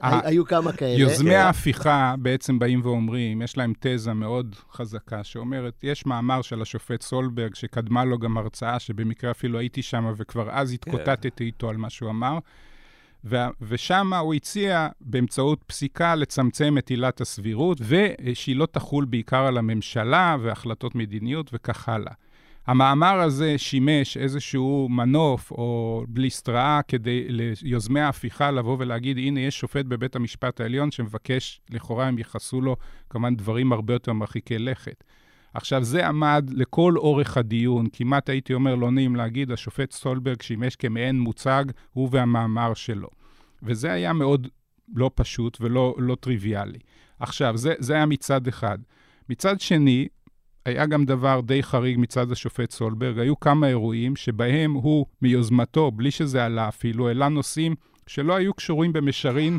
היו, 0.00 0.44
כמה 0.44 0.72
כאלה. 0.72 0.98
יוזמי 0.98 1.30
כן. 1.30 1.36
ההפיכה 1.36 2.14
בעצם 2.18 2.58
באים 2.58 2.80
ואומרים, 2.84 3.42
יש 3.42 3.56
להם 3.56 3.72
תזה 3.80 4.12
מאוד 4.12 4.56
חזקה 4.72 5.24
שאומרת, 5.24 5.80
יש 5.82 6.06
מאמר 6.06 6.42
של 6.42 6.62
השופט 6.62 7.02
סולברג, 7.02 7.54
שקדמה 7.54 8.04
לו 8.04 8.18
גם 8.18 8.38
הרצאה, 8.38 8.78
שבמקרה 8.78 9.30
אפילו 9.30 9.58
הייתי 9.58 9.82
שם, 9.82 10.12
וכבר 10.16 10.50
אז 10.50 10.72
התקוטטתי 10.72 11.44
איתו 11.44 11.70
על 11.70 11.76
מה 11.76 11.90
שהוא 11.90 12.10
אמר, 12.10 12.38
ושם 13.60 14.12
הוא 14.12 14.34
הציע 14.34 14.88
באמצעות 15.00 15.62
פסיקה 15.66 16.14
לצמצם 16.14 16.78
את 16.78 16.88
עילת 16.88 17.20
הסבירות, 17.20 17.78
ושהיא 17.88 18.56
לא 18.56 18.66
תחול 18.66 19.04
בעיקר 19.04 19.46
על 19.46 19.58
הממשלה 19.58 20.36
והחלטות 20.42 20.94
מדיניות 20.94 21.50
וכך 21.52 21.88
הלאה. 21.88 22.12
המאמר 22.70 23.20
הזה 23.20 23.58
שימש 23.58 24.16
איזשהו 24.16 24.88
מנוף 24.90 25.50
או 25.50 26.04
בליסטראה 26.08 26.80
כדי 26.88 27.26
ליוזמי 27.62 28.00
ההפיכה 28.00 28.50
לבוא 28.50 28.76
ולהגיד, 28.78 29.18
הנה, 29.18 29.40
יש 29.40 29.58
שופט 29.58 29.84
בבית 29.84 30.16
המשפט 30.16 30.60
העליון 30.60 30.90
שמבקש, 30.90 31.60
לכאורה 31.70 32.06
הם 32.06 32.18
ייחסו 32.18 32.60
לו 32.60 32.76
כמובן 33.10 33.36
דברים 33.36 33.72
הרבה 33.72 33.94
יותר 33.94 34.12
מרחיקי 34.12 34.58
לכת. 34.58 35.04
עכשיו, 35.54 35.84
זה 35.84 36.08
עמד 36.08 36.50
לכל 36.52 36.94
אורך 36.96 37.36
הדיון, 37.36 37.86
כמעט 37.92 38.28
הייתי 38.28 38.54
אומר, 38.54 38.74
לא 38.74 38.90
נעים 38.90 39.16
להגיד, 39.16 39.52
השופט 39.52 39.92
סולברג 39.92 40.42
שימש 40.42 40.76
כמעין 40.76 41.20
מוצג, 41.20 41.64
הוא 41.92 42.08
והמאמר 42.12 42.74
שלו. 42.74 43.08
וזה 43.62 43.92
היה 43.92 44.12
מאוד 44.12 44.48
לא 44.94 45.10
פשוט 45.14 45.58
ולא 45.60 45.94
לא 45.98 46.14
טריוויאלי. 46.20 46.78
עכשיו, 47.20 47.56
זה, 47.56 47.74
זה 47.78 47.94
היה 47.94 48.06
מצד 48.06 48.46
אחד. 48.46 48.78
מצד 49.28 49.60
שני, 49.60 50.08
היה 50.70 50.86
גם 50.86 51.04
דבר 51.04 51.40
די 51.40 51.62
חריג 51.62 51.98
מצד 51.98 52.32
השופט 52.32 52.70
סולברג. 52.70 53.18
היו 53.18 53.40
כמה 53.40 53.68
אירועים 53.68 54.16
שבהם 54.16 54.72
הוא, 54.72 55.06
מיוזמתו, 55.22 55.90
בלי 55.90 56.10
שזה 56.10 56.44
עלה 56.44 56.68
אפילו, 56.68 57.08
העלה 57.08 57.28
נושאים 57.28 57.74
שלא 58.06 58.34
היו 58.34 58.54
קשורים 58.54 58.92
במישרין 58.92 59.58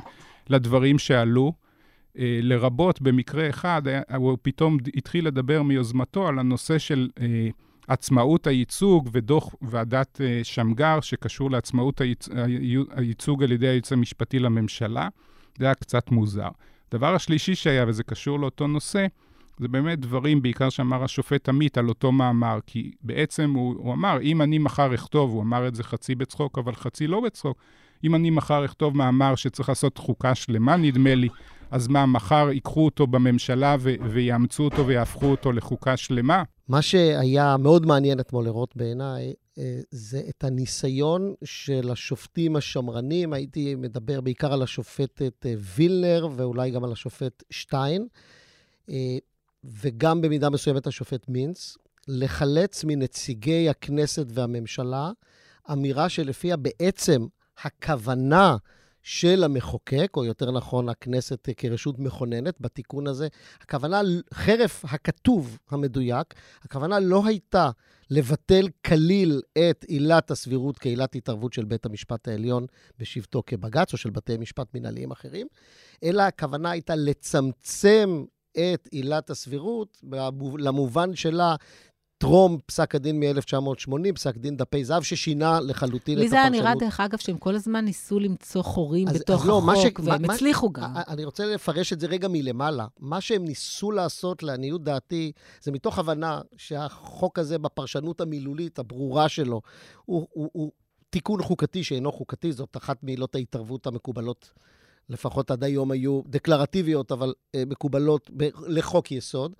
לדברים 0.50 1.00
שעלו. 1.00 1.54
אה, 2.20 2.40
לרבות, 2.42 3.02
במקרה 3.02 3.50
אחד, 3.50 3.82
הוא 4.16 4.38
פתאום 4.42 4.78
התחיל 4.96 5.28
לדבר 5.28 5.64
מיוזמתו 5.64 6.28
על 6.28 6.40
הנושא 6.40 6.78
של 6.78 7.10
אה, 7.22 7.50
עצמאות 7.88 8.48
הייצוג 8.48 9.10
ודוח 9.12 9.56
ועדת 9.62 10.22
אה, 10.22 10.40
שמגר, 10.44 11.00
שקשור 11.02 11.52
לעצמאות 11.52 12.02
הייצ... 12.02 12.30
הייצוג 12.92 13.44
על 13.44 13.52
ידי 13.52 13.68
היועץ 13.68 13.92
המשפטי 13.92 14.40
לממשלה. 14.40 15.08
זה 15.58 15.66
היה 15.66 15.76
קצת 15.76 16.12
מוזר. 16.12 16.50
הדבר 16.92 17.16
השלישי 17.16 17.56
שהיה, 17.56 17.86
וזה 17.88 18.04
קשור 18.04 18.40
לאותו 18.40 18.68
נושא, 18.68 19.06
זה 19.62 19.68
באמת 19.68 20.00
דברים, 20.00 20.42
בעיקר 20.42 20.70
שאמר 20.70 21.04
השופט 21.04 21.50
עמית 21.50 21.78
על 21.78 21.90
אותו 21.90 22.12
מאמר, 22.12 22.60
כי 22.66 22.92
בעצם 23.02 23.52
הוא, 23.56 23.76
הוא 23.78 23.94
אמר, 23.94 24.22
אם 24.22 24.42
אני 24.42 24.58
מחר 24.58 24.96
אכתוב, 24.96 25.32
הוא 25.32 25.42
אמר 25.42 25.68
את 25.68 25.76
זה 25.76 25.84
חצי 25.84 26.16
בצחוק, 26.16 26.58
אבל 26.58 26.76
חצי 26.76 27.08
לא 27.08 27.20
בצחוק, 27.20 27.58
אם 28.04 28.16
אני 28.16 28.30
מחר 28.30 28.66
אכתוב 28.66 28.98
מאמר 28.98 29.36
שצריך 29.36 29.70
לעשות 29.70 29.98
חוקה 29.98 30.36
שלמה, 30.36 30.78
נדמה 30.78 31.16
לי, 31.16 31.30
אז 31.72 31.88
מה, 31.88 32.06
מחר 32.06 32.50
ייקחו 32.52 32.86
אותו 32.86 33.08
בממשלה 33.08 33.76
ו- 33.80 33.96
ויאמצו 34.10 34.64
אותו 34.64 34.88
ויהפכו 34.88 35.26
אותו 35.26 35.52
לחוקה 35.52 35.98
שלמה? 35.98 36.44
מה 36.68 36.82
שהיה 36.82 37.58
מאוד 37.58 37.86
מעניין 37.86 38.20
אתמול 38.20 38.46
לראות 38.46 38.76
בעיניי, 38.76 39.34
אה, 39.58 39.80
זה 39.92 40.22
את 40.30 40.44
הניסיון 40.44 41.34
של 41.44 41.90
השופטים 41.92 42.56
השמרנים, 42.56 43.34
הייתי 43.34 43.76
מדבר 43.76 44.22
בעיקר 44.22 44.54
על 44.54 44.62
השופטת 44.62 45.46
אה, 45.46 45.54
וילנר 45.76 46.28
ואולי 46.36 46.72
גם 46.72 46.84
על 46.84 46.92
השופט 46.92 47.44
שטיין, 47.50 48.08
אה, 48.90 49.18
וגם 49.64 50.22
במידה 50.22 50.50
מסוימת 50.50 50.88
השופט 50.88 51.30
מינץ, 51.30 51.78
לחלץ 52.08 52.84
מנציגי 52.84 53.70
הכנסת 53.70 54.26
והממשלה 54.30 55.12
אמירה 55.72 56.10
שלפיה 56.10 56.58
בעצם 56.58 57.26
הכוונה 57.64 58.58
של 59.04 59.44
המחוקק, 59.44 60.12
או 60.18 60.26
יותר 60.26 60.52
נכון, 60.52 60.90
הכנסת 60.90 61.50
כרשות 61.58 62.00
מכוננת 62.00 62.62
בתיקון 62.62 63.08
הזה, 63.08 63.28
הכוונה, 63.62 64.02
חרף 64.34 64.86
הכתוב 64.86 65.58
המדויק, 65.70 66.34
הכוונה 66.64 67.00
לא 67.00 67.26
הייתה 67.26 67.70
לבטל 68.10 68.68
כליל 68.86 69.42
את 69.58 69.86
עילת 69.88 70.32
הסבירות 70.32 70.78
כעילת 70.80 71.16
התערבות 71.16 71.54
של 71.54 71.66
בית 71.66 71.86
המשפט 71.86 72.28
העליון 72.28 72.66
בשבתו 73.00 73.44
כבג"ץ, 73.46 73.94
או 73.94 73.98
של 73.98 74.10
בתי 74.10 74.38
משפט 74.38 74.68
מנהליים 74.74 75.12
אחרים, 75.12 75.48
אלא 76.04 76.22
הכוונה 76.22 76.72
הייתה 76.72 76.96
לצמצם 76.96 78.24
את 78.52 78.88
עילת 78.92 79.30
הסבירות 79.30 80.02
למובן 80.58 81.16
שלה 81.16 81.56
טרום 82.22 82.58
פסק 82.66 82.96
הדין 82.96 83.20
מ-1980, 83.20 84.14
פסק 84.16 84.38
דין 84.38 84.58
דפי 84.58 84.86
זהב, 84.86 85.04
ששינה 85.04 85.60
לחלוטין 85.60 86.18
את 86.18 86.24
הפרשנות. 86.24 86.24
לי 86.24 86.30
זה 86.30 86.42
היה 86.42 86.50
נראה, 86.50 86.76
דרך 86.80 87.00
אגב, 87.00 87.18
שהם 87.18 87.38
כל 87.38 87.56
הזמן 87.56 87.86
ניסו 87.86 88.20
למצוא 88.20 88.62
חורים 88.62 89.08
אז, 89.08 89.16
בתוך 89.16 89.42
אז 89.42 89.48
לא, 89.48 89.58
החוק, 89.58 90.02
ש... 90.02 90.06
והם 90.06 90.22
מה, 90.22 90.34
הצליחו 90.34 90.66
מה, 90.66 90.74
גם. 90.74 90.94
אני 91.08 91.26
רוצה 91.26 91.46
לפרש 91.46 91.94
את 91.94 92.00
זה 92.00 92.08
רגע 92.08 92.28
מלמעלה. 92.28 92.88
מה 93.00 93.22
שהם 93.22 93.46
ניסו 93.46 93.92
לעשות, 93.92 94.44
לעניות 94.44 94.84
דעתי, 94.84 95.32
זה 95.62 95.72
מתוך 95.72 96.00
הבנה 96.00 96.42
שהחוק 96.58 97.40
הזה, 97.40 97.58
בפרשנות 97.58 98.22
המילולית 98.22 98.80
הברורה 98.80 99.30
שלו, 99.30 99.62
הוא, 100.06 100.28
הוא, 100.32 100.50
הוא 100.54 100.72
תיקון 101.10 101.42
חוקתי 101.44 101.84
שאינו 101.84 102.12
חוקתי, 102.12 102.52
זאת 102.52 102.78
אחת 102.78 103.04
מעילות 103.04 103.36
ההתערבות 103.36 103.88
המקובלות 103.88 104.54
לפחות 105.10 105.52
עד 105.52 105.64
היום 105.64 105.92
היו 105.92 106.22
דקלרטיביות, 106.26 107.12
אבל 107.12 107.34
uh, 107.34 107.60
מקובלות 107.66 108.30
ב- 108.38 108.50
לחוק 108.68 109.12
יסוד. 109.12 109.54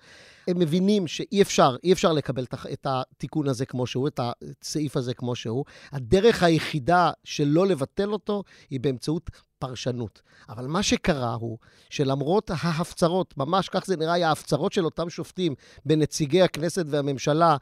הם 0.48 0.58
מבינים 0.58 1.06
שאי 1.06 1.42
אפשר, 1.42 1.76
אי 1.84 1.92
אפשר 1.92 2.12
לקבל 2.12 2.44
את 2.72 2.86
התיקון 2.90 3.48
הזה 3.48 3.66
כמו 3.66 3.86
שהוא, 3.86 4.08
את 4.08 4.20
הסעיף 4.22 4.96
הזה 4.96 5.14
כמו 5.14 5.34
שהוא. 5.34 5.64
הדרך 5.92 6.42
היחידה 6.42 7.10
שלא 7.24 7.66
לבטל 7.66 8.12
אותו 8.12 8.42
היא 8.70 8.80
באמצעות 8.80 9.30
פרשנות. 9.62 10.22
אבל 10.48 10.66
מה 10.66 10.82
שקרה 10.82 11.34
הוא 11.34 11.58
שלמרות 11.90 12.50
ההפצרות, 12.50 13.34
ממש 13.36 13.68
כך 13.68 13.86
זה 13.86 13.96
נראה, 13.96 14.28
ההפצרות 14.28 14.72
של 14.72 14.84
אותם 14.84 15.10
שופטים 15.10 15.54
בנציגי 15.86 16.42
הכנסת 16.42 16.84
והממשלה, 16.88 17.56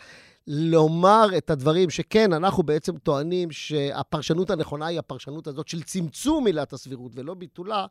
לומר 0.46 1.26
את 1.36 1.50
הדברים 1.50 1.90
שכן, 1.90 2.32
אנחנו 2.32 2.62
בעצם 2.62 2.98
טוענים 2.98 3.50
שהפרשנות 3.50 4.50
הנכונה 4.50 4.86
היא 4.86 4.98
הפרשנות 4.98 5.46
הזאת 5.46 5.68
של 5.68 5.82
צמצום 5.82 6.46
עילת 6.46 6.72
הסבירות 6.72 7.12
ולא 7.14 7.34
ביטולה, 7.34 7.86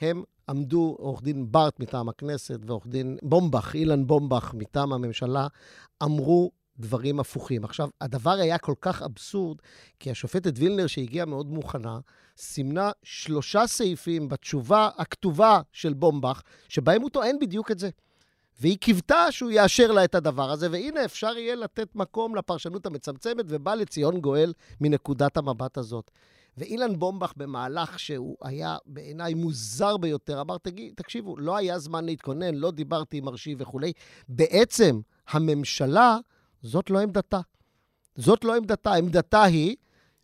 הם 0.00 0.22
עמדו, 0.48 0.96
עורך 0.98 1.22
דין 1.22 1.52
בארט 1.52 1.80
מטעם 1.80 2.08
הכנסת 2.08 2.58
ועורך 2.66 2.86
דין 2.86 3.18
בומבך, 3.22 3.74
אילן 3.74 4.06
בומבך 4.06 4.54
מטעם 4.54 4.92
הממשלה, 4.92 5.46
אמרו 6.02 6.50
דברים 6.80 7.20
הפוכים. 7.20 7.64
עכשיו, 7.64 7.88
הדבר 8.00 8.30
היה 8.30 8.58
כל 8.58 8.74
כך 8.80 9.02
אבסורד, 9.02 9.58
כי 10.00 10.10
השופטת 10.10 10.52
וילנר, 10.56 10.86
שהגיעה 10.86 11.26
מאוד 11.26 11.46
מוכנה, 11.46 11.98
סימנה 12.36 12.90
שלושה 13.02 13.66
סעיפים 13.66 14.28
בתשובה 14.28 14.90
הכתובה 14.98 15.60
של 15.72 15.92
בומבך, 15.92 16.42
שבהם 16.68 17.02
הוא 17.02 17.10
טוען 17.10 17.36
בדיוק 17.40 17.70
את 17.70 17.78
זה. 17.78 17.90
והיא 18.60 18.78
קיוותה 18.78 19.32
שהוא 19.32 19.50
יאשר 19.50 19.92
לה 19.92 20.04
את 20.04 20.14
הדבר 20.14 20.50
הזה, 20.50 20.68
והנה 20.70 21.04
אפשר 21.04 21.38
יהיה 21.38 21.54
לתת 21.54 21.94
מקום 21.94 22.34
לפרשנות 22.34 22.86
המצמצמת, 22.86 23.44
ובא 23.48 23.74
לציון 23.74 24.20
גואל 24.20 24.52
מנקודת 24.80 25.36
המבט 25.36 25.78
הזאת. 25.78 26.10
ואילן 26.56 26.98
בומבך, 26.98 27.32
במהלך 27.36 27.98
שהוא 27.98 28.36
היה 28.42 28.76
בעיניי 28.86 29.34
מוזר 29.34 29.96
ביותר, 29.96 30.40
אמר, 30.40 30.56
תקשיבו, 30.94 31.36
לא 31.36 31.56
היה 31.56 31.78
זמן 31.78 32.04
להתכונן, 32.04 32.54
לא 32.54 32.70
דיברתי 32.70 33.16
עם 33.16 33.24
מרשי 33.24 33.54
וכולי. 33.58 33.92
בעצם, 34.28 35.00
הממשלה, 35.28 36.18
זאת 36.62 36.90
לא 36.90 37.00
עמדתה. 37.00 37.40
זאת 38.16 38.44
לא 38.44 38.56
עמדתה. 38.56 38.94
עמדתה 38.94 39.42
היא 39.42 39.76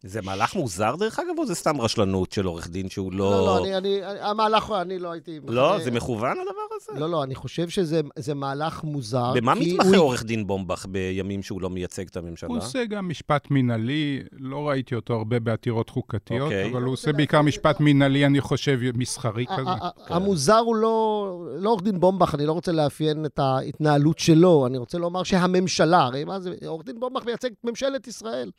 זה 0.07 0.23
מהלך 0.23 0.55
מוזר, 0.55 0.97
דרך 0.97 1.19
אגב, 1.19 1.39
או 1.39 1.47
זה 1.47 1.55
סתם 1.55 1.81
רשלנות 1.81 2.33
של 2.33 2.47
עורך 2.47 2.69
דין 2.69 2.89
שהוא 2.89 3.13
לא... 3.13 3.31
לא, 3.31 3.47
לא, 3.47 3.59
אני, 3.59 3.77
אני, 3.77 3.99
המהלך, 4.21 4.73
אני 4.81 4.99
לא 4.99 5.13
הייתי... 5.13 5.41
לא? 5.49 5.79
זה 5.85 5.91
מכוון 5.91 6.37
הדבר 6.39 6.77
הזה? 6.77 7.01
לא, 7.01 7.11
לא, 7.11 7.23
אני 7.25 7.35
חושב 7.35 7.69
שזה 7.69 8.35
מהלך 8.35 8.85
מוזר. 8.85 9.33
במה 9.35 9.55
מתמחה 9.55 9.89
הוא... 9.89 9.97
עורך 9.97 10.25
דין 10.25 10.47
בומבך 10.47 10.87
בימים 10.89 11.43
שהוא 11.43 11.63
לא 11.63 11.71
מייצג 11.71 12.07
את 12.09 12.17
הממשלה? 12.17 12.49
הוא 12.49 12.59
עושה 12.59 12.85
גם 12.85 13.09
משפט 13.09 13.51
מינהלי, 13.51 14.23
לא 14.33 14.69
ראיתי 14.69 14.95
אותו 14.95 15.15
הרבה 15.15 15.41
בעתירות 15.41 15.91
חוקתיות, 15.91 16.41
okay. 16.41 16.45
אוקיי. 16.45 16.73
אבל 16.73 16.83
הוא 16.83 16.93
עושה 16.93 17.13
בעיקר 17.13 17.43
משפט 17.43 17.81
מינהלי, 17.81 18.27
אני 18.27 18.41
חושב, 18.41 18.79
מסחרי 18.95 19.45
כזה. 19.59 19.71
המוזר 20.07 20.59
הוא 20.59 20.77
לא, 20.77 21.49
לא 21.59 21.71
עורך 21.71 21.83
דין 21.83 22.01
בומבך, 22.01 22.35
אני 22.35 22.47
לא 22.47 22.53
רוצה 22.53 22.73
לאפיין 22.73 23.27
את 23.27 23.39
ההתנהלות 23.39 24.19
שלו, 24.19 24.67
אני 24.67 24.79
רוצה 24.79 24.99
לומר 24.99 25.23
שהממשלה, 25.23 26.03
הרי 26.03 26.25
מה 26.25 26.41
זה, 26.41 26.55
עורך 26.67 26.85
דין 26.85 27.01
בומבך 27.01 27.25
מייצג 27.27 27.51
את 27.51 27.65
ממשלת 27.65 28.07
ישראל. 28.07 28.51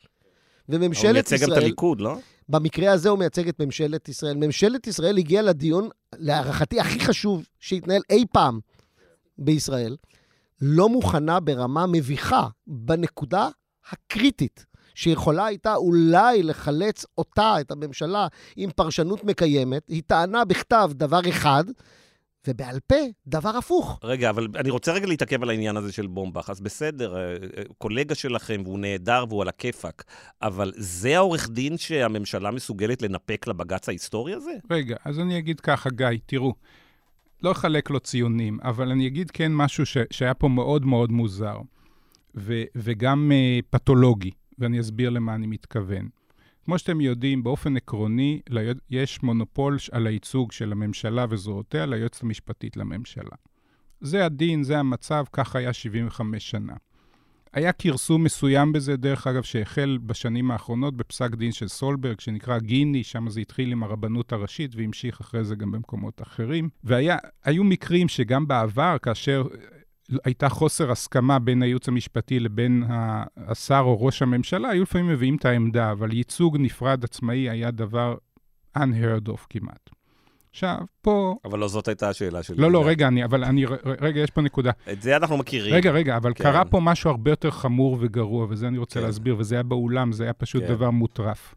וממשלת 0.68 0.96
ישראל... 0.96 1.10
הוא 1.10 1.12
מייצג 1.12 1.46
גם 1.46 1.52
את 1.52 1.56
הליכוד, 1.56 2.00
לא? 2.00 2.18
במקרה 2.48 2.92
הזה 2.92 3.08
הוא 3.08 3.18
מייצג 3.18 3.48
את 3.48 3.60
ממשלת 3.60 4.08
ישראל. 4.08 4.36
ממשלת 4.36 4.86
ישראל 4.86 5.18
הגיעה 5.18 5.42
לדיון, 5.42 5.88
להערכתי, 6.18 6.80
הכי 6.80 7.00
חשוב 7.00 7.46
שהתנהל 7.60 8.02
אי 8.10 8.24
פעם 8.32 8.60
בישראל, 9.38 9.96
לא 10.60 10.88
מוכנה 10.88 11.40
ברמה 11.40 11.86
מביכה, 11.86 12.48
בנקודה 12.66 13.48
הקריטית, 13.90 14.66
שיכולה 14.94 15.46
הייתה 15.46 15.74
אולי 15.74 16.42
לחלץ 16.42 17.04
אותה, 17.18 17.60
את 17.60 17.70
הממשלה, 17.70 18.26
עם 18.56 18.70
פרשנות 18.70 19.24
מקיימת. 19.24 19.82
היא 19.88 20.02
טענה 20.06 20.44
בכתב 20.44 20.90
דבר 20.94 21.20
אחד, 21.28 21.64
ובעל 22.48 22.80
פה, 22.86 22.94
דבר 23.26 23.56
הפוך. 23.56 23.98
רגע, 24.02 24.30
אבל 24.30 24.48
אני 24.56 24.70
רוצה 24.70 24.92
רגע 24.92 25.06
להתעכב 25.06 25.42
על 25.42 25.50
העניין 25.50 25.76
הזה 25.76 25.92
של 25.92 26.06
בומבך. 26.06 26.50
אז 26.50 26.60
בסדר, 26.60 27.16
אה, 27.16 27.20
אה, 27.32 27.62
קולגה 27.78 28.14
שלכם, 28.14 28.62
והוא 28.64 28.78
נהדר 28.78 29.24
והוא 29.28 29.42
על 29.42 29.48
הכיפאק, 29.48 30.04
אבל 30.42 30.72
זה 30.76 31.16
העורך 31.16 31.48
דין 31.50 31.78
שהממשלה 31.78 32.50
מסוגלת 32.50 33.02
לנפק 33.02 33.46
לבג"ץ 33.46 33.88
ההיסטורי 33.88 34.34
הזה? 34.34 34.52
רגע, 34.70 34.96
אז 35.04 35.20
אני 35.20 35.38
אגיד 35.38 35.60
ככה, 35.60 35.90
גיא, 35.90 36.08
תראו, 36.26 36.54
לא 37.42 37.52
אחלק 37.52 37.90
לו 37.90 38.00
ציונים, 38.00 38.58
אבל 38.62 38.90
אני 38.90 39.06
אגיד 39.06 39.30
כן 39.30 39.52
משהו 39.52 39.86
ש, 39.86 39.96
שהיה 40.10 40.34
פה 40.34 40.48
מאוד 40.48 40.86
מאוד 40.86 41.12
מוזר, 41.12 41.58
ו, 42.34 42.62
וגם 42.76 43.32
uh, 43.32 43.64
פתולוגי, 43.70 44.30
ואני 44.58 44.80
אסביר 44.80 45.10
למה 45.10 45.34
אני 45.34 45.46
מתכוון. 45.46 46.08
כמו 46.66 46.78
שאתם 46.78 47.00
יודעים, 47.00 47.42
באופן 47.42 47.76
עקרוני, 47.76 48.40
יש 48.90 49.22
מונופול 49.22 49.76
על 49.92 50.06
הייצוג 50.06 50.52
של 50.52 50.72
הממשלה 50.72 51.26
וזרועותיה 51.30 51.86
ליועצת 51.86 52.22
המשפטית 52.22 52.76
לממשלה. 52.76 53.36
זה 54.00 54.24
הדין, 54.24 54.62
זה 54.62 54.78
המצב, 54.78 55.24
כך 55.32 55.56
היה 55.56 55.72
75 55.72 56.50
שנה. 56.50 56.72
היה 57.52 57.72
כרסום 57.72 58.24
מסוים 58.24 58.72
בזה, 58.72 58.96
דרך 58.96 59.26
אגב, 59.26 59.42
שהחל 59.42 59.98
בשנים 60.06 60.50
האחרונות 60.50 60.96
בפסק 60.96 61.34
דין 61.34 61.52
של 61.52 61.68
סולברג, 61.68 62.20
שנקרא 62.20 62.58
גיני, 62.58 63.04
שם 63.04 63.28
זה 63.30 63.40
התחיל 63.40 63.72
עם 63.72 63.82
הרבנות 63.82 64.32
הראשית 64.32 64.74
והמשיך 64.76 65.20
אחרי 65.20 65.44
זה 65.44 65.54
גם 65.54 65.72
במקומות 65.72 66.22
אחרים. 66.22 66.68
והיו 66.84 67.64
מקרים 67.64 68.08
שגם 68.08 68.46
בעבר, 68.46 68.96
כאשר 69.02 69.46
הייתה 70.24 70.48
חוסר 70.48 70.90
הסכמה 70.90 71.38
בין 71.38 71.62
הייעוץ 71.62 71.88
המשפטי 71.88 72.40
לבין 72.40 72.84
השר 73.36 73.82
או 73.84 74.00
ראש 74.00 74.22
הממשלה, 74.22 74.68
היו 74.68 74.82
לפעמים 74.82 75.08
מביאים 75.08 75.36
את 75.36 75.44
העמדה, 75.44 75.92
אבל 75.92 76.12
ייצוג 76.12 76.56
נפרד 76.60 77.04
עצמאי 77.04 77.50
היה 77.50 77.70
דבר 77.70 78.16
unheard 78.78 79.28
of 79.28 79.46
כמעט. 79.50 79.90
עכשיו, 80.50 80.78
פה... 81.02 81.36
אבל 81.44 81.58
לא 81.58 81.68
זאת 81.68 81.88
הייתה 81.88 82.08
השאלה 82.08 82.42
שלי. 82.42 82.56
לא, 82.56 82.70
לא, 82.70 82.86
רגע, 82.86 83.08
אני, 83.08 83.24
אבל 83.24 83.44
אני, 83.44 83.64
רגע, 84.00 84.20
יש 84.20 84.30
פה 84.30 84.40
נקודה. 84.40 84.70
את 84.92 85.02
זה 85.02 85.16
אנחנו 85.16 85.36
מכירים. 85.36 85.74
רגע, 85.74 85.90
רגע, 85.90 86.16
אבל 86.16 86.32
כן. 86.34 86.44
קרה 86.44 86.64
פה 86.64 86.80
משהו 86.80 87.10
הרבה 87.10 87.30
יותר 87.30 87.50
חמור 87.50 87.96
וגרוע, 88.00 88.46
וזה 88.50 88.68
אני 88.68 88.78
רוצה 88.78 89.00
כן. 89.00 89.06
להסביר, 89.06 89.36
וזה 89.38 89.54
היה 89.54 89.62
באולם, 89.62 90.12
זה 90.12 90.24
היה 90.24 90.32
פשוט 90.32 90.62
כן. 90.62 90.68
דבר 90.68 90.90
מוטרף. 90.90 91.54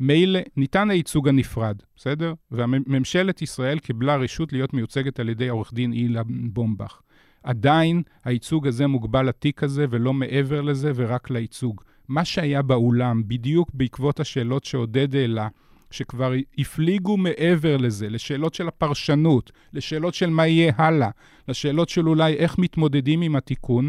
מילא, 0.00 0.40
ניתן 0.56 0.90
הייצוג 0.90 1.28
הנפרד, 1.28 1.76
בסדר? 1.96 2.34
וממשלת 2.50 3.42
ישראל 3.42 3.78
קיבלה 3.78 4.16
רשות 4.16 4.52
להיות 4.52 4.74
מיוצגת 4.74 5.20
על 5.20 5.28
ידי 5.28 5.48
עורך 5.48 5.74
דין 5.74 5.92
אילן 5.92 6.22
בומבך. 6.52 7.00
עדיין 7.42 8.02
הייצוג 8.24 8.66
הזה 8.66 8.86
מוגבל 8.86 9.28
לתיק 9.28 9.62
הזה 9.62 9.86
ולא 9.90 10.12
מעבר 10.12 10.60
לזה 10.60 10.92
ורק 10.94 11.30
לייצוג. 11.30 11.80
מה 12.08 12.24
שהיה 12.24 12.62
באולם, 12.62 13.22
בדיוק 13.26 13.70
בעקבות 13.74 14.20
השאלות 14.20 14.64
שעודד 14.64 15.16
העלה, 15.16 15.48
שכבר 15.90 16.32
הפליגו 16.58 17.16
מעבר 17.16 17.76
לזה, 17.76 18.08
לשאלות 18.08 18.54
של 18.54 18.68
הפרשנות, 18.68 19.52
לשאלות 19.72 20.14
של 20.14 20.30
מה 20.30 20.46
יהיה 20.46 20.72
הלאה, 20.76 21.10
לשאלות 21.48 21.88
של 21.88 22.08
אולי 22.08 22.34
איך 22.34 22.58
מתמודדים 22.58 23.22
עם 23.22 23.36
התיקון, 23.36 23.88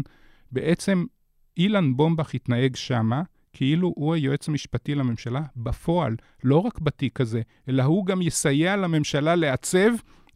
בעצם 0.52 1.04
אילן 1.56 1.96
בומבך 1.96 2.34
התנהג 2.34 2.76
שמה 2.76 3.22
כאילו 3.52 3.92
הוא 3.96 4.14
היועץ 4.14 4.48
המשפטי 4.48 4.94
לממשלה 4.94 5.42
בפועל, 5.56 6.16
לא 6.44 6.58
רק 6.58 6.78
בתיק 6.78 7.20
הזה, 7.20 7.42
אלא 7.68 7.82
הוא 7.82 8.06
גם 8.06 8.22
יסייע 8.22 8.76
לממשלה 8.76 9.34
לעצב 9.34 9.88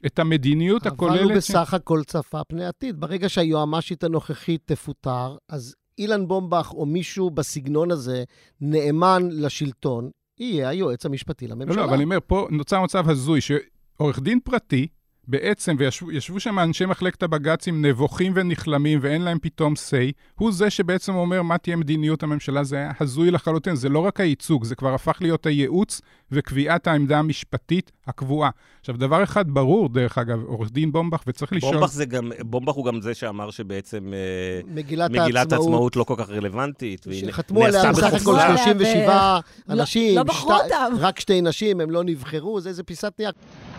את 0.07 0.19
המדיניות 0.19 0.87
אבל 0.87 0.95
הכוללת... 0.95 1.21
אבל 1.21 1.25
הוא 1.25 1.35
בסך 1.35 1.75
הכל 1.75 2.03
צפה 2.05 2.45
פני 2.45 2.67
עתיד. 2.67 3.01
ברגע 3.01 3.29
שהיועמ"שית 3.29 4.05
הנוכחית 4.05 4.63
תפוטר, 4.65 5.37
אז 5.49 5.75
אילן 5.99 6.29
בומבך 6.29 6.73
או 6.75 6.87
מישהו 6.87 7.31
בסגנון 7.31 7.91
הזה 7.91 8.25
נאמן 8.61 9.29
לשלטון, 9.31 10.11
יהיה 10.39 10.69
היועץ 10.69 11.07
המשפטי 11.07 11.47
לממשלה. 11.47 11.77
לא, 11.77 11.83
לא, 11.83 11.85
אבל 11.85 11.95
אני 11.95 12.05
אומר, 12.05 12.19
פה 12.27 12.47
נוצר 12.51 12.83
מצב 12.83 13.11
הזוי, 13.11 13.41
שעורך 13.41 14.21
דין 14.21 14.41
פרטי, 14.41 14.87
בעצם, 15.29 15.77
וישבו 15.79 16.41
שם 16.41 16.59
אנשי 16.59 16.87
מחלקת 16.87 17.23
הבג"צים 17.23 17.85
נבוכים 17.85 18.33
ונכלמים 18.35 18.99
ואין 19.03 19.23
להם 19.23 19.39
פתאום 19.39 19.73
say, 19.73 20.13
הוא 20.35 20.53
זה 20.53 20.71
שבעצם 20.71 21.15
אומר 21.15 21.43
מה 21.43 21.59
תהיה 21.59 21.77
מדיניות 21.77 22.23
הממשלה, 22.23 22.65
זה 22.65 22.77
היה 22.77 22.93
הזוי 23.01 23.31
לחלוטין, 23.31 23.77
זה 23.77 23.89
לא 23.89 23.99
רק 23.99 24.21
הייצוג, 24.21 24.65
זה 24.65 24.75
כבר 24.75 24.95
הפך 24.95 25.19
להיות 25.21 25.47
הייעוץ 25.47 26.01
וקביעת 26.33 26.87
העמדה 26.87 27.19
המשפטית 27.19 27.93
הקבועה. 28.07 28.51
עכשיו, 28.81 28.97
דבר 28.97 29.23
אחד 29.23 29.51
ברור, 29.51 29.89
דרך 29.89 30.19
אגב, 30.19 30.43
עורך 30.45 30.73
דין 30.73 30.93
בומבך, 30.93 31.23
וצריך 31.27 31.53
לשאול... 31.53 31.75
בומבך, 31.75 31.93
זה 31.93 32.05
גם, 32.05 32.33
בומבך 32.41 32.75
הוא 32.75 32.85
גם 32.85 33.01
זה 33.01 33.15
שאמר 33.15 33.51
שבעצם 33.51 34.13
אה, 34.13 34.61
מגילת, 34.75 35.11
מגילת 35.11 35.53
העצמאות 35.53 35.97
לא 35.97 36.05
כל 36.05 36.15
כך 36.19 36.31
רלוונטית. 36.31 37.07
שחתמו 37.27 37.65
עליה 37.65 37.93
בסך 37.93 38.07
הכל 38.07 38.19
37 38.19 39.39
אנשים, 39.69 40.15
לא, 40.15 40.17
לא 40.17 40.23
בחרו 40.23 40.53
אותם. 40.53 40.93
רק 40.99 41.21
שתי 41.21 41.41
נשים, 41.41 41.81
הם 41.81 41.91
לא 41.91 42.05
נבחרו, 42.05 42.61
זה 42.61 42.69
איזה 42.69 42.83
פיסת 42.83 43.13
נייר. 43.19 43.33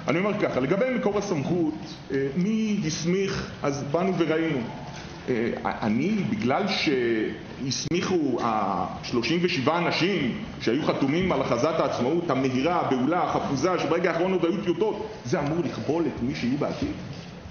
אני 0.08 0.20
אומר 0.20 0.39
ככה, 0.41 0.60
לגבי 0.60 0.86
מקור 0.95 1.18
הסמכות, 1.18 1.74
אה, 2.12 2.28
מי 2.36 2.82
הסמיך, 2.88 3.52
אז 3.64 3.84
באנו 3.91 4.14
וראינו. 4.20 4.60
אה, 5.30 5.51
אני, 5.63 6.11
בגלל 6.30 6.63
שהסמיכו 6.67 8.38
ה-37 8.41 9.72
אנשים 9.78 10.43
שהיו 10.61 10.84
חתומים 10.84 11.32
על 11.32 11.41
הכרזת 11.41 11.76
העצמאות 11.80 12.30
המהירה, 12.30 12.82
הבהולה, 12.82 13.24
החפוזה, 13.24 13.80
שברגע 13.80 14.11
האחרון 14.11 14.34
עוד 14.34 14.45
היו 14.45 14.63
טיוטות, 14.63 15.09
זה 15.26 15.39
אמור 15.39 15.57
לכבול 15.65 16.03
את 16.07 16.24
מי 16.24 16.36
שיהיו 16.36 16.57
בעתיד? 16.57 16.91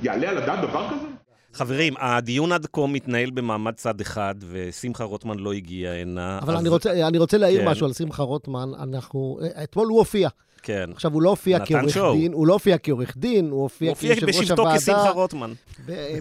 יעלה 0.03 0.31
על 0.31 0.39
הדעת 0.39 0.61
דבר 0.61 0.87
כזה? 0.89 1.07
חברים, 1.53 1.95
הדיון 1.99 2.53
עד 2.53 2.67
כה 2.73 2.87
מתנהל 2.87 3.31
במעמד 3.31 3.75
צד 3.75 4.01
אחד, 4.01 4.35
ושמחה 4.51 5.05
רוטמן 5.05 5.39
לא 5.39 5.53
הגיע 5.53 5.93
הנה. 5.93 6.39
אבל 6.43 6.55
אז... 6.55 6.61
אני, 6.61 6.69
רוצה, 6.69 7.09
אני 7.09 7.19
רוצה 7.19 7.39
להעיר 7.39 7.61
כן. 7.61 7.69
משהו 7.69 7.87
על 7.87 7.93
שמחה 7.93 8.23
רוטמן. 8.23 8.69
אנחנו, 8.83 9.39
אתמול 9.63 9.87
הוא 9.87 9.99
הופיע. 9.99 10.29
כן. 10.69 10.91
עכשיו, 10.95 11.13
הוא 11.13 11.23
לא 11.23 11.31
הופיע 11.31 11.59
כעורך 11.65 11.95
שואו. 11.95 12.15
דין, 12.15 12.33
הוא 12.33 12.47
לא 12.47 12.53
הופיע 12.53 12.77
כעורך 12.83 13.17
דין, 13.17 13.51
הוא 13.51 13.63
הופיע 13.63 13.95
כיושב 13.95 14.27
ראש 14.27 14.51
הוועדה. 14.51 14.63
הוא 14.63 14.71
הופיע 14.71 14.77
בשבתו 14.77 14.95
כשמחה 14.95 15.11
רוטמן. 15.11 15.53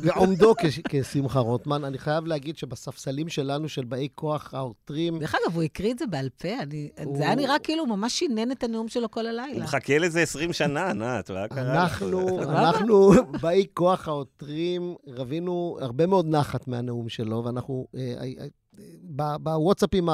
בעומדו 0.03 0.53
כשמחה 0.89 1.39
רוטמן. 1.39 1.83
אני 1.83 1.97
חייב 1.97 2.25
להגיד 2.25 2.57
שבספסלים 2.57 3.29
שלנו, 3.29 3.69
של 3.69 3.83
באי 3.83 4.07
כוח 4.15 4.53
העותרים... 4.53 5.19
דרך 5.19 5.35
אגב, 5.35 5.55
הוא 5.55 5.63
הקריא 5.63 5.93
את 5.93 5.99
זה 5.99 6.07
בעל 6.07 6.29
פה. 6.29 6.61
אני... 6.61 6.89
הוא... 7.03 7.17
זה 7.17 7.23
היה 7.23 7.35
נראה 7.35 7.59
כאילו 7.59 7.83
הוא 7.83 7.89
ממש 7.89 8.19
שינן 8.19 8.51
את 8.51 8.63
הנאום 8.63 8.87
שלו 8.87 9.11
כל 9.11 9.27
הלילה. 9.27 9.53
הוא 9.53 9.63
מחכה 9.63 9.97
לזה 9.97 10.21
20 10.21 10.53
שנה, 10.53 10.87
ענת, 10.89 11.31
מה 11.31 11.47
קרה? 11.47 11.83
אנחנו, 11.83 12.39
אנחנו 12.59 13.11
באי 13.41 13.65
כוח 13.73 14.07
העותרים 14.07 14.95
רבינו 15.07 15.77
הרבה 15.81 16.07
מאוד 16.07 16.25
נחת 16.29 16.67
מהנאום 16.67 17.09
שלו, 17.09 17.43
ואנחנו... 17.45 17.87
אה, 18.79 18.83
אה, 19.19 19.37
בוואטסאפים 19.37 20.09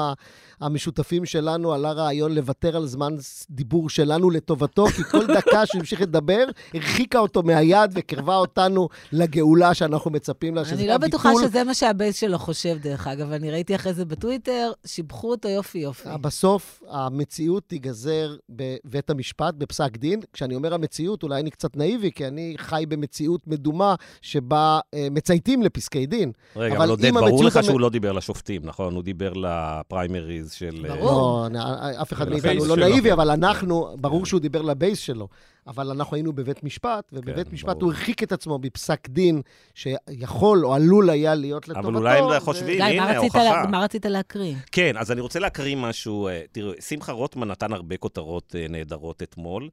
המשותפים 0.60 1.24
שלנו 1.24 1.72
עלה 1.72 1.92
רעיון 1.92 2.34
לוותר 2.34 2.76
על 2.76 2.86
זמן 2.86 3.14
דיבור 3.50 3.90
שלנו 3.90 4.30
לטובתו, 4.30 4.86
כי 4.86 5.04
כל 5.04 5.26
דקה 5.26 5.66
שהוא 5.66 5.78
המשיך 5.78 6.00
לדבר, 6.00 6.44
הרחיקה 6.74 7.18
אותו 7.18 7.42
מהיד 7.42 7.90
וקרבה 7.94 8.36
אותנו 8.36 8.88
לגאולה 9.12 9.74
שאנחנו 9.74 10.10
מצפים 10.10 10.54
לה, 10.54 10.64
שזה 10.64 10.74
הביטול. 10.74 10.90
אני 10.92 11.00
לא 11.02 11.08
בטוחה 11.08 11.30
שזה 11.42 11.64
מה 11.64 11.74
שהבייס 11.74 12.16
שלו 12.16 12.38
חושב, 12.38 12.76
דרך 12.82 13.06
אגב. 13.06 13.32
אני 13.32 13.50
ראיתי 13.50 13.74
אחרי 13.74 13.94
זה 13.94 14.04
בטוויטר, 14.04 14.72
שיבחו 14.86 15.30
אותו 15.30 15.48
יופי 15.48 15.78
יופי. 15.78 16.08
בסוף, 16.20 16.82
המציאות 16.88 17.62
תיגזר 17.66 18.36
בבית 18.48 19.10
המשפט, 19.10 19.54
בפסק 19.54 19.96
דין. 19.96 20.20
כשאני 20.32 20.54
אומר 20.54 20.74
המציאות, 20.74 21.22
אולי 21.22 21.40
אני 21.40 21.50
קצת 21.50 21.76
נאיבי, 21.76 22.12
כי 22.12 22.26
אני 22.26 22.54
חי 22.58 22.84
במציאות 22.88 23.46
מדומה 23.46 23.94
שבה 24.22 24.80
אה, 24.94 25.08
מצייתים 25.10 25.62
לפסקי 25.62 26.06
דין. 26.06 26.32
רגע, 26.56 26.76
אבל 26.76 26.90
עודד, 26.90 27.12
ברור 27.14 27.44
לך 27.44 27.56
המ... 27.56 27.62
שהוא 27.62 27.80
לא 27.80 27.90
דיבר 27.90 28.12
לשופטים. 28.12 28.53
שותפים, 28.54 28.68
נכון? 28.68 28.94
הוא 28.94 29.02
דיבר 29.02 29.32
לפריימריז 29.32 30.52
של... 30.52 30.86
ברור. 30.88 31.02
לא, 31.42 31.48
נ- 31.50 31.56
אף 32.02 32.12
אחד 32.12 32.28
מאיתנו 32.28 32.54
לא 32.54 32.64
שלו. 32.64 32.76
נאיבי, 32.88 33.12
אבל 33.12 33.30
אנחנו, 33.30 33.96
ברור 34.00 34.26
שהוא 34.26 34.40
דיבר 34.40 34.62
לבייס 34.62 34.98
שלו. 34.98 35.28
אבל 35.66 35.90
אנחנו 35.90 36.14
היינו 36.16 36.32
בבית 36.32 36.64
משפט, 36.64 37.04
ובבית 37.12 37.48
כן, 37.48 37.54
משפט 37.54 37.68
ברור. 37.68 37.82
הוא 37.84 37.92
הרחיק 37.92 38.22
את 38.22 38.32
עצמו 38.32 38.58
בפסק 38.58 39.08
דין 39.08 39.42
שיכול 39.74 40.66
או 40.66 40.74
עלול 40.74 41.10
היה 41.10 41.34
להיות 41.34 41.68
לטובתו. 41.68 41.88
אבל 41.88 41.96
אולי 41.96 42.18
הם 42.18 42.24
ו- 42.26 42.40
חושבים, 42.40 42.82
הנה, 42.82 43.04
רצית 43.04 43.16
ההוכחה. 43.34 43.62
לה- 43.62 43.66
מה 43.70 43.80
רצית 43.84 44.06
להקריא? 44.06 44.54
כן, 44.72 44.96
אז 44.96 45.12
אני 45.12 45.20
רוצה 45.20 45.38
להקריא 45.38 45.76
משהו. 45.76 46.28
אה, 46.28 46.42
תראו, 46.52 46.72
שמחה 46.88 47.12
רוטמן 47.12 47.48
נתן 47.48 47.72
הרבה 47.72 47.96
כותרות 47.96 48.54
אה, 48.58 48.66
נהדרות 48.68 49.22
אתמול. 49.22 49.68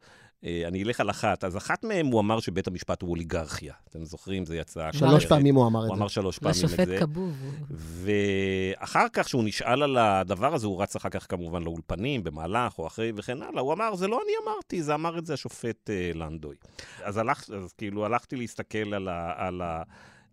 אה, 0.45 0.63
אני 0.67 0.83
אלך 0.83 0.99
על 0.99 1.09
אחת. 1.09 1.43
אז 1.43 1.57
אחת 1.57 1.83
מהן 1.83 2.11
הוא 2.11 2.19
אמר 2.19 2.39
שבית 2.39 2.67
המשפט 2.67 3.01
הוא 3.01 3.09
אוליגרכיה. 3.09 3.73
אתם 3.89 4.05
זוכרים? 4.05 4.45
זה 4.45 4.57
יצא... 4.57 4.91
שלוש 4.91 5.25
פעמים 5.25 5.55
הוא 5.55 5.67
אמר 5.67 5.79
את 5.79 5.89
הוא 5.89 5.95
זה. 5.95 6.01
אמר 6.01 6.07
שלוש 6.07 6.39
פעמים 6.39 6.55
את 6.57 6.63
לשופט 6.63 6.87
זה. 6.87 6.97
כבוב. 6.99 7.35
ואחר 7.69 9.05
כך, 9.13 9.25
כשהוא 9.25 9.43
נשאל 9.43 9.83
על 9.83 9.97
הדבר 9.97 10.53
הזה, 10.53 10.67
הוא 10.67 10.81
רץ 10.81 10.95
אחר 10.95 11.09
כך 11.09 11.25
כמובן 11.29 11.63
לאולפנים, 11.63 12.23
במהלך 12.23 12.79
או 12.79 12.87
אחרי 12.87 13.11
וכן 13.15 13.41
הלאה, 13.41 13.61
הוא 13.61 13.73
אמר, 13.73 13.95
זה 13.95 14.07
לא 14.07 14.21
אני 14.25 14.33
אמרתי, 14.43 14.83
זה 14.83 14.93
אמר 14.93 15.17
את 15.17 15.25
זה 15.25 15.33
השופט 15.33 15.89
אה, 15.89 16.11
לנדוי. 16.15 16.55
אז, 17.03 17.17
הלכ, 17.17 17.49
אז 17.49 17.73
כאילו 17.73 18.05
הלכתי 18.05 18.35
להסתכל 18.35 18.93
על, 18.93 19.07
ה, 19.07 19.33
על, 19.35 19.61
ה, 19.61 19.83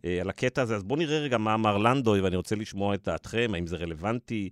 אה, 0.04 0.20
על 0.20 0.28
הקטע 0.28 0.62
הזה, 0.62 0.76
אז 0.76 0.82
בואו 0.82 0.98
נראה 0.98 1.18
רגע 1.18 1.38
מה 1.38 1.54
אמר 1.54 1.78
לנדוי, 1.78 2.20
ואני 2.20 2.36
רוצה 2.36 2.56
לשמוע 2.56 2.94
את 2.94 3.04
דעתכם, 3.04 3.50
האם 3.54 3.66
זה 3.66 3.76
רלוונטי 3.76 4.50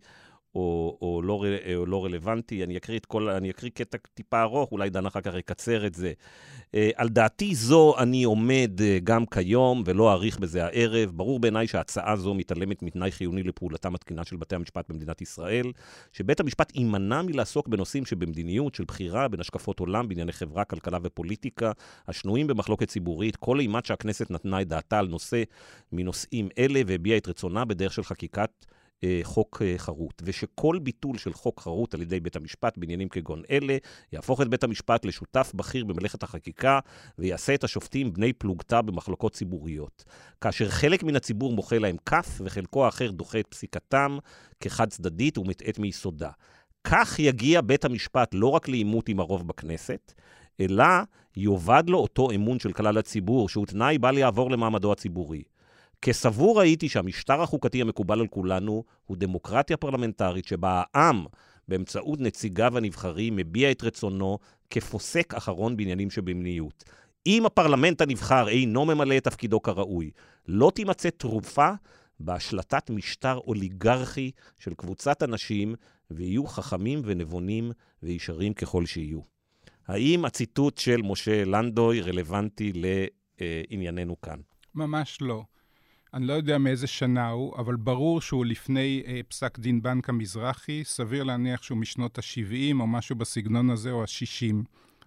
או, 0.57 0.99
או, 1.03 1.23
לא, 1.23 1.45
ר- 1.45 1.77
או 1.77 1.87
לא 1.87 2.05
רלוונטי. 2.05 2.65
אני 2.65 2.77
אקריא, 2.77 3.01
כל, 3.09 3.29
אני 3.29 3.51
אקריא 3.51 3.71
קטע 3.75 3.99
טיפה 4.15 4.43
ארוך, 4.43 4.73
אולי 4.73 4.91
דן 4.91 5.07
אחר 5.07 5.21
כך 5.21 5.35
יקצר 5.35 5.87
את 5.87 5.95
זה. 5.95 6.13
אה, 6.75 6.91
על 6.95 7.09
דעתי 7.09 7.55
זו 7.55 7.95
אני 7.99 8.25
עומד 8.25 8.71
אה, 8.81 8.99
גם 9.05 9.27
כיום, 9.27 9.83
ולא 9.87 10.13
אאריך 10.13 10.39
בזה 10.39 10.65
הערב. 10.65 11.11
ברור 11.15 11.41
בעיניי 11.41 11.67
שההצעה 11.67 12.17
זו 12.17 12.35
מתעלמת 12.35 12.83
מתנאי 12.83 13.11
חיוני 13.11 13.43
לפעולתם 13.43 13.95
התקינה 13.95 14.25
של 14.25 14.37
בתי 14.37 14.55
המשפט 14.55 14.89
במדינת 14.89 15.23
ישראל, 15.23 15.73
שבית 16.13 16.41
המשפט 16.41 16.77
יימנע 16.77 17.23
מלעסוק 17.23 17.69
בנושאים 17.69 18.05
שבמדיניות 18.05 18.75
של 18.75 18.85
בחירה 18.85 19.29
בין 19.29 19.41
השקפות 19.41 19.81
עולם 19.81 20.09
בענייני 20.09 20.33
חברה, 20.33 20.65
כלכלה 20.65 20.99
ופוליטיקה, 21.03 21.73
השנויים 22.09 22.47
במחלוקת 22.47 22.89
ציבורית, 22.89 23.37
כל 23.37 23.61
אימת 23.61 23.87
שהכנסת 23.87 24.31
נתנה 24.31 24.61
את 24.61 24.69
דעתה 24.69 24.99
על 24.99 25.09
נושא 25.09 25.43
מנושאים 25.93 26.49
אלה 26.59 26.81
והביעה 26.87 27.19
את 27.19 27.29
רצונה 27.29 27.65
בדרך 27.65 27.93
של 27.93 28.05
חקיקת 28.05 28.51
אה, 28.63 28.76
חוק 29.23 29.63
אה, 29.63 29.75
חרות, 29.79 30.23
ושכל 30.25 30.79
ביטול 30.83 31.19
של 31.19 31.33
חוק 31.33 31.61
חרות 31.61 31.95
על 31.95 32.03
ידי 32.03 32.21
בית 32.21 32.37
המשפט 32.37 32.79
בעניינים 32.79 33.09
כגון 33.09 33.43
אלה, 33.51 33.77
יהפוך 34.13 34.41
את 34.41 34.49
בית 34.49 34.65
המשפט 34.65 35.05
לשותף 35.05 35.53
בכיר 35.55 35.85
במלאכת 35.85 36.23
החקיקה, 36.23 36.79
ויעשה 37.19 37.55
את 37.55 37.65
השופטים 37.65 38.13
בני 38.13 38.33
פלוגתא 38.33 38.81
במחלוקות 38.81 39.33
ציבוריות. 39.33 40.05
כאשר 40.41 40.69
חלק 40.69 41.03
מן 41.03 41.17
הציבור 41.17 41.53
מוחא 41.53 41.75
להם 41.75 41.97
כף, 42.07 42.41
וחלקו 42.45 42.85
האחר 42.85 43.11
דוחה 43.11 43.41
את 43.41 43.47
פסיקתם 43.47 44.19
כחד 44.61 44.89
צדדית 44.89 45.39
ומטעית 45.39 45.79
מיסודה. 45.79 46.31
כך 46.85 47.19
יגיע 47.19 47.61
בית 47.61 47.85
המשפט 47.85 48.35
לא 48.35 48.47
רק 48.47 48.69
לעימות 48.69 49.09
עם 49.09 49.21
הרוב 49.21 49.49
בכנסת, 49.49 50.13
אלא 50.61 50.85
יאבד 51.37 51.85
לו 51.89 51.99
אותו 51.99 52.31
אמון 52.31 52.59
של 52.59 52.73
כלל 52.73 52.99
הציבור, 52.99 53.49
שהוא 53.49 53.67
תנאי 53.67 53.99
בל 53.99 54.19
יעבור 54.19 54.51
למעמדו 54.51 54.93
הציבורי. 54.93 55.43
כסבור 56.03 56.61
הייתי 56.61 56.89
שהמשטר 56.89 57.43
החוקתי 57.43 57.81
המקובל 57.81 58.21
על 58.21 58.27
כולנו 58.27 58.85
הוא 59.07 59.17
דמוקרטיה 59.17 59.77
פרלמנטרית 59.77 60.45
שבה 60.45 60.83
העם, 60.95 61.25
באמצעות 61.69 62.21
נציגיו 62.21 62.77
הנבחרים, 62.77 63.37
מביע 63.37 63.71
את 63.71 63.85
רצונו 63.85 64.39
כפוסק 64.71 65.35
אחרון 65.35 65.77
בעניינים 65.77 66.11
שבמניות. 66.11 66.85
אם 67.27 67.47
הפרלמנט 67.47 68.01
הנבחר 68.01 68.49
אינו 68.49 68.85
ממלא 68.85 69.17
את 69.17 69.25
תפקידו 69.25 69.63
כראוי, 69.63 70.11
לא 70.49 70.73
תימצא 70.75 71.11
תרופה 71.11 71.71
בהשלטת 72.21 72.91
משטר 72.91 73.39
אוליגרכי 73.39 74.31
של 74.59 74.75
קבוצת 74.75 75.23
אנשים, 75.23 75.75
ויהיו 76.11 76.47
חכמים 76.47 77.03
ונבונים 77.05 77.73
וישרים 78.03 78.55
ככל 78.55 78.87
שיהיו. 78.87 79.21
האם 79.87 80.25
הציטוט 80.25 80.79
של 80.79 81.03
משה 81.03 81.45
לנדוי 81.45 82.01
רלוונטי 82.01 82.73
לענייננו 83.41 84.21
כאן? 84.21 84.41
ממש 84.75 85.19
לא. 85.21 85.43
אני 86.17 86.27
לא 86.27 86.33
יודע 86.33 86.59
מאיזה 86.59 86.87
שנה 86.87 87.29
הוא, 87.29 87.57
אבל 87.59 87.77
ברור 87.77 88.21
שהוא 88.21 88.47
לפני 88.47 89.03
אה, 89.07 89.21
פסק 89.29 89.59
דין 89.59 89.83
בנק 89.83 90.09
המזרחי, 90.09 90.85
סביר 90.85 91.25
להניח 91.25 91.63
שהוא 91.63 91.79
משנות 91.79 92.19
ה-70 92.19 92.81
או 92.81 92.87
משהו 92.87 93.17
בסגנון 93.17 93.71
הזה, 93.71 93.91
או 93.91 94.03
ה-60. 94.03 94.55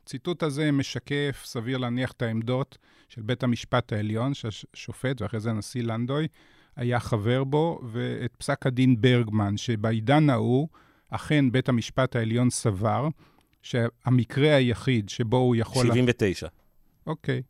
הציטוט 0.04 0.44
הזה 0.44 0.72
משקף, 0.72 1.42
סביר 1.46 1.78
להניח, 1.78 2.12
את 2.12 2.22
העמדות 2.22 2.78
של 3.08 3.22
בית 3.22 3.44
המשפט 3.44 3.94
העליון, 3.94 4.34
שהשופט, 4.34 5.22
ואחרי 5.22 5.40
זה 5.40 5.50
הנשיא 5.50 5.84
לנדוי, 5.84 6.28
היה 6.76 7.00
חבר 7.00 7.44
בו, 7.44 7.82
ואת 7.92 8.36
פסק 8.38 8.66
הדין 8.66 9.02
ברגמן, 9.02 9.58
שבעידן 9.58 10.30
ההוא, 10.30 10.68
אכן 11.10 11.52
בית 11.52 11.70
המשפט 11.70 12.16
העליון 12.16 12.50
סבר 12.50 13.08
שהמקרה 13.62 14.56
היחיד 14.56 15.10
שבו 15.10 15.38
הוא 15.38 15.56
יכול... 15.56 15.86
79. 15.86 16.48
אוקיי. 17.08 17.42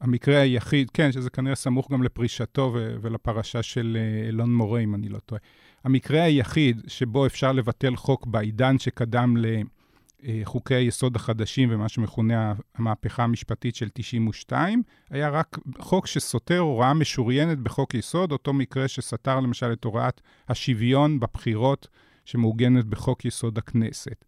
המקרה 0.00 0.40
היחיד, 0.40 0.90
כן, 0.90 1.12
שזה 1.12 1.30
כנראה 1.30 1.54
סמוך 1.54 1.92
גם 1.92 2.02
לפרישתו 2.02 2.70
ו- 2.74 2.96
ולפרשה 3.02 3.62
של 3.62 3.98
אה, 4.00 4.28
אלון 4.28 4.54
מורה, 4.54 4.80
אם 4.80 4.94
אני 4.94 5.08
לא 5.08 5.18
טועה. 5.18 5.40
המקרה 5.84 6.22
היחיד 6.22 6.82
שבו 6.86 7.26
אפשר 7.26 7.52
לבטל 7.52 7.96
חוק 7.96 8.26
בעידן 8.26 8.78
שקדם 8.78 9.34
לחוקי 10.22 10.74
היסוד 10.74 11.16
החדשים 11.16 11.68
ומה 11.72 11.88
שמכונה 11.88 12.54
המהפכה 12.74 13.24
המשפטית 13.24 13.74
של 13.76 13.88
92, 13.94 14.82
היה 15.10 15.28
רק 15.28 15.58
חוק 15.78 16.06
שסותר 16.06 16.58
הוראה 16.58 16.94
משוריינת 16.94 17.58
בחוק 17.58 17.94
יסוד, 17.94 18.32
אותו 18.32 18.52
מקרה 18.52 18.88
שסתר 18.88 19.40
למשל 19.40 19.72
את 19.72 19.84
הוראת 19.84 20.20
השוויון 20.48 21.20
בבחירות 21.20 21.88
שמעוגנת 22.24 22.84
בחוק 22.84 23.24
יסוד 23.24 23.58
הכנסת. 23.58 24.24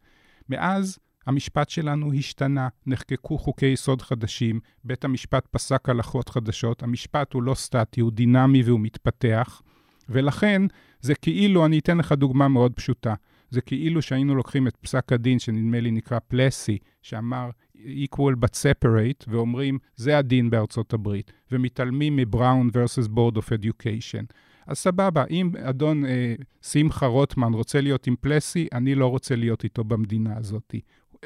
מאז 0.48 0.98
המשפט 1.27 1.70
שלנו 1.70 2.12
השתנה, 2.12 2.68
נחקקו 2.87 3.39
חוקי 3.39 3.66
יסוד 3.66 4.03
חדשים, 4.03 4.61
בית 4.85 5.05
המשפט 5.05 5.47
פסק 5.51 5.89
הלכות 5.89 6.29
חדשות, 6.29 6.83
המשפט 6.83 7.33
הוא 7.33 7.43
לא 7.43 7.55
סטטי, 7.55 8.01
הוא 8.01 8.12
דינמי 8.12 8.62
והוא 8.62 8.81
מתפתח, 8.81 9.62
ולכן 10.09 10.62
זה 11.01 11.14
כאילו, 11.14 11.66
אני 11.66 11.79
אתן 11.79 11.99
לך 11.99 12.12
דוגמה 12.12 12.49
מאוד 12.49 12.72
פשוטה, 12.72 13.14
זה 13.51 13.61
כאילו 13.61 14.03
שהיינו 14.03 14.35
לוקחים 14.35 14.68
את 14.68 14.77
פסק 14.77 15.12
הדין, 15.12 15.39
שנדמה 15.39 15.81
לי 15.81 15.91
נקרא 15.91 16.18
פלסי, 16.29 16.79
שאמר 17.03 17.51
equal 17.77 18.35
but 18.45 18.55
separate, 18.55 19.24
ואומרים, 19.29 19.79
זה 19.97 20.18
הדין 20.18 20.51
בארצות 20.51 20.93
הברית, 20.93 21.33
ומתעלמים 21.53 22.16
מבראון 22.16 22.68
versus 22.68 23.09
board 23.09 23.37
of 23.37 23.49
education. 23.49 24.24
אז 24.66 24.79
סבבה, 24.79 25.24
אם 25.31 25.51
אדון 25.62 26.05
אה, 26.05 26.35
שמחה 26.62 27.07
רוטמן 27.07 27.53
רוצה 27.53 27.81
להיות 27.81 28.07
עם 28.07 28.14
פלסי, 28.20 28.68
אני 28.72 28.95
לא 28.95 29.07
רוצה 29.07 29.37
להיות 29.37 29.64
איתו 29.64 29.85
במדינה 29.85 30.37
הזאת. 30.37 30.74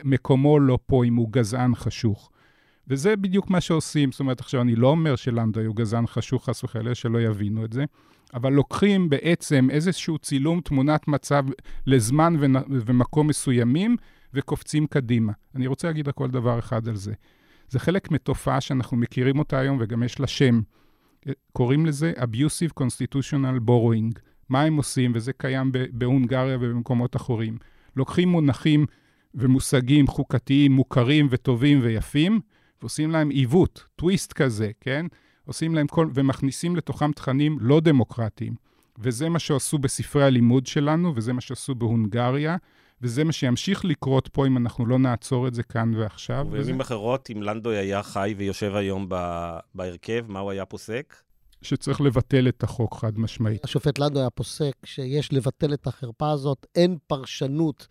מקומו 0.04 0.60
לא 0.60 0.78
פה 0.86 1.04
אם 1.04 1.14
הוא 1.14 1.28
גזען 1.32 1.74
חשוך. 1.74 2.30
וזה 2.88 3.16
בדיוק 3.16 3.50
מה 3.50 3.60
שעושים. 3.60 4.12
זאת 4.12 4.20
אומרת, 4.20 4.40
עכשיו, 4.40 4.60
אני 4.60 4.76
לא 4.76 4.86
אומר 4.86 5.16
שלנדוי 5.16 5.64
הוא 5.64 5.76
גזען 5.76 6.06
חשוך, 6.06 6.44
חס 6.44 6.64
וחלילה, 6.64 6.94
שלא 6.94 7.20
יבינו 7.20 7.64
את 7.64 7.72
זה, 7.72 7.84
אבל 8.34 8.52
לוקחים 8.52 9.08
בעצם 9.08 9.68
איזשהו 9.70 10.18
צילום 10.18 10.60
תמונת 10.60 11.08
מצב 11.08 11.44
לזמן 11.86 12.36
ומקום 12.70 13.26
מסוימים, 13.26 13.96
וקופצים 14.34 14.86
קדימה. 14.86 15.32
אני 15.54 15.66
רוצה 15.66 15.88
להגיד 15.88 16.08
רק 16.08 16.14
כל 16.14 16.30
דבר 16.30 16.58
אחד 16.58 16.88
על 16.88 16.96
זה. 16.96 17.12
זה 17.68 17.78
חלק 17.78 18.10
מתופעה 18.10 18.60
שאנחנו 18.60 18.96
מכירים 18.96 19.38
אותה 19.38 19.58
היום, 19.58 19.76
וגם 19.80 20.02
יש 20.02 20.20
לה 20.20 20.26
שם. 20.26 20.60
קוראים 21.52 21.86
לזה 21.86 22.12
Abusive 22.16 22.82
Constitutional 22.82 23.68
Borrowing. 23.68 24.18
מה 24.48 24.62
הם 24.62 24.76
עושים, 24.76 25.12
וזה 25.14 25.32
קיים 25.32 25.72
בהונגריה 25.92 26.58
ובמקומות 26.60 27.16
אחרים. 27.16 27.58
לוקחים 27.96 28.28
מונחים 28.28 28.86
ומושגים 29.34 30.06
חוקתיים 30.06 30.72
מוכרים 30.72 31.28
וטובים 31.30 31.80
ויפים, 31.82 32.40
ועושים 32.80 33.10
להם 33.10 33.30
עיוות, 33.30 33.84
טוויסט 33.96 34.32
כזה, 34.32 34.70
כן? 34.80 35.06
עושים 35.44 35.74
להם 35.74 35.86
כל... 35.86 36.08
ומכניסים 36.14 36.76
לתוכם 36.76 37.12
תכנים 37.12 37.58
לא 37.60 37.80
דמוקרטיים. 37.80 38.54
וזה 38.98 39.28
מה 39.28 39.38
שעשו 39.38 39.78
בספרי 39.78 40.24
הלימוד 40.24 40.66
שלנו, 40.66 41.12
וזה 41.16 41.32
מה 41.32 41.40
שעשו 41.40 41.74
בהונגריה, 41.74 42.56
וזה 43.02 43.24
מה 43.24 43.32
שימשיך 43.32 43.84
לקרות 43.84 44.28
פה 44.28 44.46
אם 44.46 44.56
אנחנו 44.56 44.86
לא 44.86 44.98
נעצור 44.98 45.48
את 45.48 45.54
זה 45.54 45.62
כאן 45.62 45.94
ועכשיו. 45.96 46.46
וזה... 46.46 46.56
ובמילים 46.56 46.80
אחרות, 46.80 47.28
אם 47.36 47.42
לנדוי 47.42 47.76
היה 47.76 48.02
חי 48.02 48.34
ויושב 48.36 48.74
היום 48.74 49.06
ב- 49.08 49.58
בהרכב, 49.74 50.24
מה 50.28 50.38
הוא 50.38 50.50
היה 50.50 50.64
פוסק? 50.64 51.16
שצריך 51.62 52.00
לבטל 52.00 52.48
את 52.48 52.62
החוק 52.62 52.94
חד 52.94 53.18
משמעית. 53.18 53.64
השופט 53.64 53.98
לנדו 53.98 54.20
היה 54.20 54.30
פוסק 54.30 54.72
שיש 54.84 55.32
לבטל 55.32 55.74
את 55.74 55.86
החרפה 55.86 56.30
הזאת, 56.30 56.66
אין 56.74 56.98
פרשנות 57.06 57.86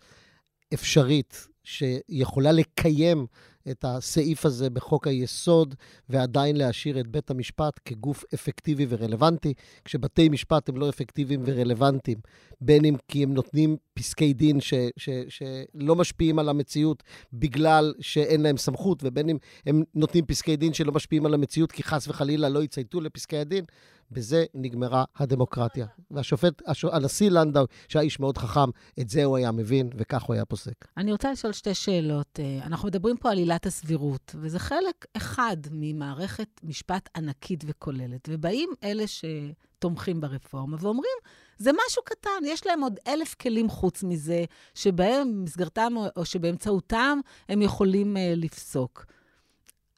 אפשרית 0.74 1.46
שיכולה 1.64 2.52
לקיים 2.52 3.26
את 3.70 3.84
הסעיף 3.88 4.46
הזה 4.46 4.70
בחוק 4.70 5.06
היסוד 5.06 5.74
ועדיין 6.08 6.56
להשאיר 6.56 7.00
את 7.00 7.06
בית 7.06 7.30
המשפט 7.30 7.80
כגוף 7.84 8.24
אפקטיבי 8.34 8.86
ורלוונטי, 8.88 9.54
כשבתי 9.84 10.28
משפט 10.28 10.68
הם 10.68 10.76
לא 10.76 10.88
אפקטיביים 10.88 11.42
ורלוונטיים, 11.44 12.18
בין 12.60 12.84
אם 12.84 12.94
כי 13.08 13.22
הם 13.22 13.34
נותנים 13.34 13.76
פסקי 13.94 14.32
דין 14.32 14.60
ש, 14.60 14.74
ש, 14.96 15.08
שלא 15.28 15.96
משפיעים 15.96 16.38
על 16.38 16.48
המציאות 16.48 17.02
בגלל 17.32 17.94
שאין 18.00 18.40
להם 18.40 18.56
סמכות, 18.56 19.02
ובין 19.04 19.28
אם 19.28 19.36
הם 19.66 19.82
נותנים 19.94 20.26
פסקי 20.26 20.56
דין 20.56 20.72
שלא 20.72 20.92
משפיעים 20.92 21.26
על 21.26 21.34
המציאות 21.34 21.72
כי 21.72 21.82
חס 21.82 22.08
וחלילה 22.08 22.48
לא 22.48 22.62
יצייתו 22.62 23.00
לפסקי 23.00 23.36
הדין, 23.36 23.64
בזה 24.10 24.44
נגמרה 24.54 25.04
הדמוקרטיה. 25.16 25.86
והשופט, 26.10 26.62
הש... 26.66 26.84
הנשיא 26.84 27.30
לנדאו, 27.30 27.64
שהיה 27.88 28.02
איש 28.02 28.20
מאוד 28.20 28.38
חכם, 28.38 28.70
את 29.00 29.08
זה 29.08 29.24
הוא 29.24 29.36
היה 29.36 29.52
מבין, 29.52 29.90
וכך 29.96 30.22
הוא 30.22 30.34
היה 30.34 30.44
פוסק. 30.44 30.88
אני 30.96 31.12
רוצה 31.12 31.32
לשאול 31.32 31.52
שתי 31.52 31.74
שאלות. 31.74 32.40
אה, 32.40 32.66
אנחנו 32.66 32.88
מדברים 32.88 33.16
פה 33.16 33.30
על 33.30 33.38
עילת 33.38 33.66
הסבירות, 33.66 34.34
וזה 34.38 34.58
חלק 34.58 35.06
אחד 35.16 35.56
ממערכת 35.70 36.48
משפט 36.62 37.08
ענקית 37.16 37.64
וכוללת. 37.66 38.28
ובאים 38.32 38.70
אלה 38.84 39.04
שתומכים 39.06 40.20
ברפורמה 40.20 40.76
ואומרים, 40.80 41.18
זה 41.58 41.70
משהו 41.86 42.02
קטן, 42.04 42.44
יש 42.44 42.66
להם 42.66 42.82
עוד 42.82 42.98
אלף 43.06 43.34
כלים 43.34 43.68
חוץ 43.68 44.02
מזה, 44.02 44.44
שבהם, 44.74 45.32
במסגרתם 45.40 45.92
או 46.16 46.24
שבאמצעותם 46.24 47.18
הם 47.48 47.62
יכולים 47.62 48.16
uh, 48.16 48.20
לפסוק. 48.36 49.06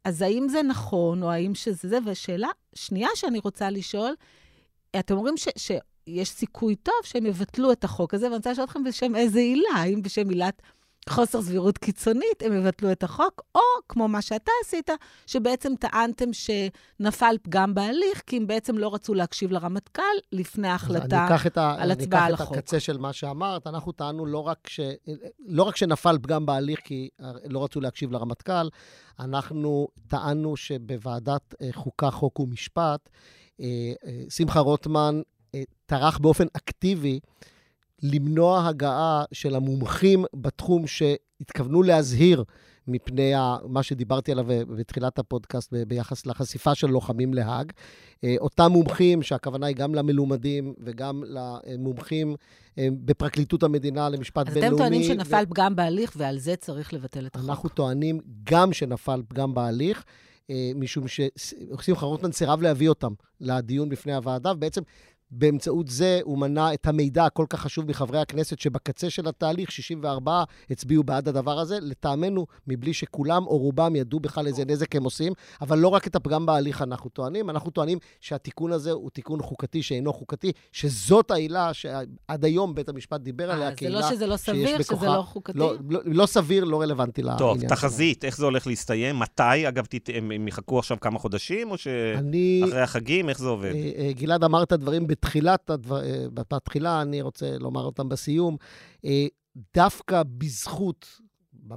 אז 0.05 0.23
האם 0.23 0.49
זה 0.49 0.63
נכון, 0.63 1.23
או 1.23 1.31
האם 1.31 1.55
שזה 1.55 1.89
זה? 1.89 1.99
ושאלה 2.07 2.49
שנייה 2.75 3.09
שאני 3.15 3.39
רוצה 3.39 3.71
לשאול, 3.71 4.15
אתם 4.99 5.17
אומרים 5.17 5.37
ש, 5.37 5.49
שיש 5.57 6.31
סיכוי 6.31 6.77
טוב 6.77 6.95
שהם 7.03 7.27
יבטלו 7.27 7.73
את 7.73 7.85
החוק 7.85 8.15
הזה, 8.15 8.27
ואני 8.27 8.37
רוצה 8.37 8.53
לשאול 8.53 8.65
אתכם 8.65 8.85
בשם 8.85 9.17
איזה 9.17 9.39
עילה, 9.39 9.69
האם 9.75 10.03
בשם 10.03 10.29
עילת 10.29 10.63
חוסר 11.09 11.43
סבירות 11.43 11.79
קיצונית, 11.79 12.43
הם 12.43 12.53
יבטלו 12.53 12.93
את 12.93 13.03
החוק, 13.03 13.43
או 13.55 13.61
כמו 13.89 14.09
מה 14.09 14.23
שאתה 14.23 14.53
עשית, 14.65 14.91
שבעצם 15.27 15.73
טענתם 15.81 16.29
שנפל 16.33 17.37
פגם 17.43 17.75
בהליך, 17.75 18.23
כי 18.27 18.37
הם 18.37 18.47
בעצם 18.47 18.79
לא 18.79 18.95
רצו 18.95 19.15
להקשיב 19.15 19.53
לרמטכ"ל 19.53 20.03
לפני 20.33 20.69
ההחלטה 20.69 21.77
על 21.79 21.91
הצבעה 21.91 22.27
על 22.27 22.35
החוק. 22.35 22.49
אני 22.49 22.59
אקח 22.59 22.59
את 22.59 22.59
הקצה 22.59 22.81
של 22.81 22.99
מה 22.99 23.13
שאמרת. 23.13 23.67
אנחנו 23.67 23.93
טענו 23.93 24.27
לא 24.27 24.39
רק, 24.39 24.59
ש... 24.69 24.81
לא 25.47 25.63
רק 25.63 25.77
שנפל 25.77 26.19
פגם 26.23 26.47
בהליך 26.47 26.81
כי 26.85 27.09
לא 27.45 27.65
רצו 27.65 27.81
להקשיב 27.81 28.13
לרמטכ"ל, 28.13 28.69
אנחנו 29.21 29.89
טענו 30.09 30.57
שבוועדת 30.57 31.55
אה, 31.63 31.69
חוקה, 31.73 32.11
חוק 32.11 32.41
ומשפט, 32.41 33.09
אה, 33.61 33.67
אה, 34.07 34.23
שמחה 34.29 34.61
רוטמן 34.61 35.21
טרח 35.87 36.19
באופן 36.19 36.47
אקטיבי 36.53 37.21
למנוע 38.03 38.69
הגעה 38.69 39.25
של 39.33 39.55
המומחים 39.55 40.25
בתחום 40.35 40.87
שהתכוונו 40.87 41.83
להזהיר 41.83 42.45
מפני 42.89 43.33
מה 43.69 43.83
שדיברתי 43.83 44.33
עליו 44.33 44.47
בתחילת 44.77 45.19
הפודקאסט 45.19 45.73
ביחס 45.89 46.27
לחשיפה 46.27 46.75
של 46.75 46.87
לוחמים 46.87 47.35
להאג. 47.35 47.73
אה, 48.25 48.35
אותם 48.39 48.73
מומחים, 48.73 49.23
שהכוונה 49.23 49.67
היא 49.67 49.77
גם 49.77 49.95
למלומדים 49.95 50.75
וגם 50.85 51.23
למומחים 51.27 52.37
אה, 52.79 52.89
בפרקליטות 53.05 53.63
המדינה 53.63 54.09
למשפט 54.09 54.49
אז 54.49 54.55
בינלאומי. 54.55 54.75
אז 54.75 54.81
אתם 54.81 54.91
טוענים 54.91 55.03
שנפל 55.03 55.45
ו... 55.47 55.51
פגם 55.51 55.77
בהליך 55.77 56.13
ועל 56.17 56.39
זה 56.39 56.57
צריך 56.57 56.95
לבטל 56.95 57.27
את 57.27 57.37
החוק. 57.37 57.51
אנחנו 57.51 57.69
טוענים 57.69 58.21
גם 58.45 58.73
שנפל 58.73 59.23
פגם 59.29 59.55
בהליך. 59.55 60.05
אה, 60.51 60.73
משום 60.75 61.05
ששמחה 61.09 62.07
רוטמן 62.07 62.33
סירב 62.33 62.63
להביא 62.63 62.89
אותם 62.89 63.13
לדיון 63.41 63.89
בפני 63.89 64.15
הוועדה, 64.15 64.53
ובעצם 64.53 64.83
באמצעות 65.33 65.89
זה 65.89 66.21
הוא 66.25 66.39
מנע 66.39 66.75
את 66.75 66.87
המידע 66.87 67.25
הכל 67.25 67.47
כך 67.49 67.61
חשוב 67.61 67.89
מחברי 67.89 68.21
הכנסת, 68.21 68.59
שבקצה 68.59 69.11
של 69.11 69.29
התהליך 69.29 69.73
64 69.73 70.45
הצביעו 70.71 71.05
בעד 71.05 71.29
הדבר 71.29 71.59
הזה, 71.59 71.79
לטעמנו, 71.81 72.47
מבלי 72.67 72.93
שכולם 72.93 73.47
או 73.47 73.59
רובם 73.59 73.97
ידעו 73.97 74.21
בכלל 74.21 74.47
איזה 74.47 74.65
נזק 74.65 74.97
הם 74.97 75.05
עושים, 75.05 75.33
אבל 75.61 75.79
לא 75.79 75.89
רק 75.89 76.07
את 76.07 76.17
הפגם 76.17 76.47
בהליך 76.47 76.83
אנחנו 76.83 77.11
טוענים, 77.11 77.51
אנחנו 77.51 77.71
טוענים 77.71 77.99
שהתיקון 78.21 78.73
הזה 78.73 78.91
הוא 78.91 79.11
תיקון 79.11 79.43
חוקתי 79.43 79.83
שאינו 79.83 80.13
חוקתי, 80.13 80.53
שזאת 80.73 81.31
העילה 81.31 81.75
שעד 81.75 82.45
היום 82.45 82.75
בית 82.75 82.89
המשפט 82.89 83.21
דיבר 83.21 83.51
עליה 83.51 83.69
אה, 83.69 83.77
כעילה 83.77 84.03
שיש 84.03 84.11
בכוחה... 84.11 84.17
זה 84.17 84.27
לא 84.27 84.37
שזה 84.37 84.53
לא 84.53 84.65
סביר, 84.65 84.83
שזה 84.83 85.07
לא 85.07 85.23
חוקתי? 85.23 85.59
לא, 85.59 85.75
לא, 85.91 86.01
לא 86.05 86.27
סביר, 86.27 86.65
לא 86.65 86.81
רלוונטי 86.81 87.23
לעניין 87.23 87.39
טוב, 87.39 87.69
תחזית, 87.69 88.25
איך 88.25 88.37
זה 88.37 88.45
הולך 88.45 88.67
להסתיים? 88.67 89.19
מתי? 89.19 89.69
אגב, 89.69 89.87
הם 90.15 90.49
יחכו 90.49 90.79
עכשיו 90.79 90.97
כמה 91.01 91.19
חודשים, 91.19 91.71
או 91.71 91.79
שאחרי 91.79 92.83
החגים? 92.83 93.29
איך 93.29 93.39
זה 93.39 93.49
עובד? 93.49 93.73
אה, 93.75 93.91
אה, 93.99 94.13
גלעד 94.13 94.45
אמר 94.45 94.63
את 94.63 94.73
הדברים 94.73 95.07
בתחילת, 95.23 95.71
הדבר, 95.71 96.05
אה, 96.05 96.27
בתחילה, 96.35 97.03
אני 97.03 97.23
רוצה 97.23 97.59
לומר 97.59 97.85
אותם 97.85 98.09
בסיום, 98.09 98.57
אה, 99.05 99.27
דווקא 99.75 100.23
בזכות, 100.39 101.21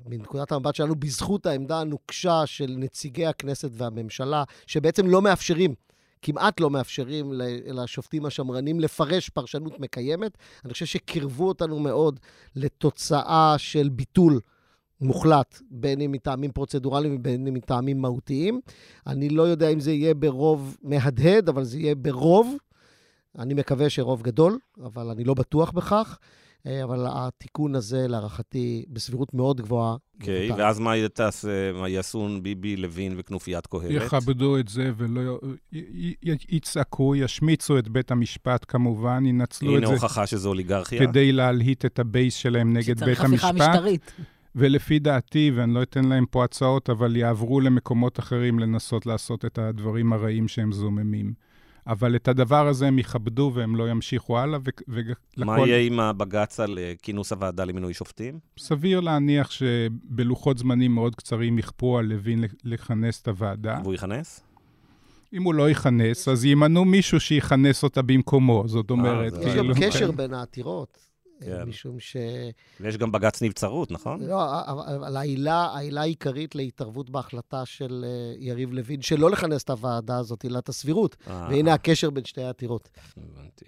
מנקודת 0.06 0.52
המבט 0.52 0.76
שלנו, 0.76 0.96
בזכות 0.96 1.46
העמדה 1.46 1.80
הנוקשה 1.80 2.46
של 2.46 2.76
נציגי 2.78 3.26
הכנסת 3.26 3.70
והממשלה, 3.74 4.44
שבעצם 4.68 5.08
לא 5.08 5.22
מאפשרים 5.22 5.76
כמעט 6.22 6.60
לא 6.60 6.70
מאפשרים 6.70 7.32
לשופטים 7.66 8.26
השמרנים 8.26 8.80
לפרש 8.80 9.30
פרשנות 9.30 9.80
מקיימת. 9.80 10.38
אני 10.66 10.74
חושב 10.74 10.86
שקירבו 10.86 11.48
אותנו 11.48 11.80
מאוד 11.80 12.20
לתוצאה 12.56 13.56
של 13.58 13.90
ביטול 13.90 14.40
מוחלט, 15.02 15.62
בין 15.72 16.02
אם 16.02 16.12
מטעמים 16.12 16.52
פרוצדורליים 16.52 17.16
ובין 17.16 17.48
אם 17.48 17.54
מטעמים 17.54 18.02
מהותיים. 18.02 18.62
אני 19.08 19.30
לא 19.30 19.44
יודע 19.44 19.70
אם 19.70 19.80
זה 19.80 19.92
יהיה 19.92 20.14
ברוב 20.14 20.78
מהדהד, 20.84 21.50
אבל 21.50 21.64
זה 21.64 21.80
יהיה 21.80 21.96
ברוב, 21.96 22.56
אני 23.40 23.54
מקווה 23.54 23.90
שרוב 23.90 24.22
גדול, 24.22 24.58
אבל 24.84 25.10
אני 25.10 25.24
לא 25.24 25.34
בטוח 25.34 25.72
בכך. 25.72 26.18
אה, 26.68 26.84
אבל 26.84 27.06
התיקון 27.10 27.76
הזה, 27.76 28.08
להערכתי, 28.08 28.86
בסבירות 28.90 29.34
מאוד 29.34 29.62
גבוהה. 29.62 29.96
אוקיי, 30.20 30.52
okay, 30.52 30.56
ואז 30.58 30.80
מה 30.80 30.92
תעשה, 31.14 31.72
מה 31.74 31.90
יעשו 31.90 32.30
ביבי, 32.42 32.76
לוין 32.76 33.14
וכנופיית 33.18 33.68
קהלת? 33.68 33.84
יכבדו 33.90 34.58
את 34.58 34.68
זה 34.68 34.92
ולא 34.98 35.40
יצעקו, 36.50 37.16
ישמיצו 37.16 37.80
את 37.80 37.88
בית 37.88 38.12
המשפט 38.12 38.66
כמובן, 38.68 39.26
ינצלו 39.26 39.76
את 39.76 39.82
זה. 39.82 39.88
הנה 39.88 39.96
הוכחה 39.96 40.28
שזו 40.28 40.50
אוליגרכיה. 40.50 41.08
כדי 41.08 41.32
להלהיט 41.32 41.86
את 41.86 42.00
הבייס 42.00 42.36
שלהם 42.36 42.74
נגד 42.74 43.04
בית 43.04 43.20
המשפט. 43.20 43.38
שצריך 43.38 43.44
הפיכה 43.44 43.72
משטרית. 43.72 44.12
ולפי 44.56 45.00
דעתי, 45.00 45.52
ואני 45.56 45.74
לא 45.74 45.84
אתן 45.84 46.06
להם 46.06 46.26
פה 46.26 46.44
הצעות, 46.44 46.90
אבל 46.90 47.16
יעברו 47.16 47.62
למקומות 47.62 48.20
אחרים 48.20 48.60
לנסות 48.60 49.06
לעשות 49.06 49.46
את 49.46 49.58
הדברים 49.58 50.14
הרעים 50.14 50.48
שהם 50.48 50.72
זוממים. 50.72 51.34
אבל 51.88 52.16
את 52.16 52.28
הדבר 52.28 52.68
הזה 52.68 52.88
הם 52.88 53.00
יכבדו 53.00 53.52
והם 53.54 53.76
לא 53.76 53.90
ימשיכו 53.90 54.40
הלאה. 54.40 54.60
ולכל... 54.88 55.16
מה 55.38 55.60
יהיה 55.60 55.78
עם 55.78 56.00
הבג"ץ 56.00 56.60
על 56.60 56.78
אה, 56.78 56.94
כינוס 57.02 57.32
הוועדה 57.32 57.66
למינוי 57.66 57.94
שופטים? 57.94 58.40
סביר 58.60 59.00
להניח 59.00 59.52
שבלוחות 59.52 60.58
זמנים 60.58 60.96
מאוד 60.96 61.16
קצרים 61.16 61.60
יכפו 61.60 61.98
על 61.98 62.06
לוין 62.06 62.44
לכנס 62.64 63.22
את 63.22 63.28
הוועדה. 63.28 63.80
והוא 63.84 63.94
יכנס? 63.94 64.42
אם 65.34 65.44
הוא 65.44 65.54
לא 65.54 65.70
יכנס, 65.70 66.28
אז 66.28 66.46
ימנו 66.46 66.86
מישהו 66.86 67.20
שיכנס 67.20 67.84
אותה 67.84 68.02
במקומו. 68.02 68.64
זאת 68.68 68.92
אה, 68.92 68.96
אומרת, 68.96 69.34
כאילו... 69.34 69.50
יש 69.50 69.56
גם 69.56 69.72
קשר 69.82 70.12
בין 70.12 70.34
העתירות. 70.34 71.15
כן. 71.40 71.64
משום 71.64 72.00
ש... 72.00 72.18
ויש 72.80 72.98
גם 72.98 73.12
בג"ץ 73.12 73.42
נבצרות, 73.42 73.92
נכון? 73.92 74.24
לא, 74.24 74.62
אבל 74.68 75.18
העילה, 75.18 75.66
העילה 75.66 76.02
העיקרית 76.02 76.56
להתערבות 76.56 77.10
בהחלטה 77.10 77.66
של 77.66 78.06
אה, 78.08 78.36
יריב 78.40 78.74
לוין, 78.74 79.02
שלא 79.02 79.32
לכנס 79.32 79.64
את 79.64 79.70
הוועדה 79.70 80.18
הזאת, 80.18 80.44
עילת 80.44 80.70
הסבירות. 80.70 81.16
אה. 81.28 81.48
והנה 81.50 81.74
הקשר 81.74 82.10
בין 82.10 82.26
שתי 82.26 82.44
העתירות. 82.44 82.90
הבנתי. 83.18 83.66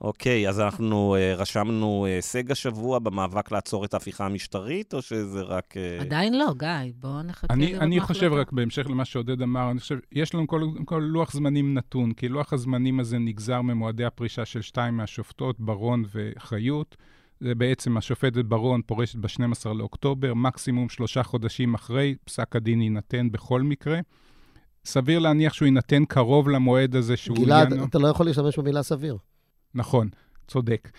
אוקיי, 0.00 0.48
אז 0.48 0.60
אנחנו 0.60 1.16
uh, 1.16 1.40
רשמנו 1.40 2.06
הישג 2.06 2.48
uh, 2.48 2.52
השבוע 2.52 2.98
במאבק 2.98 3.52
לעצור 3.52 3.84
את 3.84 3.94
ההפיכה 3.94 4.26
המשטרית, 4.26 4.94
או 4.94 5.02
שזה 5.02 5.42
רק... 5.42 5.74
Uh... 5.76 6.02
עדיין 6.02 6.38
לא, 6.38 6.54
גיא, 6.58 6.92
בואו 7.00 7.22
נחכה 7.22 7.54
אני, 7.54 7.78
אני 7.78 8.00
חושב, 8.00 8.32
רק 8.32 8.52
בהמשך 8.52 8.86
למה 8.86 9.04
שעודד 9.04 9.42
אמר, 9.42 9.70
אני 9.70 9.80
חושב, 9.80 9.98
יש 10.12 10.34
לנו 10.34 10.46
קודם 10.46 10.84
כל 10.84 11.02
לוח 11.06 11.32
זמנים 11.32 11.74
נתון, 11.74 12.12
כי 12.12 12.28
לוח 12.28 12.52
הזמנים 12.52 13.00
הזה 13.00 13.18
נגזר 13.18 13.62
ממועדי 13.62 14.04
הפרישה 14.04 14.44
של 14.44 14.62
שתיים 14.62 14.96
מהשופטות, 14.96 15.60
ברון 15.60 16.04
וחיות. 16.14 16.96
זה 17.40 17.54
בעצם, 17.54 17.96
השופטת 17.96 18.44
ברון 18.44 18.80
פורשת 18.86 19.16
ב-12 19.16 19.68
לאוקטובר, 19.68 20.34
מקסימום 20.34 20.88
שלושה 20.88 21.22
חודשים 21.22 21.74
אחרי, 21.74 22.14
פסק 22.24 22.56
הדין 22.56 22.82
יינתן 22.82 23.30
בכל 23.30 23.62
מקרה. 23.62 24.00
סביר 24.84 25.18
להניח 25.18 25.52
שהוא 25.52 25.66
יינתן 25.66 26.04
קרוב 26.04 26.48
למועד 26.48 26.96
הזה 26.96 27.16
שהוא... 27.16 27.36
גלעד. 27.36 27.72
אתה 27.72 27.98
לא 27.98 28.08
יכול 28.08 28.26
להשתמש 28.26 28.58
במילה 28.58 28.82
סביר. 28.82 29.16
נכון, 29.74 30.08
צודק. 30.48 30.90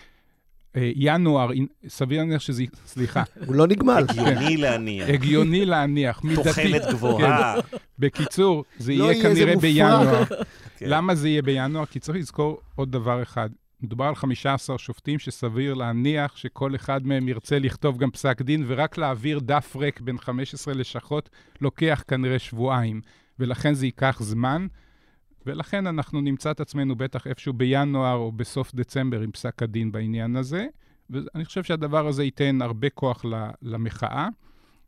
אה, 0.76 0.90
ינואר, 0.96 1.50
סביר 1.88 2.18
להניח 2.18 2.40
שזה, 2.40 2.64
סליחה. 2.86 3.22
הוא 3.46 3.54
לא 3.54 3.66
נגמל. 3.66 4.04
הגיוני 4.08 4.56
להניח. 4.56 5.08
הגיוני 5.08 5.64
להניח, 5.64 6.24
מידתי. 6.24 6.48
תוחלת 6.48 6.82
גבוהה. 6.90 7.62
כן. 7.62 7.76
בקיצור, 7.98 8.64
זה 8.78 8.92
לא 8.92 9.12
יהיה 9.12 9.22
כנראה 9.22 9.56
בינואר. 9.56 10.24
כן. 10.78 10.86
למה 10.88 11.14
זה 11.14 11.28
יהיה 11.28 11.42
בינואר? 11.42 11.86
כי 11.86 12.00
צריך 12.00 12.18
לזכור 12.18 12.60
עוד 12.74 12.92
דבר 12.92 13.22
אחד. 13.22 13.50
מדובר 13.82 14.04
על 14.04 14.14
15 14.14 14.78
שופטים 14.78 15.18
שסביר 15.18 15.74
להניח 15.74 16.36
שכל 16.36 16.74
אחד 16.74 17.06
מהם 17.06 17.28
ירצה 17.28 17.58
לכתוב 17.58 17.98
גם 17.98 18.10
פסק 18.10 18.42
דין, 18.42 18.64
ורק 18.66 18.98
להעביר 18.98 19.38
דף 19.38 19.76
ריק 19.76 20.00
בין 20.00 20.18
15 20.18 20.74
לשכות 20.74 21.30
לוקח 21.60 22.04
כנראה 22.08 22.38
שבועיים, 22.38 23.00
ולכן 23.38 23.74
זה 23.74 23.86
ייקח 23.86 24.18
זמן. 24.22 24.66
ולכן 25.46 25.86
אנחנו 25.86 26.20
נמצא 26.20 26.50
את 26.50 26.60
עצמנו 26.60 26.96
בטח 26.96 27.26
איפשהו 27.26 27.52
בינואר 27.52 28.14
או 28.14 28.32
בסוף 28.32 28.74
דצמבר 28.74 29.20
עם 29.20 29.30
פסק 29.30 29.62
הדין 29.62 29.92
בעניין 29.92 30.36
הזה, 30.36 30.66
ואני 31.10 31.44
חושב 31.44 31.62
שהדבר 31.64 32.06
הזה 32.06 32.24
ייתן 32.24 32.62
הרבה 32.62 32.90
כוח 32.90 33.24
למחאה. 33.62 34.28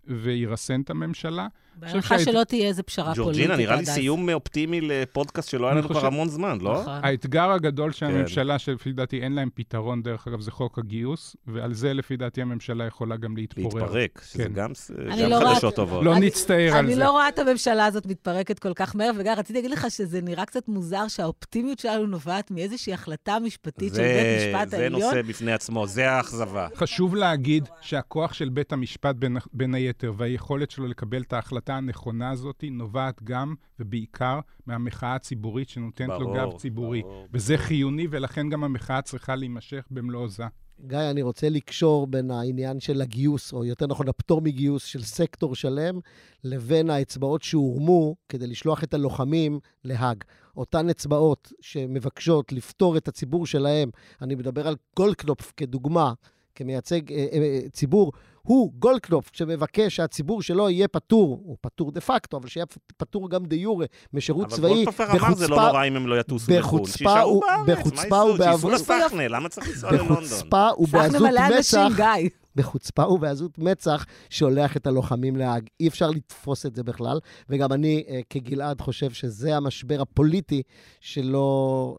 וירסן 0.07 0.81
את 0.81 0.91
הממשלה. 0.91 1.49
בהנחה 1.77 2.19
שלא 2.19 2.45
תהיה 2.45 2.69
איזה 2.69 2.83
פשרה 2.83 3.05
פוליטית. 3.15 3.25
ג'ורג'ינה, 3.25 3.57
נראה 3.57 3.77
לי 3.77 3.87
סיום 3.87 4.31
אופטימי 4.31 4.81
לפודקאסט 4.81 5.49
שלא 5.51 5.67
היה 5.67 5.75
לנו 5.75 5.89
כבר 5.89 6.07
המון 6.07 6.29
זמן, 6.29 6.59
לא? 6.61 6.81
נכון. 6.81 7.01
האתגר 7.03 7.51
הגדול 7.51 7.93
של 7.93 8.07
כן. 8.07 8.15
הממשלה, 8.15 8.59
שלפי 8.59 8.93
דעתי 8.93 9.21
אין 9.21 9.33
להם 9.33 9.49
פתרון, 9.55 10.03
דרך 10.03 10.29
אגב, 10.29 10.41
זה 10.41 10.51
חוק 10.51 10.79
הגיוס, 10.79 11.37
ועל 11.47 11.75
זה 11.75 11.95
לפי 11.95 12.17
דעתי 12.17 12.43
הממשלה 12.43 12.87
יכולה 12.87 13.17
גם 13.17 13.37
להתפורר. 13.37 13.83
להתפרק, 13.83 14.23
שזה 14.31 14.45
כן. 14.45 14.53
גם 14.53 14.73
אני 15.11 15.31
לא 15.31 15.41
חדשות 15.55 15.75
טובות. 15.75 16.05
לא 16.05 16.17
אני- 16.17 16.27
נצטער 16.27 16.73
על 16.73 16.85
אני 16.85 16.95
זה. 16.95 17.01
לא 17.01 17.11
רואה 17.11 17.29
את 17.29 17.39
הממשלה 17.39 17.87
הזאת 17.87 18.07
מתפרקת 18.07 18.59
כל 18.59 18.73
כך 18.75 18.97
מהר, 18.97 19.11
וגם 19.19 19.35
רציתי 19.39 19.53
להגיד 19.59 19.71
לך 19.71 19.87
שזה 19.91 20.21
נראה 20.21 20.45
קצת 20.45 20.69
מוזר 20.69 21.09
שהאופטימיות 21.09 21.79
שלנו 21.79 22.07
נובעת 22.07 22.51
מאיזושהי 22.51 22.93
החלטה 22.93 23.39
משפטית 23.39 23.89
של 23.89 23.95
זה- 23.95 24.03
בית 24.49 24.57
משפט 24.57 24.69
זה 24.71 24.77
העליון. 24.77 25.01
נושא 25.03 25.23
בפני 25.23 25.53
עצמו, 25.53 25.87
זה 25.87 26.11
האכזבה. 26.11 26.69
חשוב 26.77 27.15
להגיד 27.17 27.69
שהכוח 27.81 28.33
של 28.33 28.49
בית 28.49 28.73
המשפט 28.73 29.15
בין, 29.17 29.37
בין 29.53 29.75
היתר 29.75 30.13
והיכולת 30.17 30.71
שלו 30.71 30.87
לקבל 30.87 31.23
את 31.23 31.33
ההחלטה 31.33 31.64
הנכונה 31.73 32.31
הזאת 32.31 32.65
נובעת 32.71 33.23
גם 33.23 33.55
ובעיקר 33.81 34.41
מהמחאה 34.67 35.15
הציבורית 35.15 35.69
שנותנת 35.69 36.09
לו 36.09 36.19
ברור, 36.19 36.37
גב 36.37 36.59
ציבורי. 36.59 37.03
ברור. 37.03 37.27
וזה 37.33 37.59
חיוני, 37.59 38.07
ולכן 38.11 38.49
גם 38.49 38.65
המחאה 38.65 39.03
צריכה 39.03 39.37
להימשך 39.37 39.85
במלוא 39.91 40.21
עוזה. 40.21 40.45
גיא, 40.87 40.99
אני 41.11 41.23
רוצה 41.23 41.49
לקשור 41.49 42.07
בין 42.07 42.31
העניין 42.31 42.81
של 42.81 43.03
הגיוס, 43.03 43.53
או 43.53 43.65
יותר 43.65 43.87
נכון, 43.87 44.09
הפטור 44.09 44.41
מגיוס 44.41 44.85
של 44.85 45.03
סקטור 45.03 45.55
שלם, 45.55 45.99
לבין 46.45 46.91
האצבעות 46.91 47.43
שהורמו 47.43 48.17
כדי 48.29 48.47
לשלוח 48.47 48.85
את 48.85 48.95
הלוחמים 48.95 49.61
להאג. 49.85 50.25
אותן 50.57 50.89
אצבעות 50.89 51.53
שמבקשות 51.61 52.53
לפטור 52.53 52.97
את 52.97 53.09
הציבור 53.09 53.47
שלהם, 53.47 53.91
אני 54.23 54.35
מדבר 54.35 54.69
על 54.69 54.77
גולדקנופ 54.97 55.53
כדוגמה, 55.57 56.13
כמייצג 56.55 57.13
אה, 57.13 57.27
אה, 57.33 57.61
ציבור, 57.73 58.13
הוא 58.47 58.73
גולדקנופ 58.79 59.31
שמבקש 59.33 59.97
שהציבור 59.97 60.43
שלו 60.43 60.71
יהיה 60.71 60.89
פטור, 60.89 61.41
הוא 61.45 61.57
פטור 61.61 61.93
דה 61.93 62.01
פקטו, 62.01 62.37
אבל 62.37 62.49
שיהיה 62.49 62.67
פטור 62.97 63.31
גם 63.31 63.45
דה 63.45 63.57
יורה 63.57 63.87
משירות 64.13 64.47
אבל 64.47 64.57
צבאי, 64.57 64.85
גולדפרר 64.85 65.11
אמר 65.11 65.35
זה 65.35 65.49
לא 65.49 65.57
נורא 65.57 65.85
אם 65.85 65.97
הם 65.97 66.07
לא 66.07 66.21
יטוסו 66.21 66.53
לחו"ל. 66.53 66.87
שישארו 66.87 67.41
בארץ, 67.67 67.87
מה 67.87 68.03
ייסעו? 68.03 68.37
שייסעו 68.37 68.71
לסחנה, 68.71 69.29
למה 69.29 69.49
צריך 69.49 69.69
לנסוע 69.69 69.93
ללונדון? 69.93 70.17
בחוצפה 70.17 70.69
סחנה 70.73 70.73
ובעזות 70.79 71.21
מלא 71.21 71.41
אנשים, 71.47 71.81
מצח, 71.81 71.97
גיא. 71.97 72.29
בחוצפה 72.57 73.09
ובעזות 73.09 73.59
מצח, 73.59 74.07
שולח 74.31 74.77
את 74.77 74.87
הלוחמים 74.87 75.37
להאג. 75.37 75.69
אי 75.81 75.89
אפשר 75.89 76.11
לתפוס 76.11 76.67
את 76.67 76.75
זה 76.75 76.83
בכלל, 76.83 77.19
וגם 77.49 77.73
אני, 77.73 78.05
אה, 78.09 78.21
כגלעד, 78.31 78.81
חושב 78.81 79.11
שזה 79.11 79.57
המשבר 79.57 80.01
הפוליטי 80.01 80.63
שלא... 81.01 81.99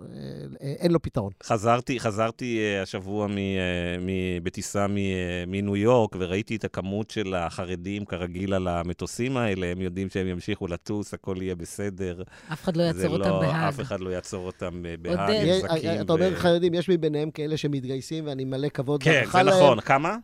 אה, 0.61 0.73
אין 0.79 0.91
לו 0.91 1.01
פתרון. 1.01 1.31
חזרתי, 1.43 1.99
חזרתי 1.99 2.59
אה, 2.59 2.81
השבוע 2.81 3.27
מ, 3.27 3.37
אה, 3.37 4.37
בטיסה 4.43 4.87
מ, 4.87 4.97
אה, 4.97 5.43
מניו 5.47 5.75
יורק, 5.75 6.15
וראיתי 6.19 6.55
את 6.55 6.63
הכמות 6.63 7.09
של 7.09 7.35
החרדים, 7.35 8.05
כרגיל, 8.05 8.53
על 8.53 8.67
המטוסים 8.67 9.37
האלה. 9.37 9.67
הם 9.67 9.81
יודעים 9.81 10.09
שהם 10.09 10.27
ימשיכו 10.27 10.67
לטוס, 10.67 11.13
הכל 11.13 11.35
יהיה 11.41 11.55
בסדר. 11.55 12.23
אף 12.53 12.63
אחד 12.63 12.77
לא 12.77 12.83
יעצור 12.83 13.17
אותם 13.17 13.29
בהאג. 13.29 13.55
אף 13.69 13.81
אחד 13.81 13.99
לא 13.99 14.09
יעצור 14.09 14.45
אותם 14.45 14.83
בהאג, 15.01 15.85
אתה 16.01 16.13
אומר 16.13 16.35
חרדים, 16.35 16.73
יש 16.73 16.89
מביניהם 16.89 17.31
כאלה 17.31 17.57
שמתגייסים, 17.57 18.27
ואני 18.27 18.45
מלא 18.45 18.69
כבוד 18.69 19.03
כן, 19.03 19.23
זה 19.31 19.43
להם. 19.43 19.47
נכון. 19.47 19.79
כמה? 19.79 20.17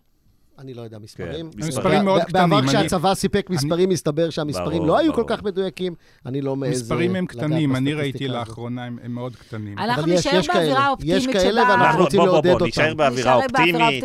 אני 0.61 0.73
לא 0.73 0.81
יודע 0.81 0.99
מספרים. 0.99 1.51
כן, 1.51 1.59
מספרים 1.67 2.05
מאוד 2.05 2.21
קטנים, 2.21 2.49
בעבר 2.49 2.59
אני- 2.59 2.67
כשהצבא 2.67 3.13
סיפק 3.13 3.49
מספרים, 3.49 3.89
מסתבר 3.89 4.29
שהמספרים 4.29 4.77
ברור, 4.77 4.87
לא 4.87 4.97
היו 4.97 5.13
כל. 5.13 5.23
כך 5.27 5.43
מדויקים. 5.43 5.95
אני 6.25 6.41
לא 6.41 6.55
מעז... 6.55 6.81
מספרים 6.81 7.15
הם 7.15 7.25
קטנים, 7.25 7.75
אני 7.75 7.93
ראיתי. 7.93 8.27
לאחרונה, 8.27 8.83
הם 8.85 8.99
מאוד 9.07 9.35
קטנים. 9.35 9.77
אנחנו 9.79 10.05
נישאר 10.05 10.35
יש 10.35 10.47
באווירה. 10.47 10.85
האופטימית 10.85 11.15
יש 11.17 11.27
כאלה, 11.27 11.61
שבה... 11.61 11.69
ואנחנו 11.71 11.85
אנחנו, 11.85 12.03
רוצים 12.03 12.19
בוא, 12.19 12.27
בוא, 12.27 12.33
לעודד 12.33 12.51
אותם. 12.51 12.97
באווירה 12.97 13.09
נישאר 13.09 13.47
באווירה 13.53 13.87
אופטימית. 13.87 14.03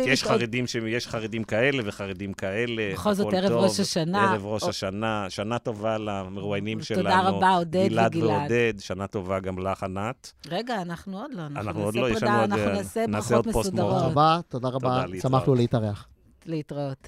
יש 0.89 1.07
חרדים, 1.07 1.43
כאלה 1.43 1.83
וחרדים 1.85 2.33
כאלה. 2.33 2.89
בכל 2.93 3.13
זאת, 3.13 3.33
ערב. 3.33 3.51
ראש 3.51 3.79
השנה. 3.79 4.31
ערב 4.31 4.45
ראש 4.45 4.63
השנה, 4.63 5.25
שנה 5.29 5.59
טובה 5.59 5.97
למרואיינים 5.97 6.79
תודה 6.95 7.11
שלנו. 7.11 7.37
רבה, 7.37 7.49
עודד 7.49 7.87
גלעד 7.89 8.15
וגלעד. 8.15 8.39
ועודד, 8.39 8.73
שנה 8.79 9.07
טובה 9.07 9.39
גם 9.39 9.59
לך, 9.59 9.83
ענת. 9.83 10.33
רגע, 10.49 10.81
אנחנו 10.81 11.21
עוד 11.21 11.31
לא. 11.33 11.41
אנחנו 11.55 11.83
עוד 11.83 11.95
נעשה 11.95 12.07
לא, 12.09 12.15
יש 12.15 12.23
לנו 12.23 12.41
עוד, 12.41 12.51
אנחנו 12.51 12.65
אה, 12.69 13.07
נעשה 13.07 13.31
ברכות 13.37 13.45
עוד 13.45 13.53
פוסט 13.53 13.69
תודה 13.69 13.83
מסודרות. 13.83 14.11
רבה, 14.11 14.39
תודה 14.49 14.67
רבה, 14.67 14.79
תודה, 14.89 15.05
להתראות. 15.05 15.21
שמחנו 15.33 15.55
להתארח. 15.55 16.07
להתראות. 16.47 17.07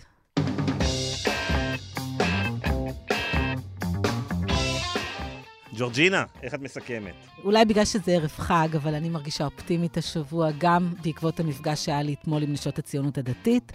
ג'ורג'ינה, 5.79 6.23
איך 6.43 6.53
את 6.53 6.61
מסכמת? 6.61 7.13
אולי 7.43 7.65
בגלל 7.65 7.85
שזה 7.85 8.11
ערב 8.11 8.29
חג, 8.29 8.67
אבל 8.75 8.95
אני 8.95 9.09
מרגישה 9.09 9.45
אופטימית 9.45 9.97
השבוע, 9.97 10.49
גם 10.57 10.93
בעקבות 11.03 11.39
המפגש 11.39 11.85
שהיה 11.85 12.01
לי 12.01 12.13
אתמול 12.13 12.43
עם 12.43 12.53
נשות 12.53 12.79
הציונות 12.79 13.17
הדתית, 13.17 13.71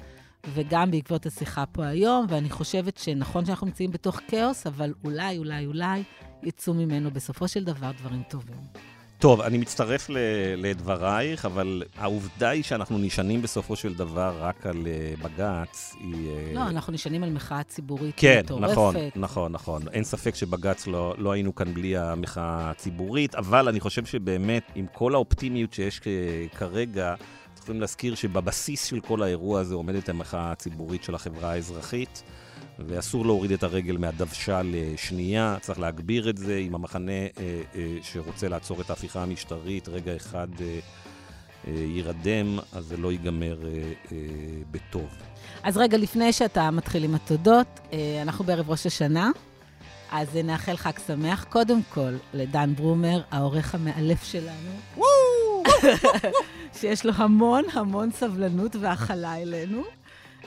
וגם 0.55 0.91
בעקבות 0.91 1.27
השיחה 1.27 1.67
פה 1.67 1.87
היום, 1.87 2.27
ואני 2.29 2.51
חושבת 2.51 2.97
שנכון 2.97 3.45
שאנחנו 3.45 3.67
נמצאים 3.67 3.91
בתוך 3.91 4.21
כאוס, 4.29 4.67
אבל 4.67 4.95
אולי, 5.05 5.39
אולי, 5.39 5.67
אולי 5.67 6.03
יצאו 6.43 6.75
ממנו 6.75 7.11
בסופו 7.11 7.49
של 7.49 7.65
דבר 7.65 7.91
דברים 7.93 8.23
טובים. 8.29 8.93
טוב, 9.25 9.41
אני 9.41 9.59
מצטרף 9.59 10.11
ל- 10.11 10.16
לדברייך, 10.57 11.45
אבל 11.45 11.83
העובדה 11.99 12.49
היא 12.49 12.62
שאנחנו 12.62 12.99
נשענים 12.99 13.43
בסופו 13.43 13.77
של 13.77 13.95
דבר 13.95 14.35
רק 14.41 14.66
על 14.66 14.87
אה, 14.87 15.14
בג"ץ, 15.22 15.95
היא... 16.01 16.31
אה, 16.31 16.53
לא, 16.55 16.61
אנחנו 16.61 16.93
נשענים 16.93 17.22
על 17.22 17.31
מחאה 17.31 17.62
ציבורית 17.62 18.14
כן, 18.16 18.41
מטורפת. 18.45 18.70
נכון, 18.72 18.95
נכון, 19.16 19.53
נכון. 19.53 19.83
אין 19.93 20.05
ספק 20.05 20.35
שבג"ץ 20.35 20.87
לא, 20.87 21.14
לא 21.18 21.33
היינו 21.33 21.55
כאן 21.55 21.75
בלי 21.75 21.97
המחאה 21.97 22.70
הציבורית, 22.70 23.35
אבל 23.35 23.68
אני 23.68 23.81
חושב 23.81 24.05
שבאמת, 24.05 24.62
עם 24.75 24.87
כל 24.93 25.14
האופטימיות 25.14 25.72
שיש 25.72 26.01
כ- 26.01 26.09
כרגע, 26.59 27.14
צריכים 27.55 27.81
להזכיר 27.81 28.14
שבבסיס 28.14 28.85
של 28.85 29.01
כל 29.01 29.22
האירוע 29.22 29.61
הזה 29.61 29.75
עומדת 29.75 30.09
המחאה 30.09 30.53
הציבורית 30.53 31.05
של 31.05 31.14
החברה 31.14 31.51
האזרחית, 31.51 32.22
ואסור 32.79 33.27
להוריד 33.27 33.53
את 33.53 33.62
הרגל 33.62 33.97
מהדוושה 33.97 34.61
לשנייה, 34.64 35.57
צריך 35.61 35.79
להגביר 35.79 36.31
את 36.31 36.39
זה 36.39 36.57
עם 36.57 36.75
המחנה 36.75 37.12
אה, 37.12 37.29
אה, 37.75 37.97
שרוצה 38.03 38.49
לעצור 38.49 38.81
את 38.81 38.91
ההפיכה 38.91 39.22
המשטרית, 39.22 39.89
רגע 39.89 40.16
אחד 40.16 40.49
אה, 40.61 40.79
אה, 41.66 41.72
יירדם, 41.72 42.59
אז 42.72 42.85
זה 42.85 42.97
לא 42.97 43.12
ייגמר 43.12 43.59
אה, 43.64 43.93
אה, 44.12 44.16
בטוב. 44.70 45.09
אז 45.62 45.77
רגע, 45.77 45.99
לפני 45.99 46.33
שאתה 46.33 46.70
מתחיל 46.70 47.05
עם 47.05 47.14
התודות, 47.14 47.81
אה, 47.93 48.22
אנחנו 48.22 48.45
בערב 48.45 48.70
ראש 48.70 48.87
השנה, 48.87 49.31
אז 50.12 50.37
נאחל 50.45 50.77
חג 50.77 50.99
שמח. 51.07 51.45
קודם 51.45 51.81
כל, 51.83 52.16
לדן 52.35 52.75
ברומר, 52.75 53.20
העורך 53.31 53.75
המאלף 53.75 54.25
שלנו. 54.25 55.03
שיש 56.81 57.07
לו 57.07 57.12
המון 57.16 57.64
המון 57.72 58.11
סבלנות 58.11 58.77
והכלה 58.77 59.43
אלינו. 59.43 59.83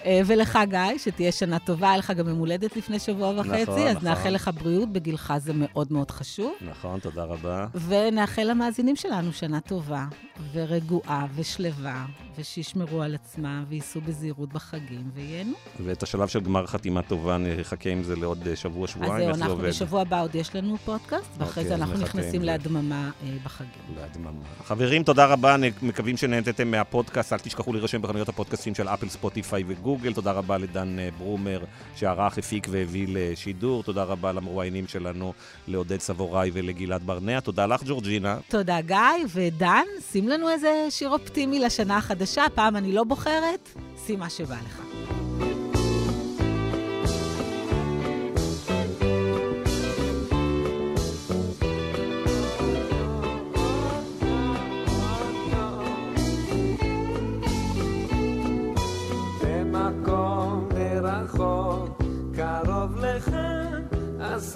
אה, 0.05 0.21
ולך, 0.25 0.59
גיא, 0.69 0.97
שתהיה 0.97 1.31
שנה 1.31 1.59
טובה, 1.59 1.87
היה 1.89 1.97
לך 1.97 2.11
גם 2.11 2.27
יום 2.27 2.39
הולדת 2.39 2.77
לפני 2.77 2.99
שבוע 2.99 3.33
וחצי, 3.37 3.61
נכון, 3.61 3.87
אז 3.87 3.95
נכון. 3.95 4.09
נאחל 4.09 4.29
לך 4.29 4.49
בריאות, 4.63 4.89
בגילך 4.93 5.33
זה 5.37 5.53
מאוד 5.55 5.87
מאוד 5.93 6.11
חשוב. 6.11 6.53
נכון, 6.61 6.99
תודה 6.99 7.23
רבה. 7.23 7.67
ונאחל 7.87 8.43
למאזינים 8.43 8.95
שלנו 8.95 9.33
שנה 9.33 9.59
טובה, 9.59 10.05
ורגועה, 10.53 11.25
ושלווה, 11.35 12.05
ושישמרו 12.37 13.01
על 13.01 13.15
עצמם, 13.15 13.65
וייסעו 13.69 14.01
בזהירות 14.01 14.53
בחגים, 14.53 15.09
וייהנו. 15.13 15.53
ואת 15.85 16.03
השלב 16.03 16.27
של 16.27 16.39
גמר 16.39 16.65
חתימה 16.65 17.01
טובה, 17.01 17.37
נחכה 17.37 17.89
עם 17.89 18.03
זה 18.03 18.15
לעוד 18.15 18.47
אה, 18.47 18.51
אז 18.51 18.57
שבוע-שבועיים, 18.57 19.17
זהו, 19.17 19.27
איך 19.27 19.37
זה 19.37 19.43
אנחנו 19.43 19.53
עובד? 19.55 19.69
בשבוע 19.69 20.01
הבא 20.01 20.21
עוד 20.21 20.35
יש 20.35 20.55
לנו 20.55 20.77
פודקאסט, 20.77 21.29
ואחרי 21.37 21.47
אוקיי, 21.47 21.63
זה 21.63 21.75
אז 21.75 21.81
אנחנו 21.81 21.97
נכנסים 22.03 22.41
זה. 22.41 22.45
להדממה 22.45 23.11
אה, 23.23 23.37
בחגים. 23.43 23.69
להדממה. 23.95 24.29
חברים, 24.63 25.03
תודה 25.03 25.25
רבה, 25.25 25.55
מקווים 25.81 26.17
שנהנתם 26.17 26.71
מהפודקאסט. 26.71 27.33
אל 27.33 27.37
תשכחו 27.37 27.73
להירשם 27.73 28.01
בחנויות 28.01 28.29
הפודקאסטים 28.29 28.75
של 28.75 28.87
אפל, 28.87 29.09
ספוטיפיי 29.09 29.63
וגוגל. 29.67 29.86
תודה 30.13 30.31
רבה 30.31 30.57
לדן 30.57 30.99
אה, 30.99 31.09
ברומר, 31.17 31.63
שערך, 31.95 32.38
הפיק 32.38 32.67
והביא 32.71 33.07
לשידור. 33.09 33.83
תודה 33.83 34.03
רבה 34.03 34.31
למרואיינים 34.31 34.88
שלנו, 34.88 35.33
לעודד 35.67 35.99
סבוראי 35.99 36.49
ולגלעד 36.53 37.03
ברנע. 37.05 37.39
תודה 37.39 37.65
לך, 37.65 37.83
ג'ורג'ינה. 37.85 38.38
תודה, 38.49 38.81
גיא, 38.81 38.97
ודן, 39.33 39.85
שים 40.11 40.27
לנו 40.27 40.49
איזה 40.49 40.88
שיר 40.89 41.09
אופטימי 41.09 41.59
לשנה 41.59 41.97
החדשה. 41.97 42.43
פעם 42.55 42.75
אני 42.75 42.91
לא 42.91 43.03
בוחרת, 43.03 43.69
שים 44.05 44.19
מה 44.19 44.29
שבא 44.29 44.55
לך. 44.65 44.81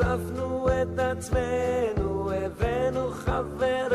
אספנו 0.02 0.68
את 0.68 1.00
עצמנו, 1.00 2.32
הבאנו 2.32 3.12
חברינו, 3.12 3.91